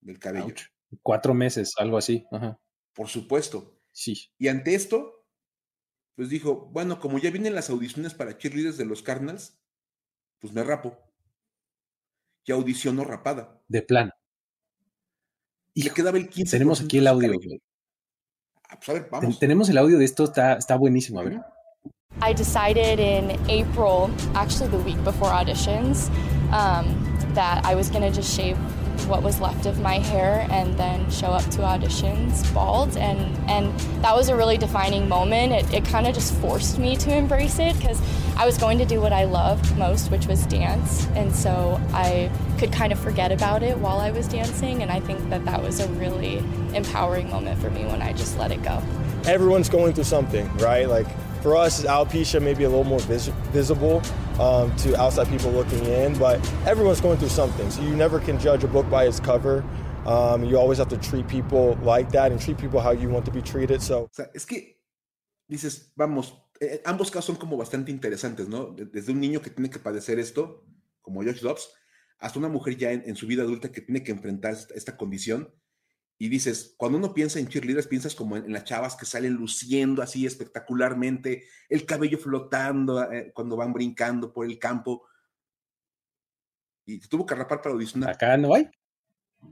del 0.01 0.19
cabello. 0.19 0.55
Cuatro 1.01 1.33
meses, 1.33 1.73
algo 1.77 1.97
así. 1.97 2.25
Por 2.99 3.07
supuesto. 3.07 3.79
Sí. 3.93 4.29
Y 4.37 4.49
ante 4.49 4.75
esto, 4.75 5.25
pues 6.15 6.27
dijo, 6.27 6.69
bueno, 6.73 6.99
como 6.99 7.17
ya 7.17 7.31
vienen 7.31 7.55
las 7.55 7.69
audiciones 7.69 8.13
para 8.13 8.37
cheerleaders 8.37 8.77
de 8.77 8.83
los 8.83 9.01
Cardinals, 9.01 9.57
pues 10.37 10.51
me 10.51 10.65
rapo. 10.65 10.97
Y 12.43 12.51
audicionó 12.51 13.05
rapada. 13.05 13.63
De 13.69 13.81
plano. 13.83 14.11
Y 15.73 15.83
le 15.83 15.91
quedaba 15.91 16.17
el 16.17 16.29
15%. 16.29 16.49
Tenemos 16.49 16.81
aquí 16.81 16.97
el 16.97 17.07
audio. 17.07 17.39
Ah, 18.67 18.75
pues 18.75 18.89
a 18.89 18.93
ver, 18.93 19.07
vamos. 19.09 19.39
Tenemos 19.39 19.69
el 19.69 19.77
audio 19.77 19.97
de 19.97 20.03
esto, 20.03 20.25
está, 20.25 20.55
está 20.55 20.75
buenísimo. 20.75 21.21
A 21.21 21.23
ver. 21.23 21.39
I 22.21 22.33
decided 22.33 22.99
in 22.99 23.31
April, 23.49 24.09
actually 24.35 24.69
the 24.71 24.83
week 24.83 25.01
before 25.05 25.31
auditions, 25.31 26.09
um, 26.51 26.85
that 27.33 27.63
I 27.63 27.75
was 27.75 27.89
going 27.89 28.03
to 28.03 28.11
just 28.13 28.35
shave 28.35 28.57
what 29.09 29.23
was 29.23 29.41
left 29.41 29.65
of 29.65 29.79
my 29.81 29.95
hair 29.95 30.47
and 30.51 30.77
then 30.77 31.09
show 31.09 31.27
up 31.27 31.43
to 31.51 31.59
auditions 31.59 32.51
bald. 32.53 32.95
And 32.95 33.19
and 33.49 33.77
that 34.03 34.15
was 34.15 34.29
a 34.29 34.35
really 34.35 34.57
defining 34.57 35.09
moment. 35.09 35.51
It, 35.51 35.73
it 35.73 35.85
kind 35.85 36.07
of 36.07 36.13
just 36.13 36.33
forced 36.35 36.77
me 36.77 36.95
to 36.97 37.15
embrace 37.15 37.59
it 37.59 37.77
because 37.77 38.01
i 38.37 38.45
was 38.45 38.57
going 38.57 38.77
to 38.77 38.85
do 38.85 39.01
what 39.01 39.11
i 39.11 39.25
loved 39.25 39.77
most 39.77 40.11
which 40.11 40.27
was 40.27 40.45
dance. 40.45 41.07
And 41.15 41.35
so 41.35 41.81
i 41.91 42.31
could 42.57 42.71
kind 42.71 42.93
of 42.93 42.99
forget 42.99 43.31
about 43.31 43.63
it 43.63 43.77
while 43.77 43.99
i 43.99 44.11
was 44.11 44.27
dancing. 44.27 44.81
And 44.81 44.91
i 44.91 44.99
think 44.99 45.29
that 45.29 45.43
that 45.45 45.61
was 45.61 45.79
a 45.79 45.87
really 45.93 46.37
empowering 46.73 47.29
moment 47.29 47.59
for 47.59 47.69
me 47.69 47.85
when 47.85 48.01
i 48.01 48.13
just 48.13 48.37
let 48.37 48.51
it 48.51 48.63
go. 48.63 48.81
Everyone's 49.25 49.69
going 49.69 49.93
through 49.93 50.05
something 50.05 50.47
right? 50.57 50.87
Like 50.87 51.07
for 51.41 51.55
us, 51.55 51.83
alopecia 51.85 52.41
may 52.41 52.53
be 52.53 52.63
a 52.63 52.69
little 52.69 52.83
more 52.83 52.99
vis- 53.01 53.31
visible 53.51 54.01
um, 54.39 54.75
to 54.77 54.95
outside 54.99 55.27
people 55.27 55.51
looking 55.51 55.85
in, 55.85 56.17
but 56.17 56.39
everyone's 56.65 57.01
going 57.01 57.17
through 57.17 57.29
something. 57.29 57.69
So 57.71 57.81
you 57.81 57.95
never 57.95 58.19
can 58.19 58.39
judge 58.39 58.63
a 58.63 58.67
book 58.67 58.89
by 58.89 59.05
its 59.05 59.19
cover. 59.19 59.63
Um, 60.05 60.43
you 60.43 60.57
always 60.57 60.77
have 60.77 60.89
to 60.89 60.97
treat 60.97 61.27
people 61.27 61.77
like 61.83 62.11
that 62.11 62.31
and 62.31 62.39
treat 62.39 62.57
people 62.57 62.79
how 62.79 62.91
you 62.91 63.09
want 63.09 63.25
to 63.25 63.31
be 63.31 63.41
treated. 63.41 63.81
So, 63.81 64.03
o 64.03 64.09
sea, 64.11 64.29
es 64.33 64.45
que 64.45 64.77
dices, 65.47 65.91
vamos, 65.95 66.33
eh, 66.59 66.81
ambos 66.85 67.11
casos 67.11 67.25
son 67.25 67.35
como 67.35 67.57
bastante 67.57 67.91
interesantes, 67.91 68.47
¿no? 68.47 68.75
Desde 68.75 69.11
un 69.11 69.19
niño 69.19 69.41
que 69.41 69.49
tiene 69.49 69.69
que 69.69 69.79
padecer 69.79 70.19
esto, 70.19 70.65
como 71.01 71.23
Josh 71.23 71.41
Dobbs, 71.41 71.69
hasta 72.19 72.39
una 72.39 72.49
mujer 72.49 72.77
ya 72.77 72.91
en, 72.91 73.03
en 73.05 73.15
su 73.15 73.27
vida 73.27 73.43
adulta 73.43 73.71
que 73.71 73.81
tiene 73.81 74.03
que 74.03 74.11
enfrentar 74.11 74.53
esta, 74.53 74.73
esta 74.73 74.97
condición 74.97 75.53
y 76.21 76.27
dices, 76.27 76.75
cuando 76.75 76.97
uno 76.97 77.13
piensa 77.13 77.39
en 77.39 77.47
cheerleaders, 77.47 77.87
piensas 77.87 78.13
como 78.13 78.35
en, 78.35 78.43
en, 78.43 78.51
las 78.51 78.65
chavas 78.65 78.97
que 78.97 79.05
salen 79.05 79.35
luciendo 79.35 80.01
así 80.01 80.25
espectacularmente, 80.25 81.45
el 81.69 81.85
cabello 81.85 82.17
flotando 82.17 83.09
eh, 83.09 83.31
cuando 83.33 83.55
van 83.55 83.71
brincando 83.71 84.33
por 84.33 84.45
el 84.45 84.59
campo. 84.59 85.07
Y 86.85 86.99
te 86.99 87.07
tuvo 87.07 87.25
que 87.25 87.35
rapar 87.35 87.61
para 87.61 87.73
audicionar. 87.73 88.09
Acá 88.09 88.35
no 88.35 88.53
hay. 88.53 88.69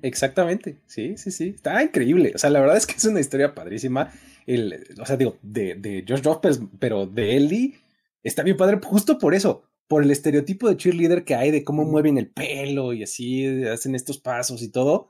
Exactamente, 0.01 0.81
sí, 0.87 1.15
sí, 1.15 1.31
sí. 1.31 1.53
Está 1.55 1.81
increíble. 1.81 2.33
O 2.35 2.37
sea, 2.37 2.49
la 2.49 2.59
verdad 2.59 2.75
es 2.75 2.85
que 2.85 2.95
es 2.97 3.05
una 3.05 3.21
historia 3.21 3.55
padrísima. 3.55 4.11
El, 4.45 4.93
o 4.99 5.05
sea, 5.05 5.15
digo, 5.15 5.37
de, 5.41 5.75
de 5.75 6.03
Josh 6.05 6.21
Dobbs, 6.21 6.59
pero 6.79 7.05
de 7.05 7.37
Ellie 7.37 7.79
está 8.23 8.43
bien 8.43 8.57
padre 8.57 8.77
justo 8.83 9.17
por 9.17 9.33
eso, 9.33 9.69
por 9.87 10.03
el 10.03 10.11
estereotipo 10.11 10.67
de 10.67 10.75
cheerleader 10.75 11.23
que 11.23 11.35
hay 11.35 11.49
de 11.49 11.63
cómo 11.63 11.85
mueven 11.85 12.17
el 12.17 12.29
pelo 12.29 12.91
y 12.91 13.03
así 13.03 13.63
hacen 13.63 13.95
estos 13.95 14.17
pasos 14.17 14.61
y 14.61 14.69
todo 14.69 15.07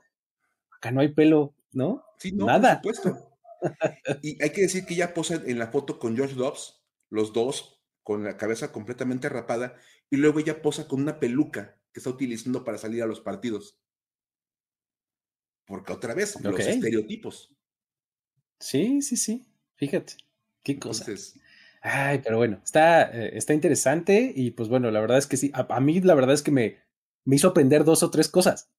acá 0.78 0.90
no 0.92 1.00
hay 1.00 1.08
pelo, 1.08 1.54
¿no? 1.72 2.04
Sí, 2.18 2.32
no, 2.32 2.46
Nada. 2.46 2.80
por 2.80 2.94
supuesto. 2.94 3.28
y 4.22 4.42
hay 4.42 4.50
que 4.50 4.62
decir 4.62 4.86
que 4.86 4.94
ya 4.94 5.12
posa 5.12 5.42
en 5.44 5.58
la 5.58 5.68
foto 5.68 5.98
con 5.98 6.16
Josh 6.16 6.34
Dobbs, 6.34 6.80
los 7.10 7.32
dos, 7.32 7.82
con 8.02 8.24
la 8.24 8.36
cabeza 8.36 8.72
completamente 8.72 9.28
rapada, 9.28 9.76
y 10.10 10.16
luego 10.16 10.38
ella 10.38 10.62
posa 10.62 10.88
con 10.88 11.02
una 11.02 11.20
peluca 11.20 11.80
que 11.92 12.00
está 12.00 12.10
utilizando 12.10 12.64
para 12.64 12.78
salir 12.78 13.02
a 13.02 13.06
los 13.06 13.20
partidos. 13.20 13.78
Porque 15.66 15.92
otra 15.92 16.14
vez, 16.14 16.40
los 16.40 16.58
estereotipos. 16.60 17.54
Sí, 18.58 19.02
sí, 19.02 19.16
sí. 19.16 19.46
Fíjate, 19.76 20.14
qué 20.62 20.78
cosa. 20.78 21.04
Entonces, 21.04 21.38
Ay, 21.80 22.20
pero 22.24 22.38
bueno, 22.38 22.60
está, 22.64 23.10
eh, 23.10 23.36
está 23.36 23.54
interesante 23.54 24.32
y 24.34 24.50
pues 24.50 24.68
bueno, 24.68 24.90
la 24.90 25.00
verdad 25.00 25.18
es 25.18 25.26
que 25.26 25.36
sí, 25.36 25.50
a, 25.54 25.66
a 25.74 25.80
mí 25.80 26.00
la 26.00 26.14
verdad 26.14 26.34
es 26.34 26.42
que 26.42 26.50
me, 26.50 26.78
me 27.24 27.36
hizo 27.36 27.48
aprender 27.48 27.84
dos 27.84 28.02
o 28.02 28.10
tres 28.10 28.28
cosas 28.28 28.72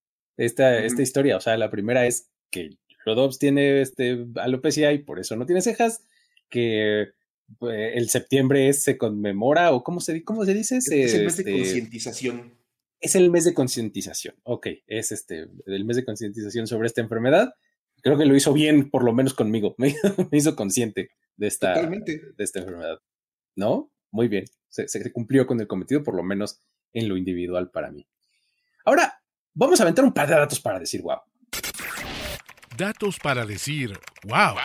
esta, 0.46 0.80
esta 0.84 1.02
historia. 1.02 1.38
O 1.38 1.42
sea, 1.42 1.58
la 1.58 1.70
primera 1.70 2.06
es 2.06 2.30
que 2.52 2.78
Rodobs 3.06 3.40
tiene 3.40 3.82
este, 3.82 4.26
alopecia 4.36 4.92
y 4.94 5.00
por 5.00 5.20
eso 5.20 5.36
no 5.36 5.46
tiene 5.46 5.62
cejas, 5.62 6.04
que 6.50 7.02
eh, 7.02 7.92
el 7.96 8.10
septiembre 8.10 8.70
es- 8.70 8.84
se 8.84 8.98
conmemora 8.98 9.72
o 9.74 9.84
cómo 9.84 10.00
se, 10.00 10.24
cómo 10.24 10.46
se 10.46 10.54
dice, 10.54 10.78
es, 10.78 10.88
el 10.92 11.26
mes 11.26 11.38
de 11.38 11.44
este, 11.44 11.52
concientización. 11.52 12.54
es 13.00 13.16
el 13.16 13.30
mes 13.32 13.46
de 13.46 13.54
concientización. 13.54 14.36
Ok, 14.44 14.68
es 14.88 15.12
este, 15.12 15.48
el 15.66 15.86
mes 15.86 15.96
de 15.98 16.06
concientización 16.06 16.68
sobre 16.68 16.88
esta 16.88 17.02
enfermedad. 17.02 17.54
Creo 18.02 18.18
que 18.18 18.26
lo 18.26 18.36
hizo 18.36 18.54
bien, 18.54 18.90
por 18.90 19.04
lo 19.04 19.14
menos 19.14 19.34
conmigo. 19.34 19.76
Me, 19.78 19.96
me 20.32 20.38
hizo 20.38 20.56
consciente 20.56 21.10
de 21.38 21.48
esta, 21.48 21.74
Totalmente. 21.74 22.22
de 22.38 22.44
esta 22.44 22.60
enfermedad. 22.60 23.00
¿No? 23.56 23.92
Muy 24.12 24.28
bien. 24.28 24.46
Se, 24.70 24.88
se 24.88 25.12
cumplió 25.12 25.46
con 25.48 25.60
el 25.60 25.68
cometido, 25.68 26.04
por 26.04 26.16
lo 26.16 26.24
menos 26.24 26.60
en 26.94 27.10
lo 27.10 27.18
individual 27.18 27.70
para 27.72 27.92
mí. 27.92 28.08
Ahora, 28.86 29.19
vamos 29.60 29.80
a 29.80 29.84
aventar 29.84 30.06
un 30.06 30.14
par 30.14 30.28
de 30.30 30.36
datos 30.36 30.60
para 30.62 30.80
decir 30.80 31.02
wow. 31.02 31.20
Datos 32.78 33.20
para 33.20 33.46
decir, 33.46 34.00
wow. 34.24 34.56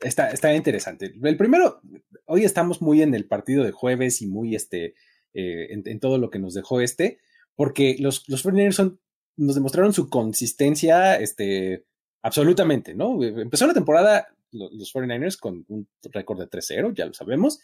Está, 0.00 0.30
está 0.30 0.54
interesante. 0.54 1.12
El 1.22 1.36
primero, 1.36 1.80
hoy 2.26 2.44
estamos 2.44 2.80
muy 2.80 3.02
en 3.02 3.14
el 3.14 3.26
partido 3.26 3.64
de 3.64 3.72
jueves 3.72 4.22
y 4.22 4.28
muy 4.28 4.54
este, 4.54 4.94
eh, 5.34 5.66
en, 5.70 5.82
en 5.86 5.98
todo 6.00 6.18
lo 6.18 6.30
que 6.30 6.38
nos 6.38 6.54
dejó 6.54 6.80
este, 6.80 7.18
porque 7.56 7.96
los, 7.98 8.28
los 8.28 8.44
49ers 8.46 8.72
son, 8.72 9.00
nos 9.36 9.56
demostraron 9.56 9.92
su 9.92 10.08
consistencia 10.08 11.16
este, 11.16 11.84
absolutamente, 12.22 12.94
¿no? 12.94 13.22
Empezó 13.24 13.66
la 13.66 13.74
temporada 13.74 14.28
lo- 14.52 14.70
los 14.72 14.94
49ers 14.94 15.36
con 15.36 15.64
un 15.68 15.88
récord 16.04 16.38
de 16.38 16.48
3-0, 16.48 16.94
ya 16.94 17.06
lo 17.06 17.12
sabemos, 17.14 17.58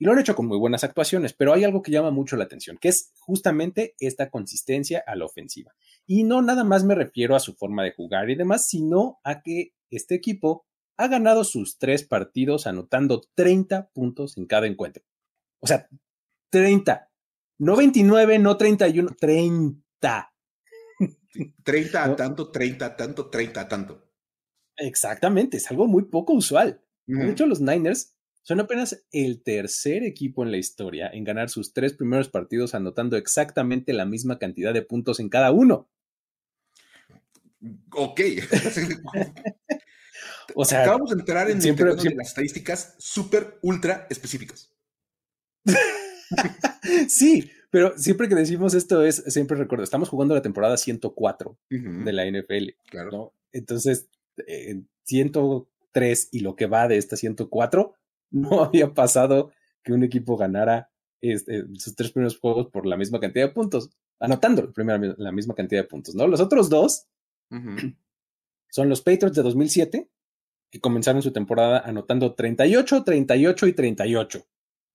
y 0.00 0.06
lo 0.06 0.12
han 0.12 0.18
hecho 0.18 0.34
con 0.34 0.46
muy 0.46 0.58
buenas 0.58 0.82
actuaciones, 0.82 1.34
pero 1.34 1.52
hay 1.52 1.62
algo 1.62 1.82
que 1.82 1.92
llama 1.92 2.10
mucho 2.10 2.34
la 2.36 2.44
atención, 2.44 2.78
que 2.78 2.88
es 2.88 3.12
justamente 3.18 3.94
esta 4.00 4.30
consistencia 4.30 5.04
a 5.06 5.14
la 5.14 5.26
ofensiva. 5.26 5.74
Y 6.06 6.24
no 6.24 6.40
nada 6.40 6.64
más 6.64 6.84
me 6.84 6.94
refiero 6.94 7.36
a 7.36 7.40
su 7.40 7.54
forma 7.54 7.84
de 7.84 7.92
jugar 7.92 8.30
y 8.30 8.34
demás, 8.34 8.66
sino 8.66 9.20
a 9.24 9.42
que 9.42 9.74
este 9.90 10.14
equipo 10.14 10.66
ha 10.96 11.06
ganado 11.08 11.44
sus 11.44 11.76
tres 11.76 12.02
partidos 12.02 12.66
anotando 12.66 13.20
30 13.34 13.90
puntos 13.90 14.38
en 14.38 14.46
cada 14.46 14.66
encuentro. 14.66 15.04
O 15.60 15.66
sea, 15.66 15.86
30. 16.48 17.10
No 17.58 17.76
29, 17.76 18.38
no 18.38 18.56
31, 18.56 19.10
30. 19.20 20.32
Sí, 21.28 21.54
30 21.62 22.04
a 22.04 22.08
No. 22.08 22.16
tanto, 22.16 22.50
30 22.50 22.86
a 22.86 22.96
tanto, 22.96 23.28
30 23.28 23.60
a 23.60 23.68
tanto. 23.68 24.10
Exactamente, 24.78 25.58
es 25.58 25.70
algo 25.70 25.86
muy 25.86 26.04
poco 26.04 26.32
usual. 26.32 26.82
De 27.06 27.30
hecho, 27.30 27.46
los 27.46 27.60
Niners 27.60 28.16
son 28.42 28.60
apenas 28.60 29.04
el 29.12 29.42
tercer 29.42 30.02
equipo 30.02 30.42
en 30.44 30.50
la 30.50 30.56
historia 30.58 31.10
en 31.12 31.24
ganar 31.24 31.50
sus 31.50 31.72
tres 31.72 31.92
primeros 31.94 32.28
partidos 32.28 32.74
anotando 32.74 33.16
exactamente 33.16 33.92
la 33.92 34.06
misma 34.06 34.38
cantidad 34.38 34.72
de 34.74 34.82
puntos 34.82 35.20
en 35.20 35.28
cada 35.28 35.50
uno. 35.52 35.88
Ok. 37.92 38.20
O 40.56 40.64
sea, 40.64 40.82
Acabamos 40.82 41.10
de 41.10 41.20
entrar 41.20 41.48
en 41.48 41.58
el 41.58 41.62
siempre- 41.62 41.84
terreno 41.84 41.96
de 41.96 42.02
siempre- 42.02 42.18
las 42.18 42.28
estadísticas 42.28 42.96
súper 42.98 43.58
ultra 43.62 44.08
específicas. 44.10 44.72
sí, 47.08 47.50
pero 47.70 47.96
siempre 47.96 48.28
que 48.28 48.34
decimos 48.34 48.74
esto 48.74 49.04
es, 49.04 49.22
siempre 49.28 49.56
recuerdo, 49.56 49.84
estamos 49.84 50.08
jugando 50.08 50.34
la 50.34 50.42
temporada 50.42 50.76
104 50.76 51.50
Ujú, 51.70 52.04
de 52.04 52.12
la 52.12 52.26
NFL, 52.26 52.70
claro. 52.86 53.10
¿no? 53.12 53.34
Entonces, 53.52 54.08
en 54.46 54.88
103 55.04 56.28
y 56.32 56.40
lo 56.40 56.56
que 56.56 56.66
va 56.66 56.88
de 56.88 56.96
esta 56.96 57.16
104, 57.16 57.94
no 58.52 58.62
había 58.64 58.92
pasado 58.94 59.50
que 59.82 59.92
un 59.92 60.02
equipo 60.04 60.36
ganara 60.36 60.90
este, 61.20 61.64
sus 61.78 61.94
tres 61.94 62.12
primeros 62.12 62.38
juegos 62.38 62.68
por 62.68 62.86
la 62.86 62.96
misma 62.96 63.20
cantidad 63.20 63.46
de 63.48 63.52
puntos, 63.52 63.90
anotando 64.18 64.62
la, 64.62 64.72
primera- 64.72 65.14
la 65.18 65.32
misma 65.32 65.54
cantidad 65.54 65.82
de 65.82 65.88
puntos, 65.88 66.14
¿no? 66.14 66.26
Los 66.26 66.40
otros 66.40 66.68
dos 66.68 67.06
son 68.70 68.88
los 68.88 69.00
Patriots 69.02 69.36
de 69.36 69.42
2007, 69.42 70.10
que 70.70 70.80
comenzaron 70.80 71.20
su 71.22 71.32
temporada 71.32 71.80
anotando 71.80 72.34
38, 72.34 73.02
38 73.04 73.66
y 73.66 73.72
38 73.72 74.46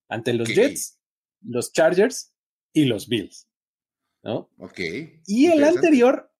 ante 0.08 0.32
los. 0.32 0.48
Jets, 0.48 1.00
los 1.42 1.72
Chargers 1.72 2.32
y 2.72 2.86
los 2.86 3.08
Bills, 3.08 3.48
¿no? 4.22 4.50
Ok. 4.58 4.80
Y 5.26 5.46
el 5.46 5.60
anterior, 5.76 6.32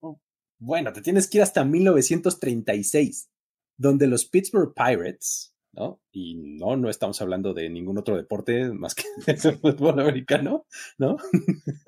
bueno, 0.58 0.92
te 0.92 1.02
tienes 1.02 1.28
que 1.28 1.38
ir 1.38 1.42
hasta 1.42 1.64
1936, 1.64 3.30
donde 3.76 4.06
los 4.06 4.24
Pittsburgh 4.24 4.72
Pirates, 4.74 5.54
¿no? 5.76 6.00
Y 6.10 6.34
no, 6.34 6.76
no 6.76 6.88
estamos 6.88 7.20
hablando 7.20 7.52
de 7.52 7.68
ningún 7.68 7.98
otro 7.98 8.16
deporte 8.16 8.70
más 8.72 8.94
que 8.94 9.04
el 9.26 9.58
fútbol 9.58 10.00
americano, 10.00 10.66
¿no? 10.98 11.16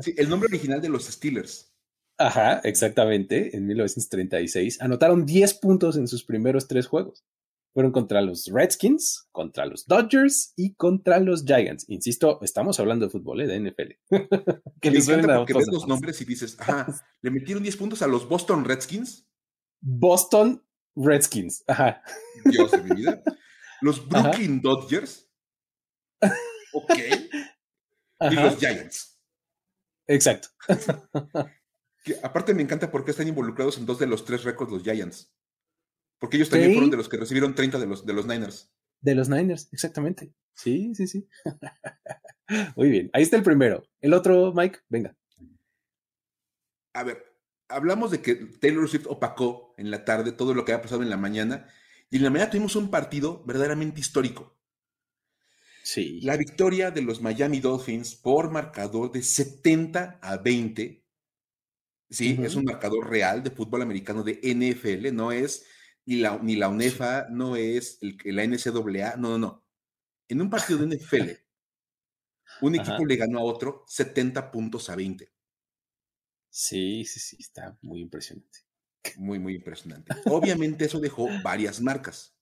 Sí, 0.00 0.14
el 0.16 0.28
nombre 0.28 0.48
original 0.48 0.80
de 0.80 0.90
los 0.90 1.06
Steelers. 1.06 1.72
Ajá, 2.18 2.60
exactamente, 2.64 3.56
en 3.56 3.66
1936, 3.66 4.80
anotaron 4.82 5.24
10 5.24 5.54
puntos 5.54 5.96
en 5.96 6.08
sus 6.08 6.24
primeros 6.24 6.66
tres 6.66 6.86
juegos. 6.88 7.24
Fueron 7.72 7.92
contra 7.92 8.20
los 8.22 8.46
Redskins, 8.46 9.28
contra 9.30 9.64
los 9.64 9.86
Dodgers 9.86 10.52
y 10.56 10.74
contra 10.74 11.20
los 11.20 11.44
Giants. 11.44 11.84
Insisto, 11.88 12.40
estamos 12.42 12.80
hablando 12.80 13.06
de 13.06 13.10
fútbol, 13.10 13.42
¿eh? 13.42 13.46
de 13.46 13.60
NFL. 13.60 13.92
que 14.80 14.90
les 14.90 15.08
encanta 15.08 15.36
porque 15.36 15.54
ves 15.54 15.68
los 15.70 15.86
nombres 15.86 16.20
y 16.20 16.24
dices, 16.24 16.56
ajá, 16.58 16.92
le 17.22 17.30
metieron 17.30 17.62
10 17.62 17.76
puntos 17.76 18.02
a 18.02 18.08
los 18.08 18.28
Boston 18.28 18.64
Redskins. 18.64 19.28
Boston 19.80 20.60
Redskins, 20.96 21.62
ajá. 21.68 22.02
Dios 22.44 22.72
de 22.72 22.82
mi 22.82 22.96
vida. 22.96 23.22
Los 23.80 24.06
Brooklyn 24.08 24.60
Dodgers. 24.60 25.30
Ok. 26.72 26.92
Y 28.20 28.34
los 28.34 28.58
Giants. 28.58 29.16
Exacto. 30.08 30.48
aparte 32.22 32.54
me 32.54 32.62
encanta 32.62 32.90
porque 32.90 33.12
están 33.12 33.28
involucrados 33.28 33.78
en 33.78 33.86
dos 33.86 34.00
de 34.00 34.08
los 34.08 34.24
tres 34.24 34.42
récords 34.42 34.72
los 34.72 34.82
Giants. 34.82 35.32
Porque 36.18 36.36
ellos 36.36 36.50
también 36.50 36.72
fueron 36.72 36.90
de 36.90 36.96
los 36.96 37.08
que 37.08 37.16
recibieron 37.16 37.54
30 37.54 37.78
de 37.78 37.86
los, 37.86 38.04
de 38.04 38.12
los 38.12 38.26
Niners. 38.26 38.72
De 39.00 39.14
los 39.14 39.28
Niners, 39.28 39.68
exactamente. 39.72 40.34
Sí, 40.54 40.94
sí, 40.94 41.06
sí. 41.06 41.28
Muy 42.76 42.90
bien. 42.90 43.10
Ahí 43.12 43.22
está 43.22 43.36
el 43.36 43.44
primero. 43.44 43.84
El 44.00 44.12
otro, 44.14 44.52
Mike, 44.52 44.80
venga. 44.88 45.16
A 46.94 47.04
ver, 47.04 47.24
hablamos 47.68 48.10
de 48.10 48.20
que 48.20 48.34
Taylor 48.34 48.88
Swift 48.88 49.06
opacó 49.06 49.74
en 49.76 49.92
la 49.92 50.04
tarde 50.04 50.32
todo 50.32 50.54
lo 50.54 50.64
que 50.64 50.72
había 50.72 50.82
pasado 50.82 51.02
en 51.02 51.10
la 51.10 51.16
mañana. 51.16 51.68
Y 52.10 52.16
en 52.16 52.24
la 52.24 52.30
mañana 52.30 52.50
tuvimos 52.50 52.76
un 52.76 52.90
partido 52.90 53.44
verdaderamente 53.44 54.00
histórico. 54.00 54.58
Sí. 55.82 56.20
La 56.22 56.36
victoria 56.36 56.90
de 56.90 57.02
los 57.02 57.20
Miami 57.20 57.60
Dolphins 57.60 58.14
por 58.14 58.50
marcador 58.50 59.10
de 59.10 59.22
70 59.22 60.18
a 60.22 60.36
20. 60.36 61.04
Sí, 62.10 62.38
es 62.42 62.54
un 62.54 62.64
marcador 62.64 63.08
real 63.08 63.42
de 63.42 63.50
fútbol 63.50 63.82
americano 63.82 64.22
de 64.22 64.40
NFL, 64.42 65.14
no 65.14 65.30
es 65.30 65.66
ni 66.06 66.16
la, 66.16 66.38
ni 66.42 66.56
la 66.56 66.70
UNEFA, 66.70 67.28
no 67.30 67.54
es 67.56 67.98
el, 68.00 68.16
la 68.24 68.46
NCAA, 68.46 69.16
no, 69.16 69.30
no, 69.30 69.38
no. 69.38 69.66
En 70.26 70.40
un 70.40 70.48
partido 70.48 70.78
de 70.78 70.96
NFL, 70.96 71.30
un 72.62 72.74
equipo 72.74 73.04
le 73.04 73.16
ganó 73.16 73.40
a 73.40 73.42
otro 73.42 73.84
70 73.86 74.50
puntos 74.50 74.88
a 74.88 74.96
20. 74.96 75.30
Sí, 76.48 77.04
sí, 77.04 77.20
sí, 77.20 77.36
está 77.40 77.78
muy 77.82 78.00
impresionante. 78.00 78.67
Muy, 79.16 79.38
muy 79.38 79.54
impresionante. 79.54 80.14
Obviamente 80.26 80.84
eso 80.84 81.00
dejó 81.00 81.28
varias 81.42 81.80
marcas. 81.80 82.36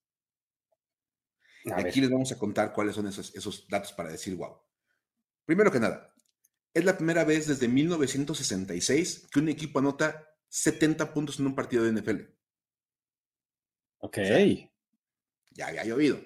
Aquí 1.74 2.00
les 2.00 2.10
vamos 2.10 2.30
a 2.30 2.38
contar 2.38 2.72
cuáles 2.72 2.94
son 2.94 3.08
esos, 3.08 3.34
esos 3.34 3.66
datos 3.68 3.92
para 3.92 4.10
decir 4.10 4.36
wow. 4.36 4.56
Primero 5.44 5.70
que 5.70 5.80
nada, 5.80 6.14
es 6.72 6.84
la 6.84 6.96
primera 6.96 7.24
vez 7.24 7.46
desde 7.46 7.68
1966 7.68 9.28
que 9.32 9.40
un 9.40 9.48
equipo 9.48 9.78
anota 9.78 10.28
70 10.48 11.12
puntos 11.12 11.40
en 11.40 11.46
un 11.46 11.54
partido 11.54 11.84
de 11.84 11.92
NFL. 11.92 12.22
Ok. 13.98 14.18
ya 15.52 15.68
había 15.68 15.84
llovido. 15.84 16.20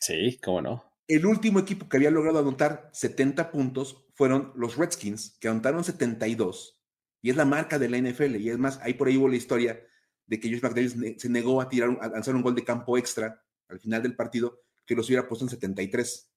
Sí, 0.00 0.38
cómo 0.42 0.62
no. 0.62 0.84
El 1.08 1.26
último 1.26 1.58
equipo 1.58 1.88
que 1.88 1.96
había 1.96 2.10
logrado 2.10 2.38
anotar 2.38 2.90
70 2.92 3.50
puntos 3.50 4.06
fueron 4.14 4.52
los 4.54 4.76
Redskins, 4.76 5.36
que 5.40 5.48
anotaron 5.48 5.82
72. 5.82 6.79
Y 7.22 7.30
es 7.30 7.36
la 7.36 7.44
marca 7.44 7.78
de 7.78 7.88
la 7.88 7.98
NFL. 7.98 8.36
Y 8.36 8.50
es 8.50 8.58
más, 8.58 8.78
ahí 8.82 8.94
por 8.94 9.08
ahí 9.08 9.16
hubo 9.16 9.28
la 9.28 9.36
historia 9.36 9.80
de 10.26 10.40
que 10.40 10.48
Josh 10.48 10.62
McDaniels 10.62 11.20
se 11.20 11.28
negó 11.28 11.60
a 11.60 11.68
tirar, 11.68 11.98
a 12.00 12.08
lanzar 12.08 12.34
un 12.34 12.42
gol 12.42 12.54
de 12.54 12.64
campo 12.64 12.96
extra 12.96 13.42
al 13.68 13.80
final 13.80 14.02
del 14.02 14.16
partido, 14.16 14.62
que 14.86 14.94
los 14.94 15.06
hubiera 15.08 15.28
puesto 15.28 15.44
en 15.44 15.50
73. 15.50 16.30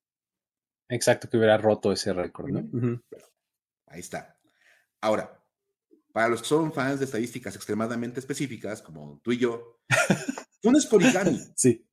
Exacto, 0.90 1.30
que 1.30 1.38
hubiera 1.38 1.58
roto 1.58 1.92
ese 1.92 2.14
récord, 2.14 2.50
¿no? 2.50 3.02
Ahí 3.88 4.00
está. 4.00 4.38
Ahora, 5.02 5.44
para 6.12 6.30
los 6.30 6.42
que 6.42 6.48
son 6.48 6.74
fans 6.74 7.00
de 7.00 7.06
estadísticas 7.06 7.56
extremadamente 7.56 8.20
específicas, 8.20 8.82
como 8.82 9.20
tú 9.24 9.32
y 9.32 9.38
yo, 9.38 9.80
un 10.64 10.76
escorigami. 10.76 11.40
sí. 11.56 11.88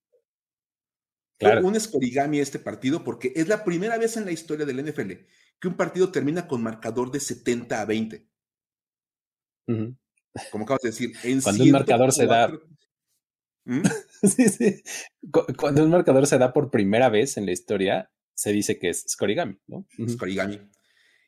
Claro. 1.38 1.66
Un 1.66 1.74
escorigami 1.74 2.38
este 2.38 2.59
partido 2.59 3.03
porque 3.03 3.32
es 3.34 3.49
la 3.49 3.64
primera 3.64 3.97
vez 3.97 4.18
en 4.18 4.26
la 4.26 4.30
historia 4.30 4.66
del 4.66 4.84
NFL 4.84 5.12
que 5.61 5.68
un 5.68 5.76
partido 5.76 6.11
termina 6.11 6.49
con 6.49 6.62
marcador 6.62 7.11
de 7.11 7.20
70 7.20 7.80
a 7.80 7.84
20. 7.84 8.30
Como 10.51 10.64
acabas 10.64 10.83
de 10.83 10.91
decir, 10.91 11.12
en 11.25 11.41
Cuando 11.41 11.64
un 11.64 11.71
marcador 11.71 12.12
se 12.12 12.27
da. 12.27 12.49
¿Mm? 13.64 13.83
sí, 14.23 14.49
sí. 14.49 14.83
Cuando 15.57 15.85
un 15.85 15.91
marcador 15.91 16.27
se 16.27 16.39
da 16.39 16.53
por 16.53 16.71
primera 16.71 17.09
vez 17.09 17.37
en 17.37 17.47
la 17.47 17.53
historia, 17.53 18.11
se 18.35 18.53
dice 18.53 18.79
que 18.79 18.91
es 18.91 19.05
escorigami, 19.05 19.59
¿no? 19.66 19.87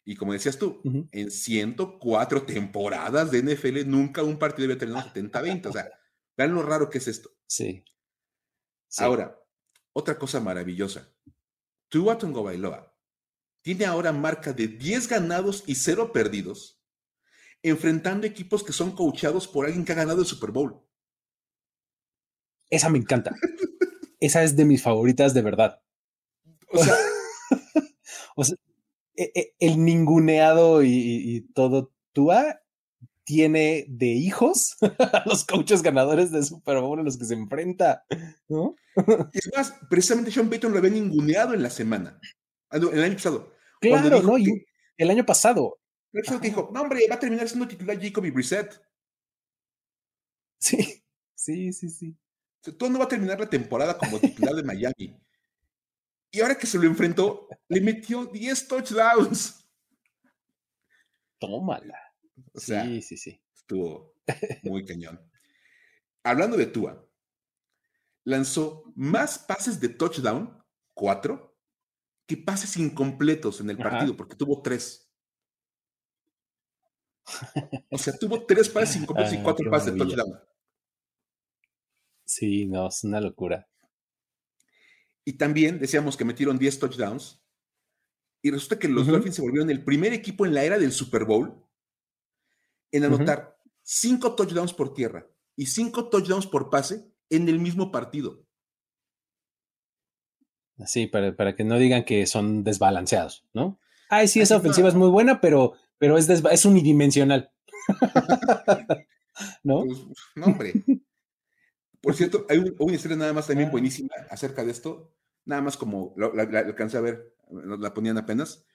Y 0.04 0.16
como 0.16 0.32
decías 0.32 0.58
tú, 0.58 0.80
en 1.12 1.30
104 1.30 2.42
temporadas 2.42 3.30
de 3.30 3.42
NFL, 3.42 3.86
nunca 3.86 4.22
un 4.22 4.38
partido 4.38 4.66
había 4.66 4.78
terminado 4.78 5.08
70-20. 5.12 5.66
O 5.66 5.72
sea, 5.72 5.90
vean 6.36 6.54
lo 6.54 6.62
raro 6.62 6.90
que 6.90 6.98
es 6.98 7.06
esto. 7.06 7.30
Sí. 7.46 7.84
Ahora, 8.98 9.38
otra 9.92 10.18
cosa 10.18 10.40
maravillosa. 10.40 11.14
Tua 11.88 12.16
Bailoa 12.16 12.92
tiene 13.62 13.84
ahora 13.84 14.12
marca 14.12 14.52
de 14.52 14.66
10 14.66 15.08
ganados 15.08 15.62
y 15.66 15.76
0 15.76 16.12
perdidos, 16.12 16.81
enfrentando 17.62 18.26
equipos 18.26 18.64
que 18.64 18.72
son 18.72 18.92
coachados 18.92 19.46
por 19.46 19.66
alguien 19.66 19.84
que 19.84 19.92
ha 19.92 19.96
ganado 19.96 20.20
el 20.20 20.26
Super 20.26 20.50
Bowl. 20.50 20.80
Esa 22.70 22.88
me 22.88 22.98
encanta. 22.98 23.34
Esa 24.18 24.42
es 24.42 24.56
de 24.56 24.64
mis 24.64 24.82
favoritas 24.82 25.34
de 25.34 25.42
verdad. 25.42 25.82
O 26.68 26.82
sea, 26.82 26.94
o 28.36 28.44
sea 28.44 28.56
e, 29.14 29.30
e, 29.34 29.54
el 29.58 29.84
ninguneado 29.84 30.82
y, 30.82 31.48
todo 31.54 31.92
Tua 32.12 32.60
tiene 33.24 33.84
de 33.88 34.06
hijos 34.06 34.76
a 34.98 35.24
los 35.26 35.44
coaches 35.44 35.82
ganadores 35.82 36.30
de 36.30 36.42
Super 36.42 36.80
Bowl 36.80 36.98
en 36.98 37.04
los 37.04 37.18
que 37.18 37.24
se 37.24 37.34
enfrenta, 37.34 38.04
¿no? 38.48 38.74
y 38.96 38.96
es 39.38 39.50
más, 39.56 39.74
precisamente 39.88 40.30
Sean 40.30 40.50
Payton 40.50 40.72
lo 40.72 40.78
había 40.78 40.90
ninguneado 40.90 41.54
en 41.54 41.62
la 41.62 41.70
semana, 41.70 42.18
el 42.70 43.02
año 43.02 43.14
pasado. 43.14 43.52
Claro, 43.80 44.22
¿no? 44.22 44.38
y 44.38 44.66
el 44.96 45.10
año 45.10 45.24
pasado. 45.24 45.78
El 46.12 46.28
año 46.28 46.38
dijo, 46.40 46.70
no, 46.72 46.82
hombre, 46.82 47.06
va 47.08 47.14
a 47.14 47.20
terminar 47.20 47.48
siendo 47.48 47.66
titular 47.66 48.00
Jacoby 48.00 48.30
Brissett. 48.30 48.80
Sí, 50.58 51.02
sí, 51.34 51.72
sí, 51.72 51.88
sí. 51.88 52.16
Tú 52.78 52.88
no 52.88 52.98
va 52.98 53.06
a 53.06 53.08
terminar 53.08 53.40
la 53.40 53.50
temporada 53.50 53.98
como 53.98 54.20
titular 54.20 54.54
de 54.54 54.62
Miami. 54.62 55.18
Y 56.30 56.40
ahora 56.40 56.56
que 56.56 56.66
se 56.66 56.78
lo 56.78 56.84
enfrentó, 56.84 57.48
le 57.68 57.80
metió 57.80 58.26
10 58.26 58.68
touchdowns. 58.68 59.68
Tómala. 61.38 61.98
sí, 62.54 63.02
sí, 63.02 63.16
sí. 63.16 63.42
Estuvo 63.54 64.14
muy 64.62 64.84
cañón. 64.84 65.20
Hablando 66.22 66.56
de 66.56 66.66
Tua, 66.66 67.04
lanzó 68.24 68.84
más 68.94 69.38
pases 69.38 69.80
de 69.80 69.88
touchdown, 69.88 70.62
cuatro, 70.94 71.58
que 72.26 72.36
pases 72.36 72.76
incompletos 72.76 73.60
en 73.60 73.70
el 73.70 73.76
partido, 73.76 74.16
porque 74.16 74.36
tuvo 74.36 74.62
tres. 74.62 75.01
O 77.90 77.98
sea, 77.98 78.16
tuvo 78.18 78.44
tres 78.44 78.68
pases 78.68 78.96
incompletos 79.02 79.34
y 79.34 79.36
ah, 79.36 79.42
cuatro 79.42 79.70
pases 79.70 79.92
de 79.92 79.98
touchdown. 79.98 80.40
Sí, 82.24 82.66
no, 82.66 82.88
es 82.88 83.04
una 83.04 83.20
locura. 83.20 83.68
Y 85.24 85.34
también 85.34 85.78
decíamos 85.78 86.16
que 86.16 86.24
metieron 86.24 86.58
10 86.58 86.78
touchdowns. 86.78 87.40
Y 88.42 88.50
resulta 88.50 88.78
que 88.78 88.88
los 88.88 89.06
Dolphins 89.06 89.36
se 89.36 89.42
volvieron 89.42 89.70
el 89.70 89.84
primer 89.84 90.12
equipo 90.12 90.44
en 90.44 90.54
la 90.54 90.64
era 90.64 90.78
del 90.78 90.90
Super 90.92 91.24
Bowl 91.24 91.64
en 92.90 93.04
anotar 93.04 93.56
5 93.82 94.34
touchdowns 94.34 94.72
por 94.72 94.94
tierra 94.94 95.28
y 95.54 95.66
5 95.66 96.08
touchdowns 96.08 96.46
por 96.46 96.68
pase 96.68 97.12
en 97.30 97.48
el 97.48 97.60
mismo 97.60 97.92
partido. 97.92 98.44
Sí, 100.86 101.06
para, 101.06 101.36
para 101.36 101.54
que 101.54 101.62
no 101.62 101.78
digan 101.78 102.04
que 102.04 102.26
son 102.26 102.64
desbalanceados, 102.64 103.46
¿no? 103.52 103.78
Ay, 104.08 104.26
sí, 104.28 104.40
esa 104.40 104.56
ofensiva 104.56 104.88
es 104.88 104.94
muy 104.94 105.08
buena, 105.08 105.40
pero, 105.40 105.74
pero 106.02 106.18
es, 106.18 106.28
es 106.28 106.64
unidimensional. 106.64 107.52
¿No? 109.62 109.84
Pues, 109.84 109.98
no, 110.34 110.46
hombre. 110.46 110.72
Por 112.00 112.16
cierto, 112.16 112.44
hay 112.48 112.58
una 112.58 112.96
historia 112.96 113.16
nada 113.16 113.32
más 113.32 113.46
también 113.46 113.70
buenísima 113.70 114.12
acerca 114.28 114.64
de 114.64 114.72
esto, 114.72 115.14
nada 115.44 115.62
más 115.62 115.76
como 115.76 116.12
la, 116.16 116.42
alcancé 116.58 116.96
a 116.96 117.02
ver, 117.02 117.36
la 117.52 117.94
ponían 117.94 118.18
apenas, 118.18 118.66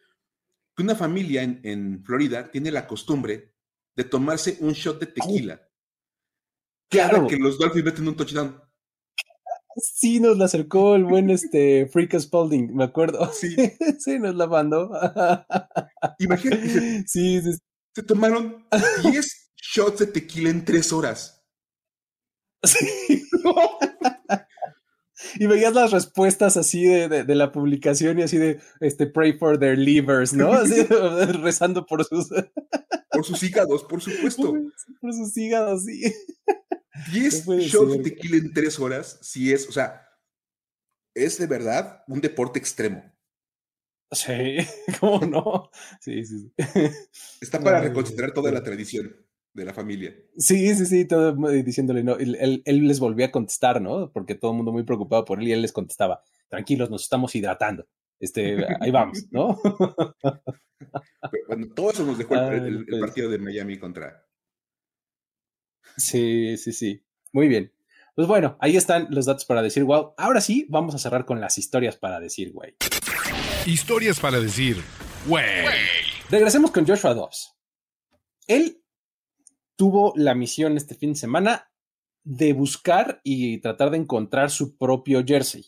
que 0.74 0.84
una 0.84 0.96
familia 0.96 1.44
en, 1.44 2.02
Florida 2.06 2.50
tiene 2.50 2.72
la 2.72 2.88
costumbre 2.88 3.54
de 3.94 4.06
tomarse 4.06 4.60
un 4.62 4.72
shot 4.72 4.98
de 4.98 5.08
tequila. 5.08 5.68
Claro. 6.90 7.28
que 7.28 7.36
los 7.36 7.60
Dolphins 7.60 7.84
meten 7.84 8.08
un 8.08 8.16
touchdown. 8.16 8.62
Sí, 9.78 10.20
nos 10.20 10.38
la 10.38 10.46
acercó 10.46 10.96
el 10.96 11.06
buen 11.06 11.30
este 11.30 11.88
Freak 11.88 12.18
Spalding, 12.20 12.76
me 12.76 12.84
acuerdo. 12.84 13.32
Sí, 13.32 13.56
sí 14.00 14.18
nos 14.20 14.36
la 14.36 14.48
mandó. 14.48 14.90
Imagínate, 16.20 17.04
sí, 17.08 17.42
sí. 17.42 17.52
se 17.94 18.04
tomaron 18.04 18.66
10 19.04 19.52
shots 19.56 20.00
de 20.00 20.08
tequila 20.08 20.50
en 20.50 20.66
3 20.66 20.94
horas. 20.94 21.44
y 25.36 25.46
veías 25.46 25.74
las 25.74 25.92
respuestas 25.92 26.58
así 26.58 26.84
de, 26.84 27.36
la 27.36 27.52
publicación 27.52 28.18
y 28.18 28.24
así 28.24 28.38
de 28.38 28.60
este 28.80 29.06
pray 29.06 29.38
for 29.38 29.60
their 29.60 29.78
livers, 29.78 30.34
¿no? 30.34 30.54
Así 30.54 30.82
rezando 30.84 31.86
por 31.86 32.04
sus 32.04 32.30
por 33.12 33.26
sus 33.26 33.44
hígados, 33.44 33.84
por 33.84 34.02
supuesto. 34.02 34.54
Por, 35.02 35.14
sus 35.14 35.38
hígados, 35.38 35.86
sí. 35.86 36.02
10 37.12 37.46
shots 37.48 37.92
de 37.94 38.00
tequila 38.00 38.38
en 38.38 38.54
3 38.54 38.80
horas, 38.80 39.20
sí 39.22 39.52
es, 39.52 39.68
o 39.68 39.72
sea, 39.72 40.08
es 41.14 41.38
de 41.38 41.48
verdad 41.48 42.04
un 42.08 42.22
deporte 42.22 42.60
extremo. 42.60 43.04
Sí, 44.12 44.58
¿cómo 45.00 45.26
no? 45.26 45.70
Sí, 46.00 46.26
sí, 46.26 46.40
sí. 46.40 46.54
Está 47.42 47.60
para 47.60 47.82
reconsiderar 47.82 48.34
toda 48.34 48.52
la 48.52 48.64
tradición 48.64 49.16
de 49.54 49.66
la 49.66 49.74
familia. 49.74 50.16
Sí, 50.38 50.74
sí, 50.76 50.86
sí, 50.86 51.06
todo 51.06 51.34
diciéndole, 51.52 52.04
no, 52.04 52.16
él, 52.16 52.62
les 52.64 53.00
volvió 53.00 53.26
a 53.26 53.32
contestar, 53.32 53.82
¿no? 53.82 54.12
Porque 54.12 54.36
todo 54.36 54.52
el 54.52 54.58
mundo 54.58 54.72
muy 54.72 54.84
preocupado 54.84 55.26
por 55.26 55.40
él 55.42 55.48
y 55.48 55.52
él 55.52 55.62
les 55.64 55.74
contestaba, 55.74 56.24
tranquilos, 56.48 56.90
nos 56.90 57.04
estamos 57.04 57.36
hidratando. 57.36 57.88
Este, 58.20 58.66
ahí 58.80 58.92
vamos, 58.92 59.26
¿no? 59.32 59.60
bueno, 61.48 61.68
todo 61.76 61.92
eso 61.92 62.06
nos 62.06 62.18
dejó 62.18 62.36
el, 62.36 62.86
pues. 62.86 63.02
partido 63.02 63.30
de 63.30 63.40
Miami 63.40 63.78
contra. 63.78 64.27
Sí, 65.98 66.58
sí, 66.58 66.72
sí. 66.72 67.04
Muy 67.34 67.48
bien. 67.48 67.74
Pues 68.16 68.28
bueno, 68.28 68.58
ahí 68.60 68.78
están 68.78 69.08
los 69.10 69.26
datos 69.26 69.46
para 69.46 69.62
decir 69.62 69.84
wow. 69.84 70.14
Ahora 70.18 70.42
sí, 70.42 70.66
vamos 70.70 70.96
a 70.96 71.00
cerrar 71.00 71.26
con 71.26 71.42
las 71.42 71.58
historias 71.58 71.98
para 71.98 72.20
decir 72.20 72.52
güey. 72.52 72.76
Historias 73.66 74.20
para 74.20 74.40
decir 74.40 74.82
güey. 75.28 75.46
Regresemos 76.30 76.72
con 76.72 76.86
Joshua 76.88 77.14
Dobbs. 77.14 77.56
Él 78.48 78.82
tuvo 79.76 80.14
la 80.16 80.34
misión 80.34 80.78
este 80.78 80.96
fin 80.96 81.14
de 81.14 81.20
semana 81.20 81.72
de 82.24 82.54
buscar 82.54 83.22
y 83.24 83.60
tratar 83.60 83.92
de 83.92 83.98
encontrar 83.98 84.50
su 84.50 84.78
propio 84.78 85.24
jersey 85.26 85.66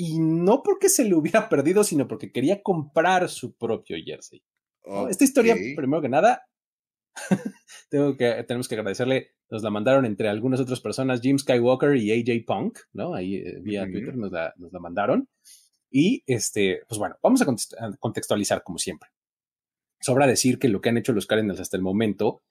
y 0.00 0.18
no 0.18 0.62
porque 0.62 0.88
se 0.88 1.04
le 1.04 1.14
hubiera 1.14 1.48
perdido, 1.50 1.84
sino 1.84 2.08
porque 2.08 2.32
quería 2.32 2.62
comprar 2.62 3.28
su 3.28 3.54
propio 3.56 3.98
jersey. 4.02 4.42
Esta 5.10 5.24
historia, 5.24 5.54
primero 5.76 6.00
que 6.00 6.08
nada, 6.08 6.48
tengo 7.88 8.16
que, 8.16 8.44
tenemos 8.44 8.68
que 8.68 8.74
agradecerle, 8.74 9.32
nos 9.50 9.62
la 9.62 9.70
mandaron 9.70 10.06
entre 10.06 10.28
algunas 10.28 10.60
otras 10.60 10.80
personas, 10.80 11.20
Jim 11.20 11.38
Skywalker 11.38 11.96
y 11.96 12.12
AJ 12.12 12.44
Punk, 12.46 12.78
¿no? 12.92 13.14
Ahí 13.14 13.36
eh, 13.36 13.58
vía 13.60 13.84
Twitter 13.84 14.16
nos 14.16 14.32
la, 14.32 14.54
nos 14.56 14.72
la 14.72 14.80
mandaron. 14.80 15.28
Y 15.90 16.22
este, 16.26 16.82
pues 16.88 16.98
bueno, 16.98 17.16
vamos 17.22 17.42
a 17.42 17.46
contextualizar 17.98 18.62
como 18.62 18.78
siempre. 18.78 19.10
Sobra 20.00 20.26
decir 20.26 20.58
que 20.58 20.68
lo 20.68 20.80
que 20.80 20.88
han 20.88 20.98
hecho 20.98 21.12
los 21.12 21.26
Cardinals 21.26 21.60
hasta 21.60 21.76
el 21.76 21.82
momento, 21.82 22.42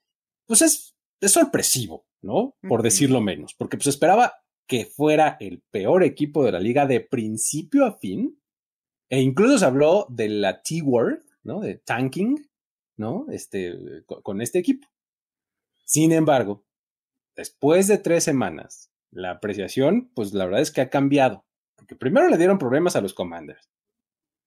pues 0.46 0.62
es, 0.62 0.94
es 1.20 1.32
sorpresivo, 1.32 2.06
¿no? 2.22 2.54
Por 2.68 2.82
decirlo 2.82 3.20
menos, 3.20 3.54
porque 3.54 3.76
pues 3.76 3.88
esperaba 3.88 4.34
que 4.70 4.84
fuera 4.84 5.36
el 5.40 5.62
peor 5.72 6.04
equipo 6.04 6.44
de 6.44 6.52
la 6.52 6.60
liga 6.60 6.86
de 6.86 7.00
principio 7.00 7.84
a 7.84 7.98
fin. 7.98 8.40
E 9.08 9.20
incluso 9.20 9.58
se 9.58 9.64
habló 9.64 10.06
de 10.08 10.28
la 10.28 10.62
T-word, 10.62 11.24
¿no? 11.42 11.58
De 11.58 11.74
tanking, 11.74 12.48
¿no? 12.96 13.26
Este, 13.32 13.74
con, 14.06 14.40
este 14.40 14.60
equipo. 14.60 14.86
Sin 15.90 16.12
embargo, 16.12 16.64
después 17.34 17.88
de 17.88 17.98
tres 17.98 18.22
semanas, 18.22 18.92
la 19.10 19.32
apreciación, 19.32 20.08
pues 20.14 20.32
la 20.32 20.44
verdad 20.44 20.60
es 20.60 20.70
que 20.70 20.82
ha 20.82 20.88
cambiado. 20.88 21.44
Porque 21.74 21.96
primero 21.96 22.28
le 22.28 22.36
dieron 22.36 22.58
problemas 22.58 22.94
a 22.94 23.00
los 23.00 23.12
Commanders. 23.12 23.68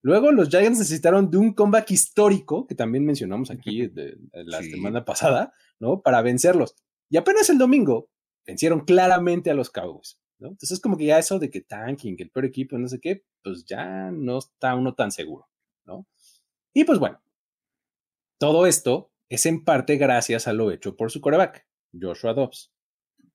Luego 0.02 0.32
los 0.32 0.48
Giants 0.48 0.80
necesitaron 0.80 1.30
de 1.30 1.40
un 1.40 1.54
comeback 1.54 1.92
histórico, 1.92 2.66
que 2.66 2.76
también 2.76 3.04
mencionamos 3.04 3.52
aquí 3.52 3.88
de, 3.88 4.18
la 4.32 4.64
semana 4.64 5.04
pasada, 5.04 5.54
¿no? 5.80 6.02
Para 6.02 6.22
vencerlos. 6.22 6.78
Y 7.10 7.18
apenas 7.18 7.50
el 7.50 7.58
domingo 7.58 8.10
vencieron 8.46 8.86
claramente 8.86 9.52
a 9.52 9.54
los 9.54 9.70
Cowboys. 9.70 10.22
¿no? 10.40 10.48
Entonces 10.48 10.72
es 10.72 10.80
como 10.80 10.96
que 10.96 11.08
ya 11.08 11.20
eso 11.20 11.40
de 11.40 11.52
que 11.52 11.60
tanking, 11.60 12.16
el 12.20 12.32
peor 12.32 12.46
equipo, 12.46 12.78
no 12.78 12.88
sé 12.88 13.02
qué, 13.02 13.26
pues 13.44 13.66
ya 13.66 14.12
no 14.12 14.38
está 14.38 14.76
uno 14.76 14.96
tan 14.96 15.12
seguro, 15.12 15.50
¿no? 15.84 16.08
Y 16.74 16.86
pues 16.86 17.00
bueno, 17.00 17.22
todo 18.40 18.66
esto 18.66 19.13
es 19.34 19.48
en 19.48 19.64
parte 19.64 19.98
gracias 19.98 20.48
a 20.48 20.54
lo 20.54 20.70
hecho 20.70 20.96
por 20.96 21.10
su 21.10 21.20
coreback, 21.20 21.68
Joshua 22.00 22.36
Dobbs, 22.36 22.72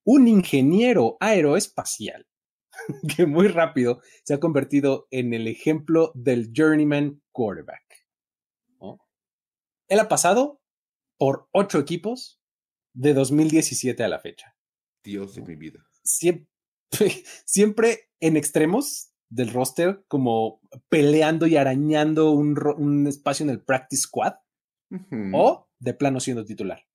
un 0.05 0.29
ingeniero 0.29 1.17
aeroespacial 1.19 2.25
que 3.17 3.25
muy 3.25 3.49
rápido 3.49 3.99
se 4.23 4.33
ha 4.33 4.39
convertido 4.39 5.09
en 5.11 5.33
el 5.33 5.45
ejemplo 5.45 6.13
del 6.15 6.53
journeyman 6.55 7.21
quarterback. 7.33 8.07
¿no? 8.79 9.01
Él 9.89 9.99
ha 9.99 10.07
pasado 10.07 10.61
por 11.17 11.49
ocho 11.51 11.79
equipos 11.79 12.41
de 12.93 13.13
2017 13.13 14.01
a 14.01 14.07
la 14.07 14.19
fecha. 14.19 14.55
Dios 15.03 15.35
de 15.35 15.41
mi 15.41 15.55
vida. 15.57 15.85
Siempre, 16.01 16.47
siempre 17.45 18.09
en 18.21 18.37
extremos 18.37 19.11
del 19.27 19.51
roster, 19.51 20.05
como 20.07 20.61
peleando 20.87 21.45
y 21.45 21.57
arañando 21.57 22.31
un, 22.31 23.05
espacio 23.05 23.43
en 23.43 23.49
el 23.49 23.61
practice 23.61 24.03
squad, 24.03 24.35
o 25.33 25.68
de 25.79 25.93
plano 25.93 26.19
siendo 26.19 26.45
titular. 26.45 26.85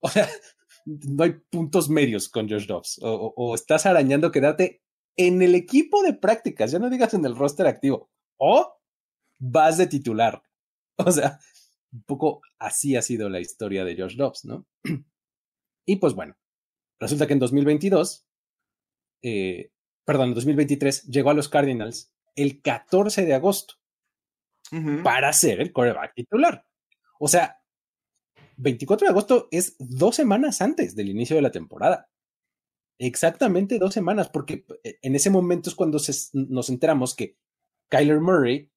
O 0.00 0.08
sea, 0.08 0.28
no 0.84 1.24
hay 1.24 1.32
puntos 1.50 1.88
medios 1.88 2.28
con 2.28 2.48
Josh 2.48 2.66
Dobbs. 2.66 2.98
O, 3.02 3.54
estás 3.54 3.86
arañando 3.86 4.32
quedarte 4.32 4.82
en 5.16 5.42
el 5.42 5.54
equipo 5.54 6.02
de 6.02 6.14
prácticas, 6.14 6.72
ya 6.72 6.78
no 6.78 6.90
digas 6.90 7.14
en 7.14 7.24
el 7.24 7.36
roster 7.36 7.66
activo, 7.66 8.10
o 8.38 8.80
vas 9.38 9.78
de 9.78 9.86
titular. 9.86 10.42
O 10.96 11.10
sea, 11.10 11.40
un 11.92 12.04
poco 12.04 12.40
así 12.58 12.94
ha 12.94 13.02
sido 13.02 13.28
la 13.28 13.40
historia 13.40 13.84
de 13.84 13.96
Josh 13.96 14.16
Dobbs, 14.16 14.44
¿no? 14.44 14.66
Y 15.86 15.96
pues 15.96 16.14
bueno, 16.14 16.34
Resulta 17.04 17.26
que 17.26 17.32
en 17.32 17.38
2022, 17.38 18.26
eh, 19.22 19.70
perdón, 20.06 20.28
en 20.28 20.34
2023 20.34 21.04
llegó 21.04 21.30
a 21.30 21.34
los 21.34 21.48
Cardinals 21.48 22.14
el 22.36 22.62
14 22.62 23.26
de 23.26 23.34
agosto 23.34 23.74
para 25.02 25.32
ser 25.32 25.60
el 25.60 25.72
coreback 25.72 26.14
titular. 26.14 26.66
O 27.20 27.28
sea, 27.28 27.60
24 28.56 29.06
de 29.06 29.10
agosto 29.10 29.48
es 29.50 29.76
dos 29.78 30.16
semanas 30.16 30.60
antes 30.60 30.94
del 30.96 31.08
inicio 31.08 31.36
de 31.36 31.42
la 31.42 31.50
temporada. 31.50 32.10
Exactamente 32.98 33.78
dos 33.78 33.92
semanas, 33.92 34.28
porque 34.28 34.66
eh, 34.84 34.98
en 35.02 35.14
ese 35.14 35.30
momento 35.30 35.68
es 35.68 35.74
cuando 35.74 35.98
nos 36.32 36.68
enteramos 36.68 37.14
que 37.14 37.36
Kyler 37.88 38.20
Murray 38.20 38.70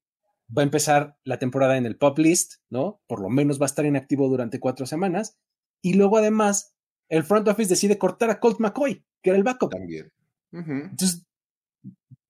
va 0.56 0.62
a 0.62 0.64
empezar 0.64 1.16
la 1.24 1.38
temporada 1.38 1.76
en 1.76 1.86
el 1.86 1.96
pop 1.96 2.18
list, 2.18 2.54
¿no? 2.70 3.02
Por 3.06 3.20
lo 3.20 3.28
menos 3.28 3.60
va 3.60 3.64
a 3.64 3.66
estar 3.66 3.84
inactivo 3.84 4.28
durante 4.28 4.60
cuatro 4.60 4.86
semanas. 4.86 5.38
Y 5.82 5.94
luego 5.94 6.16
además 6.16 6.74
el 7.08 7.24
front 7.24 7.48
office 7.48 7.70
decide 7.70 7.98
cortar 7.98 8.30
a 8.30 8.40
Colt 8.40 8.58
McCoy, 8.60 9.04
que 9.22 9.30
era 9.30 9.36
el 9.36 9.44
backup. 9.44 9.70
También. 9.70 10.12
Entonces, 10.52 11.26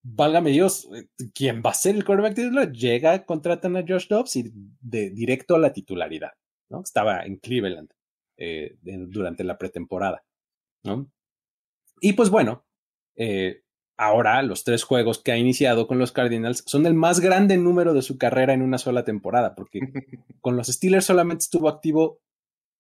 válgame 0.03 0.51
Dios, 0.51 0.89
eh, 0.95 1.09
¿quién 1.35 1.63
va 1.65 1.71
a 1.71 1.75
ser 1.75 1.97
el 1.97 2.05
quarterback 2.05 2.35
titular? 2.35 2.73
Llega, 2.73 3.25
contratan 3.25 3.77
a 3.77 3.85
Josh 3.87 4.09
Dobbs 4.09 4.37
y 4.37 4.53
de 4.81 5.11
directo 5.11 5.57
a 5.57 5.59
la 5.59 5.73
titularidad, 5.73 6.33
¿no? 6.71 6.83
Estaba 6.83 7.23
en 7.25 7.37
Cleveland 7.37 7.91
eh, 8.37 8.77
durante 8.81 9.45
la 9.45 9.59
pretemporada, 9.59 10.25
¿no? 10.85 11.11
Y 12.01 12.13
pues 12.13 12.31
bueno, 12.31 12.65
eh, 13.17 13.63
ahora 13.97 14.43
los 14.43 14.65
tres 14.65 14.85
juegos 14.85 15.21
que 15.23 15.33
ha 15.33 15.37
iniciado 15.37 15.87
con 15.87 15.99
los 15.99 16.13
Cardinals 16.13 16.63
son 16.67 16.87
el 16.87 16.95
más 16.95 17.21
grande 17.21 17.57
número 17.57 17.95
de 17.95 18.03
su 18.03 18.17
carrera 18.17 18.55
en 18.55 18.63
una 18.63 18.79
sola 18.79 19.05
temporada, 19.05 19.55
porque 19.55 19.81
con 20.41 20.57
los 20.57 20.69
Steelers 20.69 21.07
solamente 21.07 21.43
estuvo 21.43 21.69
activo 21.69 22.21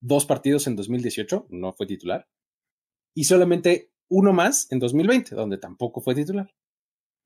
dos 0.01 0.27
partidos 0.27 0.67
en 0.67 0.77
2018, 0.77 1.47
no 1.51 1.73
fue 1.73 1.87
titular, 1.87 2.29
y 3.15 3.25
solamente 3.25 3.91
uno 4.09 4.33
más 4.33 4.71
en 4.71 4.79
2020, 4.79 5.35
donde 5.35 5.59
tampoco 5.59 6.01
fue 6.01 6.15
titular. 6.15 6.55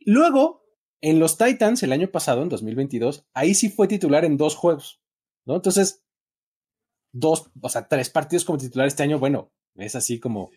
Luego, 0.01 0.65
en 1.01 1.19
los 1.19 1.37
Titans 1.37 1.83
el 1.83 1.93
año 1.93 2.11
pasado, 2.11 2.43
en 2.43 2.49
2022, 2.49 3.27
ahí 3.35 3.55
sí 3.55 3.69
fue 3.69 3.89
titular 3.89 4.25
en 4.25 4.37
dos 4.37 4.57
juegos, 4.57 5.03
¿no? 5.45 5.57
Entonces, 5.57 6.03
dos, 7.13 7.51
o 7.61 7.69
sea, 7.69 7.87
tres 7.89 8.11
partidos 8.11 8.45
como 8.45 8.59
titular 8.59 8.87
este 8.87 9.03
año, 9.03 9.19
bueno, 9.19 9.53
es 9.77 9.95
así 9.95 10.19
como 10.19 10.51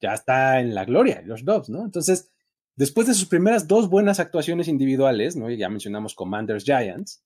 ya 0.00 0.14
está 0.14 0.60
en 0.60 0.74
la 0.74 0.84
gloria, 0.84 1.22
los 1.24 1.44
Dobbs, 1.44 1.68
¿no? 1.68 1.84
Entonces, 1.84 2.30
después 2.76 3.06
de 3.06 3.14
sus 3.14 3.26
primeras 3.28 3.68
dos 3.68 3.88
buenas 3.88 4.20
actuaciones 4.20 4.68
individuales, 4.68 5.36
¿no? 5.36 5.48
Ya 5.50 5.68
mencionamos 5.68 6.14
Commanders 6.14 6.64
Giants, 6.64 7.24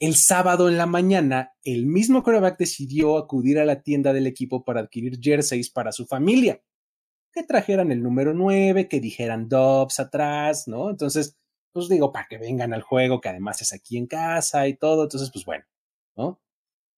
el 0.00 0.14
sábado 0.16 0.70
en 0.70 0.78
la 0.78 0.86
mañana, 0.86 1.52
el 1.62 1.84
mismo 1.84 2.22
quarterback 2.22 2.58
decidió 2.58 3.18
acudir 3.18 3.58
a 3.58 3.66
la 3.66 3.82
tienda 3.82 4.14
del 4.14 4.26
equipo 4.26 4.64
para 4.64 4.80
adquirir 4.80 5.20
jerseys 5.20 5.68
para 5.68 5.92
su 5.92 6.06
familia. 6.06 6.62
Que 7.32 7.42
trajeran 7.42 7.92
el 7.92 8.02
número 8.02 8.32
9, 8.32 8.88
que 8.88 8.98
dijeran 8.98 9.48
Dobbs 9.48 10.00
atrás, 10.00 10.66
¿no? 10.66 10.88
Entonces, 10.88 11.36
pues 11.72 11.88
digo, 11.90 12.12
para 12.12 12.26
que 12.28 12.38
vengan 12.38 12.72
al 12.72 12.80
juego, 12.80 13.20
que 13.20 13.28
además 13.28 13.60
es 13.60 13.74
aquí 13.74 13.98
en 13.98 14.06
casa 14.06 14.66
y 14.68 14.74
todo. 14.74 15.02
Entonces, 15.02 15.30
pues 15.30 15.44
bueno, 15.44 15.64
¿no? 16.16 16.40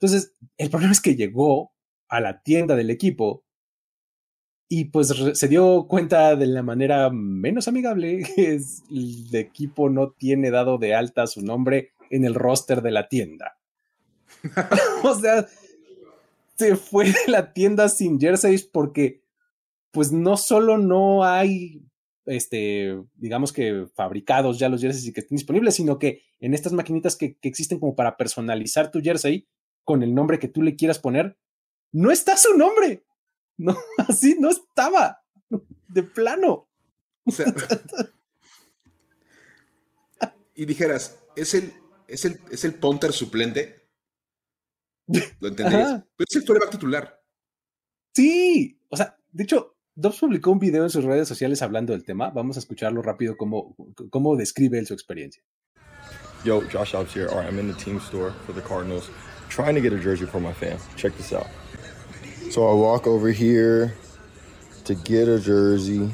Entonces, 0.03 0.35
el 0.59 0.69
problema 0.69 0.91
es 0.91 1.01
que 1.01 1.15
llegó 1.15 1.73
a 2.09 2.21
la 2.21 2.43
tienda 2.43 2.75
del 2.75 2.91
equipo 2.91 3.45
y 4.69 4.87
pues 4.87 5.15
se 5.35 5.49
dio 5.49 5.87
cuenta 5.87 6.35
de 6.35 6.47
la 6.47 6.65
manera 6.65 7.09
menos 7.11 7.69
amigable 7.69 8.25
que 8.35 8.59
el 8.91 9.29
equipo 9.33 9.91
no 9.91 10.11
tiene 10.11 10.51
dado 10.51 10.79
de 10.79 10.97
alta 10.97 11.29
su 11.29 11.41
nombre 11.43 11.93
en 12.11 12.25
el 12.25 12.35
roster 12.35 12.83
de 12.83 12.91
la 12.91 13.09
tienda. 13.09 13.59
o 15.05 15.15
sea, 15.15 15.47
se 16.57 16.75
fue 16.75 17.05
de 17.05 17.29
la 17.29 17.53
tienda 17.53 17.89
sin 17.89 18.19
jerseys 18.19 18.65
porque, 18.65 19.23
pues 19.93 20.11
no 20.11 20.37
solo 20.37 20.79
no 20.79 21.23
hay, 21.23 21.81
este, 22.27 23.01
digamos 23.15 23.53
que 23.53 23.87
fabricados 23.95 24.59
ya 24.59 24.69
los 24.69 24.81
jerseys 24.81 25.07
y 25.07 25.13
que 25.13 25.21
estén 25.21 25.37
disponibles, 25.37 25.77
sino 25.77 26.01
que 26.01 26.23
en 26.41 26.55
estas 26.55 26.73
maquinitas 26.73 27.15
que, 27.15 27.37
que 27.37 27.49
existen 27.49 27.79
como 27.79 27.95
para 27.95 28.17
personalizar 28.17 28.91
tu 28.91 29.01
jersey 29.01 29.47
con 29.85 30.03
el 30.03 30.15
nombre 30.15 30.39
que 30.39 30.49
tú 30.49 30.63
le 30.63 30.77
quieras 30.77 30.99
poner, 30.99 31.39
no 31.93 32.11
está 32.11 32.37
su 32.37 32.57
nombre. 32.57 33.05
No, 33.59 33.77
así 34.09 34.37
no 34.39 34.51
estaba. 34.51 35.23
De 35.89 36.03
plano. 36.03 36.69
O 37.25 37.31
sea, 37.31 37.47
y 40.55 40.65
dijeras, 40.65 41.19
¿es 41.37 41.55
el, 41.55 41.73
es 42.09 42.25
el, 42.25 42.41
es 42.51 42.65
el 42.65 42.75
punter 42.75 43.13
suplente? 43.13 43.89
¿Lo 45.41 45.49
entendéis? 45.49 45.89
Pero 46.17 46.27
es 46.29 46.37
el 46.37 46.45
quarterback 46.45 46.71
titular. 46.71 47.23
Sí, 48.15 48.81
o 48.89 48.97
sea, 48.97 49.19
de 49.31 49.45
hecho, 49.45 49.77
Dobbs 49.95 50.21
publicó 50.21 50.51
un 50.51 50.59
video 50.59 50.85
en 50.85 50.91
sus 50.91 51.05
redes 51.05 51.29
sociales 51.29 51.61
hablando 51.63 51.93
del 51.93 52.05
tema. 52.05 52.31
Vamos 52.31 52.57
a 52.57 52.61
escucharlo 52.61 53.03
rápido 53.03 53.37
cómo, 53.37 53.77
cómo 54.11 54.37
describe 54.37 54.79
él 54.79 54.87
su 54.87 54.95
experiencia. 54.95 55.43
Yo, 56.45 56.63
Josh 56.73 56.93
Dobbs 56.93 57.15
here. 57.15 57.29
All 57.29 57.39
right, 57.39 57.47
I'm 57.47 57.59
in 57.59 57.69
the 57.69 57.79
team 57.79 57.99
store 57.99 58.33
for 58.47 58.55
the 58.55 58.63
Cardinals, 58.63 59.11
trying 59.53 59.75
to 59.75 59.83
get 59.83 59.93
a 59.93 59.99
jersey 59.99 60.25
for 60.25 60.41
my 60.41 60.53
fam. 60.55 60.79
Check 60.97 61.15
this 61.19 61.31
out. 61.31 61.47
So 62.51 62.67
I 62.71 62.73
walk 62.73 63.07
over 63.07 63.31
here 63.31 63.95
to 64.85 64.95
get 64.95 65.29
a 65.29 65.39
jersey 65.39 66.11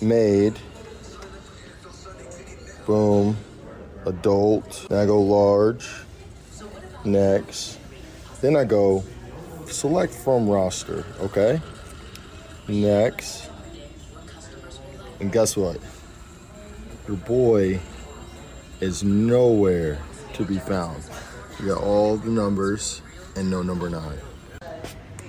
made. 0.00 0.58
Boom. 2.86 3.36
Adult. 4.06 4.86
Then 4.88 4.98
I 4.98 5.04
go 5.04 5.20
large. 5.20 5.86
Next. 7.04 7.78
Then 8.40 8.56
I 8.56 8.64
go 8.64 9.04
select 9.66 10.14
from 10.14 10.48
roster, 10.48 11.04
okay? 11.20 11.60
Next. 12.66 13.50
And 15.20 15.30
guess 15.30 15.54
what? 15.54 15.76
Your 17.06 17.18
boy 17.18 17.78
is 18.80 19.04
nowhere 19.04 19.98
to 20.32 20.46
be 20.46 20.56
found. 20.56 21.04
You 21.60 21.68
got 21.68 21.82
all 21.82 22.16
the 22.16 22.30
numbers 22.30 23.00
and 23.36 23.50
no 23.50 23.62
number 23.62 23.88
nine. 23.88 24.18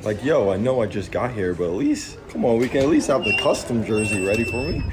Like, 0.03 0.23
yo, 0.23 0.51
I 0.51 0.57
know 0.57 0.81
I 0.81 0.87
just 0.87 1.11
got 1.11 1.31
here, 1.31 1.53
but 1.53 1.65
at 1.65 1.75
least, 1.75 2.17
come 2.29 2.45
on, 2.45 2.59
we 2.59 2.67
can 2.67 2.81
at 2.81 2.89
least 2.89 3.07
have 3.07 3.23
the 3.23 3.35
custom 3.41 3.83
jersey 3.83 4.25
ready 4.25 4.43
for 4.43 4.57
me. 4.57 4.83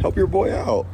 Help 0.00 0.16
your 0.16 0.26
boy 0.26 0.52
out. 0.52 0.86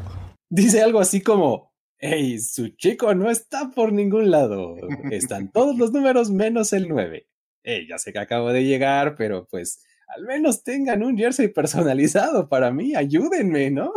Dice 0.50 0.82
algo 0.82 1.00
así 1.00 1.22
como, 1.22 1.72
hey, 1.98 2.38
su 2.38 2.68
chico 2.76 3.14
no 3.14 3.30
está 3.30 3.70
por 3.74 3.92
ningún 3.92 4.30
lado. 4.30 4.76
Están 5.10 5.50
todos 5.52 5.76
los 5.76 5.92
números 5.92 6.30
menos 6.30 6.72
el 6.72 6.88
9. 6.88 7.26
Hey, 7.62 7.86
ya 7.88 7.98
sé 7.98 8.12
que 8.12 8.18
acabo 8.18 8.52
de 8.52 8.64
llegar, 8.64 9.14
pero 9.16 9.46
pues 9.50 9.82
al 10.14 10.24
menos 10.24 10.62
tengan 10.62 11.02
un 11.02 11.16
jersey 11.16 11.48
personalizado 11.48 12.48
para 12.48 12.70
mí, 12.70 12.94
ayúdenme, 12.94 13.70
¿no? 13.70 13.92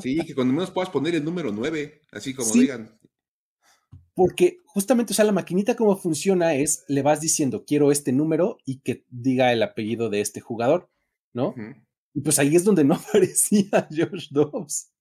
Sí, 0.00 0.18
que 0.26 0.34
cuando 0.34 0.54
menos 0.54 0.70
puedas 0.70 0.90
poner 0.90 1.14
el 1.14 1.24
número 1.24 1.52
9, 1.52 2.00
así 2.12 2.32
como 2.32 2.50
digan. 2.52 2.90
Porque 4.14 4.59
justamente, 4.72 5.12
o 5.12 5.14
sea, 5.14 5.24
la 5.24 5.32
maquinita 5.32 5.74
como 5.74 5.96
funciona 5.96 6.54
es, 6.54 6.84
le 6.88 7.02
vas 7.02 7.20
diciendo, 7.20 7.64
quiero 7.66 7.90
este 7.90 8.12
número 8.12 8.58
y 8.64 8.80
que 8.80 9.04
diga 9.08 9.52
el 9.52 9.62
apellido 9.62 10.10
de 10.10 10.20
este 10.20 10.40
jugador, 10.40 10.90
¿no? 11.32 11.54
Y 12.14 12.20
pues 12.20 12.38
ahí 12.38 12.54
es 12.54 12.64
donde 12.64 12.84
no 12.84 12.94
aparecía 13.08 13.88
Josh 13.90 14.28
Dobbs, 14.30 14.92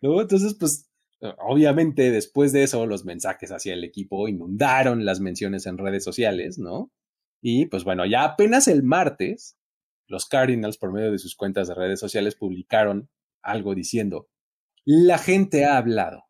¿no? 0.00 0.20
Entonces, 0.20 0.54
pues, 0.58 0.90
obviamente 1.38 2.10
después 2.10 2.52
de 2.52 2.62
eso, 2.62 2.86
los 2.86 3.04
mensajes 3.04 3.50
hacia 3.52 3.74
el 3.74 3.84
equipo 3.84 4.26
inundaron 4.26 5.04
las 5.04 5.20
menciones 5.20 5.66
en 5.66 5.78
redes 5.78 6.02
sociales, 6.02 6.58
¿no? 6.58 6.90
Y 7.42 7.66
pues 7.66 7.84
bueno, 7.84 8.06
ya 8.06 8.24
apenas 8.24 8.68
el 8.68 8.82
martes, 8.82 9.58
los 10.06 10.26
Cardinals, 10.26 10.78
por 10.78 10.92
medio 10.92 11.12
de 11.12 11.18
sus 11.18 11.36
cuentas 11.36 11.68
de 11.68 11.74
redes 11.74 12.00
sociales, 12.00 12.36
publicaron 12.36 13.08
algo 13.42 13.74
diciendo, 13.74 14.28
la 14.84 15.18
gente 15.18 15.64
ha 15.64 15.76
hablado. 15.76 16.24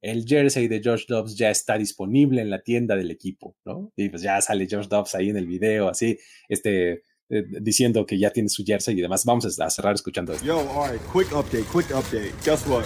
El 0.00 0.24
jersey 0.24 0.68
de 0.68 0.80
Josh 0.82 1.06
Dobbs 1.08 1.36
ya 1.36 1.50
está 1.50 1.76
disponible 1.76 2.40
en 2.40 2.50
la 2.50 2.62
tienda 2.62 2.94
del 2.94 3.10
equipo, 3.10 3.56
¿no? 3.64 3.92
Y 3.96 4.08
pues 4.08 4.22
ya 4.22 4.40
sale 4.40 4.68
Josh 4.70 4.86
Dobbs 4.86 5.14
ahí 5.14 5.30
en 5.30 5.36
el 5.36 5.46
video, 5.46 5.88
así, 5.88 6.18
este, 6.48 7.02
eh, 7.30 7.44
diciendo 7.60 8.06
que 8.06 8.18
ya 8.18 8.30
tiene 8.30 8.48
su 8.48 8.64
jersey 8.64 8.96
y 8.98 9.02
demás. 9.02 9.24
Vamos 9.24 9.44
a 9.60 9.70
cerrar 9.70 9.94
escuchando 9.94 10.32
esto. 10.32 10.46
Yo, 10.46 10.60
all 10.70 10.90
right, 10.90 11.02
quick 11.12 11.30
update, 11.32 11.64
quick 11.64 11.90
update. 11.90 12.32
Guess 12.44 12.66
what? 12.66 12.84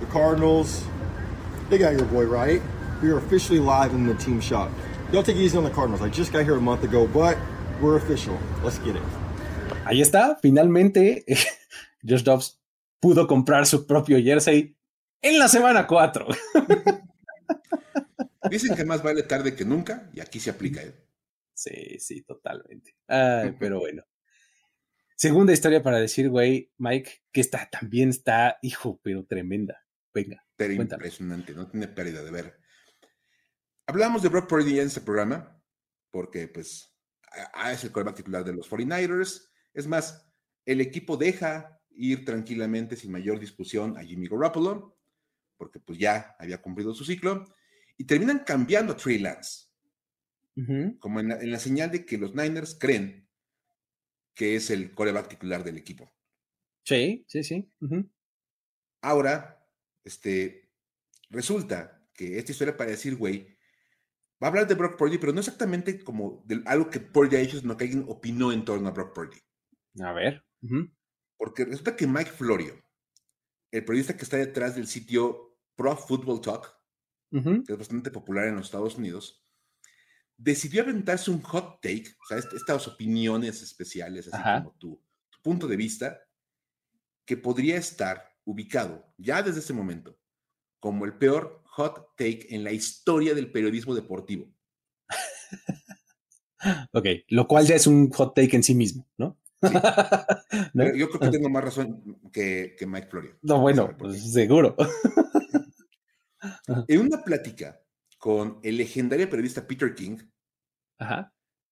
The 0.00 0.06
Cardinals, 0.06 0.84
they 1.68 1.78
got 1.78 1.92
your 1.92 2.06
boy, 2.06 2.24
right? 2.24 2.62
We 3.02 3.10
are 3.10 3.18
officially 3.18 3.60
live 3.60 3.92
in 3.94 4.06
the 4.06 4.14
team 4.14 4.40
shop. 4.40 4.70
Don't 5.12 5.24
take 5.24 5.36
it 5.36 5.42
easy 5.42 5.58
on 5.58 5.64
the 5.64 5.70
Cardinals. 5.70 6.02
I 6.02 6.08
just 6.08 6.32
got 6.32 6.44
here 6.44 6.56
a 6.56 6.60
month 6.60 6.84
ago, 6.84 7.06
but 7.06 7.36
we're 7.80 7.96
official. 7.96 8.38
Let's 8.62 8.78
get 8.78 8.96
it. 8.96 9.02
Ahí 9.84 10.00
está, 10.00 10.38
finalmente 10.40 11.24
Josh 12.02 12.22
Dobbs 12.22 12.60
pudo 13.00 13.26
comprar 13.26 13.66
su 13.66 13.86
propio 13.86 14.18
jersey 14.18 14.75
en 15.22 15.38
la 15.38 15.48
semana 15.48 15.86
4. 15.86 16.26
Dicen 18.50 18.76
que 18.76 18.84
más 18.84 19.02
vale 19.02 19.22
tarde 19.24 19.54
que 19.54 19.64
nunca 19.64 20.10
y 20.12 20.20
aquí 20.20 20.38
se 20.40 20.50
aplica. 20.50 20.82
¿eh? 20.82 20.94
Sí, 21.54 21.98
sí, 21.98 22.22
totalmente. 22.22 22.96
pero 23.06 23.80
bueno. 23.80 24.04
Segunda 25.16 25.52
historia 25.52 25.82
para 25.82 25.98
decir, 25.98 26.28
güey, 26.28 26.70
Mike, 26.76 27.24
que 27.32 27.40
está, 27.40 27.68
también 27.70 28.10
está, 28.10 28.58
hijo, 28.60 29.00
pero 29.02 29.24
tremenda. 29.24 29.82
Venga. 30.12 30.44
Pero 30.56 30.74
impresionante, 30.74 31.54
no 31.54 31.68
tiene 31.68 31.88
pérdida 31.88 32.22
de 32.22 32.30
ver. 32.30 32.58
Hablamos 33.86 34.22
de 34.22 34.28
Brock 34.28 34.48
Purdy 34.48 34.78
en 34.78 34.88
este 34.88 35.00
programa, 35.00 35.62
porque 36.10 36.48
pues 36.48 36.94
es 37.70 37.84
el 37.84 37.92
quarterback 37.92 38.16
titular 38.16 38.44
de 38.44 38.52
los 38.52 38.68
49ers. 38.70 39.48
Es 39.72 39.86
más, 39.86 40.26
el 40.64 40.80
equipo 40.80 41.16
deja 41.16 41.80
ir 41.90 42.24
tranquilamente 42.24 42.96
sin 42.96 43.12
mayor 43.12 43.38
discusión 43.38 43.96
a 43.96 44.02
Jimmy 44.02 44.28
Garoppolo, 44.28 44.95
porque 45.56 45.80
pues 45.80 45.98
ya 45.98 46.36
había 46.38 46.60
cumplido 46.60 46.94
su 46.94 47.04
ciclo, 47.04 47.44
y 47.96 48.04
terminan 48.04 48.40
cambiando 48.40 48.92
a 48.92 48.96
Trey 48.96 49.18
Lance, 49.18 49.66
como 51.00 51.20
en 51.20 51.50
la, 51.50 51.58
señal 51.58 51.90
de 51.90 52.04
que 52.06 52.18
los 52.18 52.34
Niners 52.34 52.76
creen 52.78 53.28
que 54.34 54.56
es 54.56 54.70
el 54.70 54.92
coreback 54.92 55.28
titular 55.28 55.64
del 55.64 55.76
equipo. 55.76 56.12
Sí, 56.84 57.24
sí, 57.28 57.42
sí. 57.42 57.70
Ahora, 59.02 59.66
este, 60.04 60.70
resulta 61.30 62.06
que 62.14 62.38
esta 62.38 62.52
historia 62.52 62.76
para 62.76 62.90
decir, 62.90 63.16
güey, 63.16 63.56
Va 64.42 64.48
a 64.48 64.50
hablar 64.50 64.66
de 64.66 64.74
Brock 64.74 64.98
Purdy, 64.98 65.16
pero 65.16 65.32
no 65.32 65.40
exactamente 65.40 66.04
como 66.04 66.42
de 66.46 66.62
algo 66.66 66.90
que 66.90 67.00
Purdy 67.00 67.36
ha 67.36 67.40
hecho, 67.40 67.58
sino 67.58 67.76
que 67.76 67.84
alguien 67.84 68.04
opinó 68.06 68.52
en 68.52 68.64
torno 68.66 68.88
a 68.88 68.92
Brock 68.92 69.14
Purdy. 69.14 69.38
A 70.02 70.12
ver. 70.12 70.44
Porque 71.38 71.64
resulta 71.64 71.96
que 71.96 72.06
Mike 72.06 72.32
Florio, 72.32 72.74
el 73.70 73.84
periodista 73.84 74.16
que 74.16 74.24
está 74.24 74.36
detrás 74.36 74.76
del 74.76 74.88
sitio 74.88 75.45
Pro 75.76 75.96
Football 75.96 76.40
Talk, 76.40 76.74
que 77.30 77.72
es 77.72 77.78
bastante 77.78 78.10
popular 78.10 78.48
en 78.48 78.56
los 78.56 78.66
Estados 78.66 78.96
Unidos, 78.96 79.44
decidió 80.36 80.82
aventarse 80.82 81.30
un 81.30 81.42
hot 81.42 81.80
take, 81.80 82.16
o 82.22 82.26
sea, 82.26 82.38
estas 82.38 82.88
opiniones 82.88 83.62
especiales, 83.62 84.28
así 84.32 84.42
como 84.42 84.72
tu, 84.78 85.02
tu 85.30 85.38
punto 85.42 85.68
de 85.68 85.76
vista, 85.76 86.18
que 87.24 87.36
podría 87.36 87.76
estar 87.76 88.36
ubicado 88.44 89.12
ya 89.18 89.42
desde 89.42 89.60
ese 89.60 89.72
momento 89.72 90.18
como 90.80 91.04
el 91.04 91.14
peor 91.14 91.62
hot 91.64 92.14
take 92.16 92.46
en 92.50 92.64
la 92.64 92.72
historia 92.72 93.34
del 93.34 93.50
periodismo 93.50 93.94
deportivo. 93.94 94.46
ok, 96.92 97.06
lo 97.28 97.48
cual 97.48 97.66
ya 97.66 97.74
es 97.74 97.86
un 97.86 98.10
hot 98.10 98.34
take 98.34 98.56
en 98.56 98.62
sí 98.62 98.74
mismo, 98.74 99.06
¿no? 99.18 99.36
Yo 100.96 101.08
creo 101.08 101.20
que 101.20 101.30
tengo 101.30 101.48
más 101.48 101.64
razón 101.64 102.20
que, 102.32 102.76
Mike 102.86 103.08
Florio. 103.08 103.36
No, 103.42 103.60
bueno, 103.60 103.96
pues 103.98 104.32
seguro. 104.32 104.76
en 106.66 107.00
una 107.00 107.22
plática 107.22 107.80
con 108.18 108.60
el 108.62 108.76
legendario 108.76 109.28
periodista 109.28 109.66
Peter 109.66 109.94
King, 109.94 110.18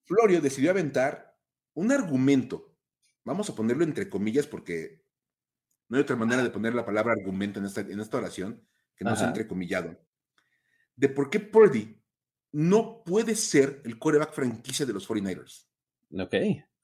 Florio 0.04 0.40
decidió 0.40 0.70
aventar 0.70 1.36
un 1.74 1.90
argumento, 1.90 2.76
vamos 3.24 3.48
a 3.50 3.54
ponerlo 3.54 3.84
entre 3.84 4.08
comillas 4.08 4.46
porque 4.46 5.02
no 5.88 5.96
hay 5.96 6.02
otra 6.02 6.16
manera 6.16 6.42
de 6.42 6.50
poner 6.50 6.74
la 6.74 6.84
palabra 6.84 7.12
argumento 7.12 7.58
en 7.58 7.66
esta, 7.66 7.80
en 7.80 8.00
esta 8.00 8.18
oración, 8.18 8.66
que 8.96 9.04
no 9.04 9.16
sea 9.16 9.28
entrecomillado, 9.28 9.98
de 10.96 11.08
por 11.08 11.30
qué 11.30 11.40
Purdy 11.40 12.00
no 12.52 13.02
puede 13.04 13.34
ser 13.34 13.82
el 13.84 13.98
quarterback 13.98 14.32
franquicia 14.32 14.86
de 14.86 14.92
los 14.92 15.08
49ers. 15.08 15.66
Ok, 16.16 16.34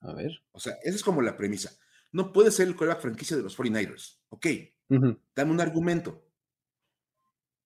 a 0.01 0.13
ver. 0.15 0.33
O 0.51 0.59
sea, 0.59 0.75
esa 0.83 0.97
es 0.97 1.05
como 1.05 1.23
la 1.23 1.37
premisa. 1.37 1.71
No 2.11 2.33
puede 2.33 2.51
ser 2.51 2.67
el 2.67 2.75
quarterback 2.75 3.03
franquicia 3.03 3.37
de 3.37 3.45
los 3.45 3.57
49ers. 3.57 4.21
Ok, 4.31 4.47
dame 4.89 5.53
un 5.53 5.61
argumento. 5.61 6.30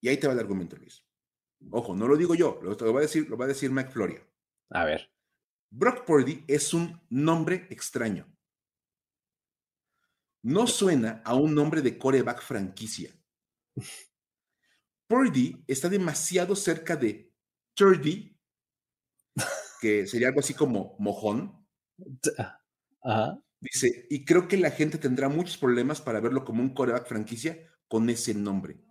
Y 0.04 0.08
ahí 0.10 0.18
te 0.18 0.26
va 0.26 0.34
el 0.34 0.38
argumento, 0.38 0.76
Luis. 0.76 1.02
Ojo, 1.70 1.96
no 1.96 2.06
lo 2.06 2.14
digo 2.18 2.34
yo, 2.34 2.60
lo, 2.62 2.92
va 2.92 2.98
a 2.98 3.02
decir, 3.02 3.26
lo 3.26 3.38
va 3.38 3.46
a 3.46 3.48
decir 3.48 3.70
Floria. 3.90 4.22
A 4.68 4.84
ver. 4.84 5.10
Brock 5.70 6.04
Purdy 6.04 6.44
es 6.46 6.74
un 6.74 7.00
nombre 7.08 7.66
extraño. 7.70 8.30
No 10.42 10.66
suena 10.66 11.22
a 11.24 11.34
un 11.34 11.54
nombre 11.54 11.80
de 11.80 11.96
coreback 11.96 12.42
franquicia. 12.42 13.18
Purdy 15.08 15.64
está 15.66 15.88
demasiado 15.88 16.54
cerca 16.54 16.96
de 16.96 17.32
Turdy, 17.72 18.38
que 19.80 20.06
sería 20.06 20.28
algo 20.28 20.40
así 20.40 20.52
como 20.52 20.96
mojón. 20.98 21.66
Dice, 23.58 24.06
y 24.10 24.26
creo 24.26 24.48
que 24.48 24.58
la 24.58 24.70
gente 24.70 24.98
tendrá 24.98 25.30
muchos 25.30 25.56
problemas 25.56 26.02
para 26.02 26.20
verlo 26.20 26.44
como 26.44 26.62
un 26.62 26.74
coreback 26.74 27.08
franquicia 27.08 27.72
con 27.88 28.10
ese 28.10 28.34
nombre. 28.34 28.84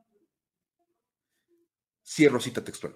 Cierro 2.06 2.40
cita 2.40 2.64
textual. 2.64 2.96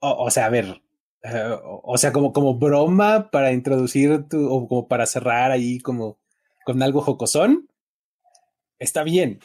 O, 0.00 0.30
sea, 0.30 0.46
a 0.46 0.50
ver, 0.50 0.82
eh, 1.22 1.58
o 1.62 1.96
sea, 1.98 2.12
como, 2.12 2.32
como 2.32 2.58
broma 2.58 3.30
para 3.30 3.52
introducir 3.52 4.28
tu, 4.28 4.48
o 4.50 4.66
como 4.66 4.88
para 4.88 5.06
cerrar 5.06 5.50
ahí 5.50 5.78
como 5.78 6.18
con 6.64 6.82
algo 6.82 7.02
jocosón, 7.02 7.68
está 8.78 9.02
bien. 9.02 9.40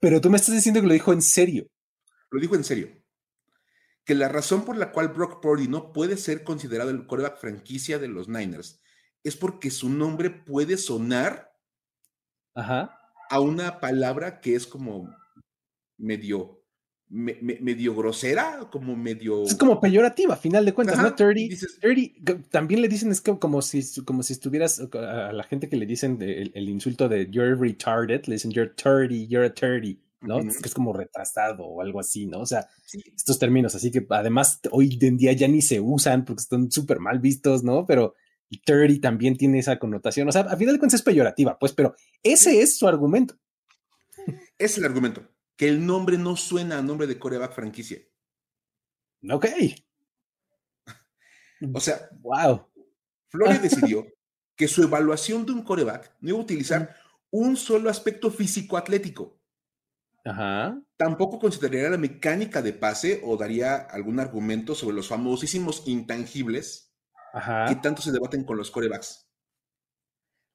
Pero 0.00 0.20
tú 0.20 0.30
me 0.30 0.36
estás 0.36 0.54
diciendo 0.54 0.80
que 0.80 0.86
lo 0.86 0.92
dijo 0.92 1.12
en 1.12 1.22
serio. 1.22 1.68
Lo 2.30 2.40
dijo 2.40 2.54
en 2.54 2.64
serio. 2.64 2.88
Que 4.04 4.14
la 4.14 4.28
razón 4.28 4.64
por 4.64 4.76
la 4.76 4.92
cual 4.92 5.08
Brock 5.08 5.40
Purdy 5.40 5.68
no 5.68 5.92
puede 5.92 6.16
ser 6.16 6.44
considerado 6.44 6.90
el 6.90 7.06
coreback 7.06 7.38
franquicia 7.38 7.98
de 7.98 8.08
los 8.08 8.28
Niners 8.28 8.82
es 9.24 9.36
porque 9.36 9.70
su 9.70 9.88
nombre 9.88 10.30
puede 10.30 10.76
sonar 10.76 11.52
a 12.54 13.40
una 13.40 13.80
palabra 13.80 14.40
que 14.40 14.54
es 14.54 14.66
como 14.66 15.14
medio 15.96 16.61
medio 17.12 17.94
grosera, 17.94 18.68
como 18.70 18.96
medio. 18.96 19.42
Es 19.44 19.54
como 19.54 19.78
peyorativa, 19.78 20.32
a 20.32 20.36
final 20.38 20.64
de 20.64 20.72
cuentas, 20.72 20.96
¿no? 20.96 21.10
Dirty, 21.10 22.14
también 22.50 22.80
le 22.80 22.88
dicen, 22.88 23.12
es 23.12 23.20
como 23.20 23.60
si, 23.60 24.02
como 24.04 24.22
si 24.22 24.32
estuvieras 24.32 24.80
a 24.80 25.32
la 25.32 25.44
gente 25.44 25.68
que 25.68 25.76
le 25.76 25.84
dicen 25.84 26.18
el, 26.20 26.68
insulto 26.70 27.10
de 27.10 27.30
you're 27.30 27.54
retarded, 27.54 28.24
le 28.26 28.36
dicen 28.36 28.50
you're 28.50 28.72
30, 28.74 29.28
you're 29.28 29.46
a 29.46 29.52
30, 29.52 30.00
¿no? 30.22 30.38
es, 30.38 30.58
que 30.58 30.68
es 30.68 30.74
como 30.74 30.94
retrasado 30.94 31.64
o 31.64 31.82
algo 31.82 32.00
así, 32.00 32.26
¿no? 32.26 32.40
O 32.40 32.46
sea, 32.46 32.66
estos 33.14 33.38
términos, 33.38 33.74
así 33.74 33.90
que 33.90 34.06
además 34.08 34.60
hoy 34.70 34.98
en 35.02 35.18
día 35.18 35.34
ya 35.34 35.48
ni 35.48 35.60
se 35.60 35.80
usan 35.80 36.24
porque 36.24 36.40
están 36.40 36.70
súper 36.70 36.98
mal 36.98 37.18
vistos, 37.18 37.62
¿no? 37.62 37.84
Pero 37.84 38.14
30 38.64 39.02
también 39.02 39.36
tiene 39.36 39.58
esa 39.58 39.78
connotación, 39.78 40.28
o 40.28 40.32
sea, 40.32 40.42
a 40.42 40.56
final 40.56 40.74
de 40.74 40.78
cuentas 40.78 41.00
es 41.00 41.04
peyorativa, 41.04 41.58
pues, 41.58 41.74
pero 41.74 41.94
ese 42.22 42.62
es 42.62 42.78
su 42.78 42.88
argumento. 42.88 43.34
Es 44.56 44.78
el 44.78 44.84
argumento 44.84 45.28
que 45.56 45.68
el 45.68 45.84
nombre 45.84 46.18
no 46.18 46.36
suena 46.36 46.78
a 46.78 46.82
nombre 46.82 47.06
de 47.06 47.18
coreback 47.18 47.54
franquicia. 47.54 47.98
Ok. 49.30 49.46
o 51.72 51.80
sea, 51.80 52.08
wow. 52.20 52.68
Flores 53.28 53.62
decidió 53.62 54.06
que 54.56 54.68
su 54.68 54.82
evaluación 54.82 55.46
de 55.46 55.52
un 55.52 55.62
coreback 55.62 56.16
no 56.20 56.30
iba 56.30 56.38
a 56.38 56.42
utilizar 56.42 56.96
un 57.30 57.56
solo 57.56 57.88
aspecto 57.88 58.30
físico-atlético. 58.30 59.40
Ajá. 60.24 60.80
Tampoco 60.96 61.38
consideraría 61.38 61.90
la 61.90 61.96
mecánica 61.98 62.62
de 62.62 62.72
pase 62.72 63.20
o 63.24 63.36
daría 63.36 63.76
algún 63.76 64.20
argumento 64.20 64.74
sobre 64.74 64.94
los 64.94 65.08
famosísimos 65.08 65.82
intangibles 65.86 66.92
que 67.68 67.76
tanto 67.76 68.02
se 68.02 68.12
debaten 68.12 68.44
con 68.44 68.56
los 68.56 68.70
corebacks. 68.70 69.31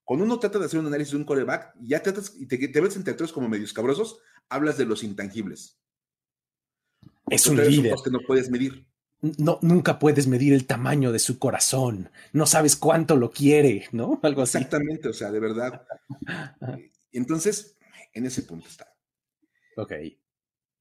Cuando 0.08 0.24
uno 0.24 0.39
trata 0.39 0.58
de 0.58 0.68
hacer 0.68 0.80
un 0.80 0.86
análisis 0.86 1.12
de 1.12 1.18
un 1.18 1.26
coreback, 1.26 1.76
ya 1.82 2.01
tratas 2.01 2.32
y 2.34 2.45
te, 2.45 2.55
ves 2.80 2.95
entre 2.95 3.14
todos 3.14 3.34
como 3.34 3.49
medios 3.49 3.74
cabrosos, 3.74 4.22
hablas 4.47 4.78
de 4.78 4.86
los 4.86 5.03
intangibles. 5.03 5.82
Es 7.30 7.45
un 7.45 7.58
líder. 7.58 7.93
que 8.01 8.10
no 8.10 8.20
puedes 8.26 8.49
medir. 8.49 8.88
No, 9.20 9.60
nunca 9.62 9.99
puedes 9.99 10.26
medir 10.28 10.53
el 10.53 10.66
tamaño 10.66 11.12
de 11.12 11.20
su 11.20 11.38
corazón. 11.39 12.10
No 12.32 12.45
sabes 12.45 12.78
cuánto 12.78 13.18
lo 13.18 13.32
quiere, 13.32 13.89
¿no? 13.91 14.18
Algo 14.24 14.43
así. 14.43 14.60
Exactamente, 14.60 15.10
o 15.10 15.14
sea, 15.14 15.30
de 15.30 15.41
verdad. 15.41 15.86
Entonces, 17.12 17.78
en 18.14 18.26
ese 18.26 18.43
punto 18.43 18.70
está. 18.70 18.95
Ok. 19.76 19.91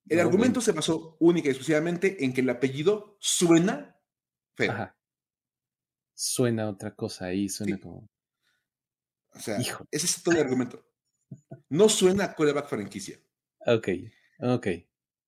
El 0.08 0.20
argumento 0.20 0.60
se 0.60 0.70
basó 0.70 1.16
única 1.18 1.48
y 1.48 1.50
exclusivamente 1.50 2.24
en 2.24 2.32
que 2.32 2.42
el 2.42 2.50
apellido 2.50 3.16
suena 3.18 4.00
feo. 4.54 4.70
Ajá. 4.70 4.96
Suena 6.14 6.68
otra 6.70 6.94
cosa 6.94 7.24
ahí, 7.24 7.48
suena 7.48 7.80
como. 7.80 8.08
O 9.36 9.40
sea, 9.40 9.58
ese 9.58 10.06
es 10.06 10.22
todo 10.22 10.34
el 10.34 10.42
argumento. 10.42 10.84
No 11.68 11.88
suena 11.88 12.24
a 12.24 12.34
coreback 12.34 12.68
franquicia. 12.68 13.18
Ok, 13.66 13.88
ok. 14.40 14.66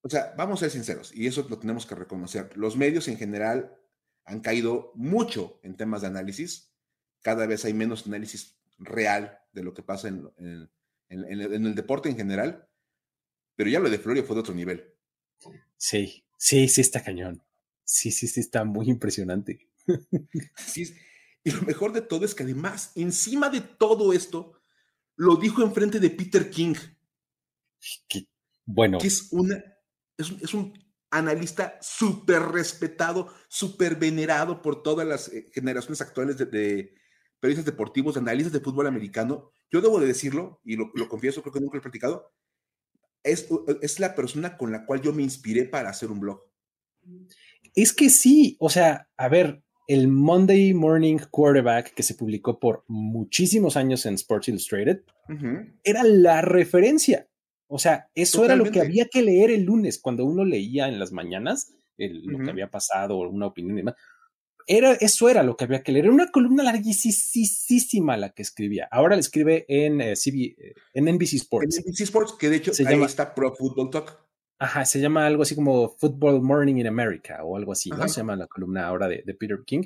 O 0.03 0.09
sea, 0.09 0.35
vamos 0.37 0.61
a 0.61 0.65
ser 0.65 0.71
sinceros, 0.71 1.15
y 1.15 1.27
eso 1.27 1.47
lo 1.49 1.59
tenemos 1.59 1.85
que 1.85 1.95
reconocer. 1.95 2.57
Los 2.57 2.77
medios 2.77 3.09
en 3.09 3.19
general 3.19 3.77
han 4.25 4.41
caído 4.41 4.93
mucho 4.95 5.61
en 5.63 5.77
temas 5.77 6.03
de 6.03 6.09
análisis. 6.09 6.73
Cada 7.23 7.47
vez 7.47 7.65
hay 7.65 7.75
menos 7.75 8.07
análisis 8.07 8.57
real 8.79 9.41
de 9.53 9.63
lo 9.63 9.75
que 9.75 9.83
pasa 9.83 10.09
en, 10.09 10.31
el 11.09 11.75
deporte 11.75 12.09
en 12.09 12.17
general. 12.17 12.69
Pero 13.57 13.71
ya 13.71 13.81
lo 13.81 13.91
de 13.91 13.99
Florio 13.99 14.25
fue 14.25 14.37
de 14.37 14.41
otro 14.41 14.55
nivel. 14.55 14.95
Sí, 15.77 16.25
sí, 16.37 16.69
sí 16.69 16.81
está 16.81 17.03
cañón. 17.03 17.43
Sí, 17.85 18.13
sí, 18.13 18.29
sí 18.29 18.41
está 18.41 18.65
muy 18.65 18.89
impresionante. 18.89 19.67
Sí, 20.57 20.95
y 21.45 21.51
lo 21.51 21.63
mejor 21.63 21.93
de 21.93 22.03
todo 22.03 22.25
es 22.25 22.35
que 22.35 22.43
además, 22.43 22.93
encima 22.95 23.49
de 23.49 23.61
todo 23.61 24.13
esto, 24.13 24.61
lo 25.17 25.37
dijo 25.37 25.63
enfrente 25.63 26.01
de 26.01 26.11
Peter 26.11 26.51
King. 26.51 26.75
bueno. 28.65 28.99
Que 28.99 29.07
es, 29.07 29.33
una, 29.33 29.63
es, 30.17 30.55
un 30.55 30.73
analista 31.11 31.79
súper 31.81 32.43
respetado, 32.43 33.33
súper 33.49 33.97
venerado 33.97 34.63
por 34.63 34.83
todas 34.83 35.07
las 35.07 35.29
eh, 35.29 35.51
generaciones 35.53 36.01
actuales 36.01 36.39
de, 36.39 36.95
periodistas 37.41 37.67
deportivos, 37.67 38.15
de 38.15 38.21
analistas 38.21 38.53
de 38.53 38.61
fútbol 38.61 38.87
americano. 38.87 39.53
Yo 39.71 39.81
debo 39.81 40.01
de 40.01 40.07
decirlo, 40.07 40.61
y 40.65 40.77
lo, 40.77 40.91
lo 40.95 41.09
confieso, 41.09 41.43
creo 41.43 41.53
que 41.53 41.61
nunca 41.61 41.77
lo 41.77 41.81
he 41.81 41.83
platicado, 41.83 42.33
es, 43.23 43.49
es 43.83 44.01
la 44.01 44.15
persona 44.15 44.57
con 44.57 44.73
la 44.73 44.87
cual 44.87 45.03
yo 45.03 45.13
me 45.13 45.23
inspiré 45.23 45.65
para 45.65 45.91
hacer 45.91 46.11
un 46.11 46.21
blog. 46.21 46.43
Es 47.75 47.93
que 47.93 48.11
sí, 48.11 48.57
o 48.61 48.71
sea, 48.71 49.09
a 49.17 49.29
ver, 49.29 49.63
el 49.89 50.07
Monday 50.07 50.75
Morning 50.75 51.17
Quarterback 51.31 51.95
que 51.95 52.03
se 52.03 52.15
publicó 52.15 52.61
por 52.61 52.85
muchísimos 52.89 53.77
años 53.77 54.05
en 54.07 54.15
Sports 54.15 54.49
Illustrated 54.49 55.01
era 55.83 56.05
la 56.05 56.43
referencia. 56.43 57.27
O 57.69 57.79
sea, 57.79 58.09
eso 58.15 58.45
era 58.45 58.55
lo 58.55 58.71
que 58.71 58.81
había 58.81 59.07
que 59.09 59.23
leer 59.23 59.51
el 59.51 59.65
lunes 59.65 59.99
cuando 59.99 60.25
uno 60.25 60.45
leía 60.45 60.89
en 60.89 60.99
las 60.99 61.11
mañanas 61.13 61.73
lo 61.97 62.39
que 62.39 62.51
había 62.51 62.71
pasado 62.71 63.17
o 63.17 63.29
una 63.29 63.47
opinión 63.47 63.77
y 63.77 63.81
demás. 63.81 63.95
Era, 64.67 64.93
eso 64.93 65.31
era 65.31 65.43
lo 65.43 65.57
que 65.57 65.65
había 65.65 65.83
que 65.83 65.93
leer. 65.93 66.05
Era 66.05 66.15
una 66.15 66.31
columna 66.31 66.63
larguísima 66.63 68.19
la 68.19 68.31
que 68.31 68.43
escribía. 68.43 68.87
Ahora 68.91 69.17
la 69.17 69.21
escribe 69.21 69.65
en, 69.69 70.03
eh, 70.03 70.13
eh, 70.13 70.75
en 70.93 71.05
NBC 71.07 71.35
Sports. 71.35 71.79
En 71.79 71.85
NBC 71.85 72.01
Sports, 72.03 72.35
que 72.39 72.51
de 72.51 72.57
hecho 72.57 72.75
se 72.75 72.87
ahí 72.87 72.95
llama, 72.95 73.07
está 73.07 73.35
Pro 73.35 73.55
Football 73.55 73.91
Talk. 73.91 74.19
Ajá, 74.59 74.85
se 74.85 75.01
llama 75.01 75.25
algo 75.27 75.43
así 75.43 75.55
como 75.55 75.89
Football 75.89 76.43
Morning 76.43 76.77
in 76.77 76.89
America 76.89 77.45
o 77.45 77.57
algo 77.57 77.73
así, 77.73 77.91
¿no? 77.91 78.09
Se 78.09 78.21
llama 78.21 78.35
la 78.35 78.49
columna 78.49 78.87
ahora 78.87 79.07
de, 79.07 79.23
Peter 79.39 79.61
King. 79.65 79.83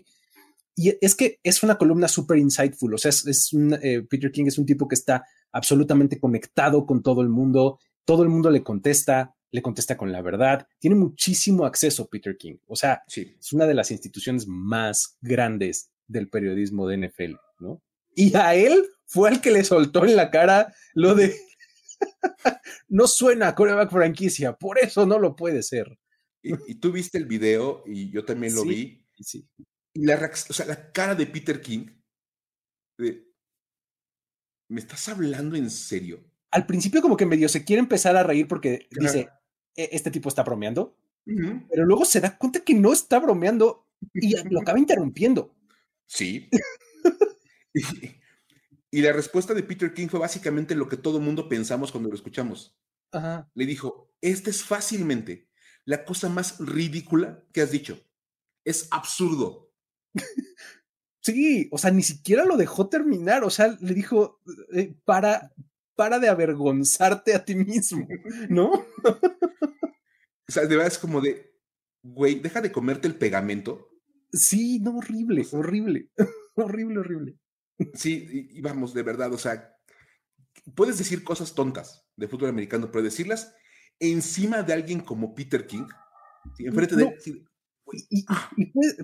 Y 0.75 0.97
es 1.05 1.15
que 1.15 1.39
es 1.43 1.63
una 1.63 1.77
columna 1.77 2.09
súper 2.09 2.39
insightful, 2.39 2.95
o 2.95 2.99
sea, 2.99 3.11
es, 3.11 3.53
un, 3.53 3.79
eh, 3.83 4.03
Peter 4.09 4.33
King 4.33 4.47
es 4.47 4.57
un 4.57 4.65
tipo 4.65 4.89
que 4.89 4.95
está 4.95 5.27
absolutamente 5.53 6.19
conectado 6.19 6.87
con 6.87 7.03
todo 7.03 7.21
el 7.21 7.29
mundo, 7.29 7.79
todo 8.07 8.23
el 8.23 8.31
mundo 8.31 8.51
le 8.51 8.63
contesta, 8.63 9.35
le 9.51 9.61
contesta 9.61 9.99
con 9.99 10.11
la 10.11 10.23
verdad, 10.23 10.67
tiene 10.79 10.97
muchísimo 10.97 11.67
acceso 11.67 12.09
Peter 12.09 12.39
King, 12.39 12.57
o 12.67 12.75
sea, 12.75 13.03
es 13.07 13.53
una 13.53 13.67
de 13.67 13.75
las 13.75 13.91
instituciones 13.91 14.47
más 14.47 15.19
grandes 15.21 15.91
del 16.07 16.31
periodismo 16.31 16.89
de 16.89 17.07
NFL, 17.07 17.35
¿no? 17.59 17.83
Y 18.15 18.35
a 18.35 18.55
él 18.55 18.83
fue 19.05 19.29
el 19.29 19.43
que 19.43 19.51
le 19.51 19.65
soltó 19.65 20.07
en 20.07 20.17
la 20.17 20.31
cara 20.31 20.73
lo 20.95 21.15
de 21.15 21.35
no 22.89 23.07
suena 23.07 23.49
a 23.49 23.55
coreback 23.55 23.91
franquicia, 23.91 24.55
por 24.55 24.79
eso 24.79 25.07
no 25.07 25.19
lo 25.19 25.37
puede 25.37 25.63
ser. 25.63 25.99
Y, 26.43 26.75
tú 26.77 26.91
viste 26.91 27.19
el 27.19 27.27
video 27.27 27.85
y 27.87 28.11
yo 28.11 28.25
también 28.25 28.55
lo 28.55 28.65
vi. 28.65 29.07
Sí. 29.21 29.49
Y 29.95 30.05
la, 30.07 30.17
o 30.17 30.53
sea, 30.53 30.67
la 30.67 30.91
cara 30.91 31.15
de 31.15 31.27
Peter 31.27 31.61
King, 31.61 31.87
¿me 32.99 34.81
estás 34.81 35.09
hablando 35.09 35.57
en 35.57 35.71
serio? 35.71 36.25
Al 36.51 36.67
principio 36.67 37.01
como 37.01 37.17
que 37.17 37.27
medio 37.27 37.49
se 37.49 37.65
quiere 37.65 37.81
empezar 37.81 38.17
a 38.17 38.23
reír 38.25 38.49
porque 38.49 38.89
dice, 38.91 39.29
e, 39.77 39.91
este 39.93 40.11
tipo 40.11 40.29
está 40.29 40.43
bromeando, 40.43 40.99
pero 41.71 41.85
luego 41.85 42.05
se 42.05 42.21
da 42.21 42.37
cuenta 42.37 42.61
que 42.61 42.75
no 42.75 42.93
está 42.93 43.21
bromeando 43.21 43.87
y 44.13 44.35
lo 44.51 44.61
acaba 44.61 44.79
interrumpiendo. 44.79 45.55
Sí. 46.07 46.51
Y 47.75 47.81
la 49.01 49.13
respuesta 49.13 49.55
de 49.55 49.63
Peter 49.63 49.95
King 49.95 50.09
fue 50.09 50.21
básicamente 50.21 50.75
lo 50.75 50.89
que 50.89 50.99
todo 50.99 51.17
el 51.19 51.25
mundo 51.25 51.49
pensamos 51.49 51.91
cuando 51.91 52.11
lo 52.11 52.15
escuchamos. 52.15 52.77
Le 53.55 53.67
dijo, 53.67 54.13
esta 54.21 54.51
es 54.51 54.63
fácilmente 54.63 55.49
la 55.85 56.05
cosa 56.05 56.29
más 56.29 56.59
ridícula 56.59 57.45
que 57.53 57.63
has 57.63 57.71
dicho. 57.71 57.99
Es 58.65 58.89
absurdo. 58.91 59.73
Sí, 61.25 61.69
o 61.71 61.79
sea, 61.79 61.93
ni 61.93 62.03
siquiera 62.03 62.45
lo 62.45 62.57
dejó 62.57 62.89
terminar. 62.89 63.45
O 63.45 63.51
sea, 63.51 63.79
le 63.81 63.95
dijo, 63.95 64.41
eh, 64.73 64.93
para, 65.05 65.53
para 65.95 66.19
de 66.19 66.29
avergonzarte 66.29 67.33
a 67.35 67.45
ti 67.45 67.55
mismo, 67.55 68.09
¿no? 68.51 68.73
o 68.73 70.49
sea, 70.49 70.65
de 70.65 70.77
verdad 70.77 70.89
es 70.89 70.99
como 70.99 71.21
de, 71.21 71.55
güey, 72.03 72.41
deja 72.41 72.61
de 72.61 72.73
comerte 72.73 73.07
el 73.07 73.15
pegamento. 73.15 73.89
Sí, 74.33 74.81
no, 74.81 74.99
horrible, 74.99 75.47
horrible, 75.53 76.11
horrible, 76.57 76.99
horrible. 76.99 77.39
Sí, 77.95 78.49
y, 78.53 78.61
vamos, 78.61 78.95
de 78.95 79.03
verdad, 79.03 79.33
o 79.33 79.39
sea, 79.39 79.77
puedes 80.75 80.99
decir 80.99 81.25
cosas 81.25 81.55
tontas 81.55 82.07
de 82.17 82.29
fútbol 82.29 82.51
americano, 82.51 82.91
pero 82.91 83.05
decirlas 83.05 83.55
encima 84.01 84.63
de 84.63 84.73
alguien 84.73 85.01
como 85.01 85.35
Peter 85.35 85.67
King, 85.67 85.87
enfrente 86.59 86.97
de... 86.97 87.19
Y, 88.11 88.25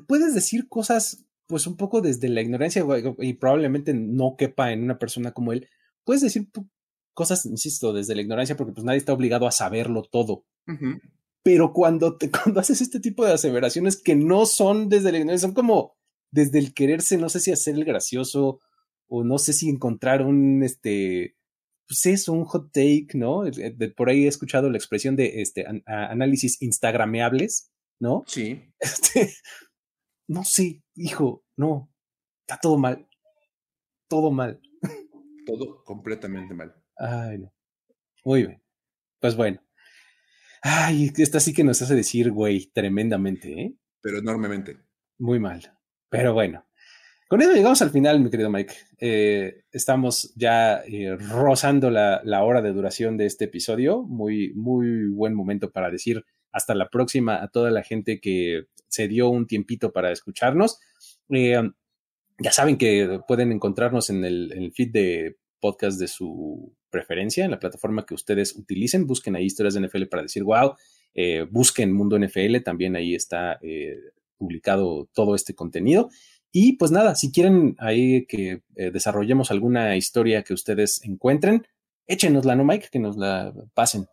puedes, 0.06 0.34
decir 0.34 0.68
cosas, 0.68 1.26
pues 1.46 1.66
un 1.66 1.76
poco 1.76 2.00
desde 2.00 2.28
la 2.28 2.40
ignorancia 2.40 2.84
y 3.18 3.34
probablemente 3.34 3.92
no 3.92 4.36
quepa 4.38 4.72
en 4.72 4.82
una 4.82 4.98
persona 4.98 5.32
como 5.32 5.52
él. 5.52 5.68
Puedes 6.04 6.22
decir 6.22 6.48
cosas, 7.12 7.44
insisto, 7.44 7.92
desde 7.92 8.14
la 8.14 8.22
ignorancia 8.22 8.56
porque 8.56 8.72
pues 8.72 8.84
nadie 8.84 8.98
está 8.98 9.12
obligado 9.12 9.46
a 9.46 9.52
saberlo 9.52 10.02
todo. 10.02 10.46
pero 11.42 11.72
cuando, 11.72 12.16
te, 12.16 12.30
cuando 12.30 12.60
haces 12.60 12.80
este 12.80 13.00
tipo 13.00 13.26
de 13.26 13.32
aseveraciones 13.32 14.00
que 14.00 14.14
no 14.14 14.46
son 14.46 14.88
desde 14.88 15.10
el 15.10 15.38
son 15.38 15.52
como 15.52 15.96
desde 16.30 16.58
el 16.58 16.74
quererse, 16.74 17.18
no 17.18 17.28
sé 17.28 17.40
si 17.40 17.52
hacer 17.52 17.74
el 17.74 17.84
gracioso 17.84 18.60
o 19.08 19.24
no 19.24 19.38
sé 19.38 19.52
si 19.52 19.68
encontrar 19.68 20.22
un, 20.22 20.62
este, 20.62 21.36
pues 21.86 22.06
es 22.06 22.28
un 22.28 22.44
hot 22.44 22.70
take, 22.72 23.08
¿no? 23.14 23.42
por 23.96 24.10
ahí 24.10 24.24
he 24.24 24.28
escuchado 24.28 24.70
la 24.70 24.78
expresión 24.78 25.16
de 25.16 25.40
este, 25.40 25.66
análisis 25.86 26.60
instagrameables, 26.62 27.72
¿no? 28.00 28.24
Sí. 28.26 28.62
Este, 28.80 29.34
no 30.28 30.44
sé, 30.44 30.82
hijo, 30.94 31.44
no, 31.56 31.90
está 32.46 32.60
todo 32.60 32.78
mal, 32.78 33.08
todo 34.08 34.30
mal. 34.30 34.60
Todo 35.46 35.82
completamente 35.82 36.52
mal. 36.52 36.74
Ay, 36.98 37.38
no. 37.38 37.54
Muy 38.22 38.42
bien. 38.46 38.62
Pues 39.18 39.34
bueno. 39.34 39.62
Ay, 40.60 41.10
esta 41.16 41.40
sí 41.40 41.54
que 41.54 41.64
nos 41.64 41.80
hace 41.80 41.94
decir, 41.94 42.30
güey, 42.30 42.70
tremendamente, 42.70 43.62
¿eh? 43.62 43.74
Pero 44.02 44.18
enormemente. 44.18 44.76
Muy 45.18 45.38
mal. 45.38 45.78
Pero 46.10 46.34
bueno. 46.34 46.67
Con 47.28 47.42
eso 47.42 47.52
llegamos 47.52 47.82
al 47.82 47.90
final, 47.90 48.20
mi 48.20 48.30
querido 48.30 48.48
Mike. 48.48 48.72
Eh, 48.98 49.64
estamos 49.70 50.32
ya 50.34 50.78
eh, 50.86 51.14
rozando 51.14 51.90
la, 51.90 52.42
hora 52.42 52.62
de 52.62 52.72
duración 52.72 53.18
de 53.18 53.26
este 53.26 53.44
episodio. 53.44 54.02
Muy, 54.02 54.54
muy 54.54 55.08
buen 55.08 55.34
momento 55.34 55.70
para 55.70 55.90
decir 55.90 56.24
hasta 56.52 56.74
la 56.74 56.88
próxima 56.88 57.42
a 57.42 57.48
toda 57.48 57.70
la 57.70 57.82
gente 57.82 58.18
que 58.18 58.62
se 58.88 59.08
dio 59.08 59.28
un 59.28 59.46
tiempito 59.46 59.92
para 59.92 60.10
escucharnos. 60.10 60.80
Eh, 61.28 61.60
ya 62.38 62.50
saben 62.50 62.78
que 62.78 63.20
pueden 63.28 63.52
encontrarnos 63.52 64.08
en 64.08 64.24
el, 64.24 64.50
en 64.52 64.62
el 64.62 64.72
feed 64.72 64.90
de 64.90 65.36
podcast 65.60 66.00
de 66.00 66.08
su 66.08 66.74
preferencia, 66.88 67.44
en 67.44 67.50
la 67.50 67.60
plataforma 67.60 68.06
que 68.06 68.14
ustedes 68.14 68.56
utilicen. 68.56 69.06
Busquen 69.06 69.36
ahí 69.36 69.44
historias 69.44 69.74
de 69.74 69.86
NFL 69.86 70.04
para 70.04 70.22
decir, 70.22 70.44
wow, 70.44 70.76
busquen 71.50 71.92
Mundo 71.92 72.18
NFL, 72.18 72.62
también 72.64 72.96
ahí 72.96 73.14
está 73.14 73.60
publicado 74.38 75.10
todo 75.12 75.34
este 75.34 75.54
contenido. 75.54 76.08
Y 76.50 76.76
pues 76.76 76.90
nada, 76.90 77.14
si 77.14 77.30
quieren 77.30 77.76
ahí 77.78 78.26
que 78.26 78.62
eh, 78.74 78.90
desarrollemos 78.90 79.50
alguna 79.50 79.96
historia 79.96 80.42
que 80.42 80.54
ustedes 80.54 81.02
encuentren, 81.04 81.66
échenosla, 82.06 82.56
¿no, 82.56 82.64
Mike? 82.64 82.88
Que 82.90 82.98
nos 82.98 83.16
la 83.16 83.52
pasen. 83.74 84.06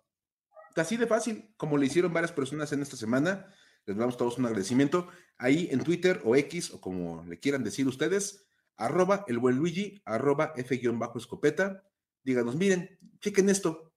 Así 0.75 0.97
de 0.97 1.07
fácil, 1.07 1.49
como 1.55 1.77
le 1.77 1.85
hicieron 1.85 2.11
varias 2.11 2.33
personas 2.33 2.73
en 2.73 2.81
esta 2.81 2.97
semana, 2.97 3.47
les 3.85 3.95
damos 3.95 4.17
todos 4.17 4.37
un 4.37 4.45
agradecimiento. 4.45 5.07
Ahí 5.37 5.69
en 5.71 5.83
Twitter 5.83 6.21
o 6.25 6.35
X, 6.35 6.71
o 6.73 6.81
como 6.81 7.23
le 7.23 7.39
quieran 7.39 7.63
decir 7.63 7.87
ustedes, 7.87 8.45
arroba 8.75 9.23
el 9.27 9.39
buen 9.39 9.55
Luigi, 9.55 10.01
arroba 10.05 10.53
F-escopeta. 10.57 11.83
Díganos, 12.23 12.55
miren, 12.55 12.99
chequen 13.21 13.49
esto. 13.49 13.93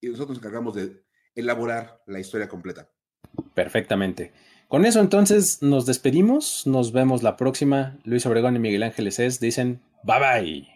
Y 0.00 0.08
nosotros 0.08 0.30
nos 0.30 0.38
encargamos 0.38 0.74
de 0.74 1.04
elaborar 1.34 2.02
la 2.06 2.18
historia 2.18 2.48
completa. 2.48 2.90
Perfectamente. 3.54 4.32
Con 4.70 4.86
eso 4.86 5.00
entonces 5.00 5.62
nos 5.62 5.84
despedimos, 5.84 6.64
nos 6.64 6.92
vemos 6.92 7.24
la 7.24 7.36
próxima. 7.36 7.98
Luis 8.04 8.24
Obregón 8.24 8.54
y 8.54 8.60
Miguel 8.60 8.84
Ángeles 8.84 9.18
es, 9.18 9.40
dicen 9.40 9.80
bye 10.04 10.20
bye. 10.20 10.68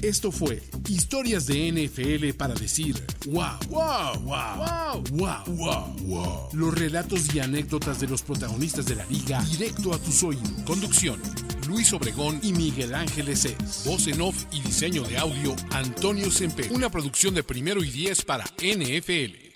Esto 0.00 0.32
fue 0.32 0.62
Historias 0.88 1.46
de 1.46 1.70
NFL 1.70 2.38
para 2.38 2.54
decir 2.54 2.96
wow, 3.26 3.58
wow, 3.68 4.18
wow, 4.22 5.04
wow, 5.10 5.44
wow, 5.46 5.96
wow, 6.06 6.48
Los 6.54 6.74
relatos 6.74 7.34
y 7.34 7.40
anécdotas 7.40 8.00
de 8.00 8.08
los 8.08 8.22
protagonistas 8.22 8.86
de 8.86 8.94
la 8.94 9.04
liga 9.04 9.42
directo 9.42 9.92
a 9.92 9.98
tus 9.98 10.22
oídos. 10.22 10.48
Conducción. 10.64 11.20
Luis 11.66 11.92
Obregón 11.92 12.40
y 12.42 12.54
Miguel 12.54 12.94
Ángeles 12.94 13.44
es. 13.44 13.84
Voz 13.84 14.06
en 14.06 14.22
off 14.22 14.46
y 14.52 14.62
diseño 14.62 15.02
de 15.02 15.18
audio, 15.18 15.54
Antonio 15.72 16.30
Sempe. 16.30 16.70
Una 16.70 16.88
producción 16.88 17.34
de 17.34 17.42
primero 17.42 17.84
y 17.84 17.90
diez 17.90 18.24
para 18.24 18.46
NFL. 18.56 19.47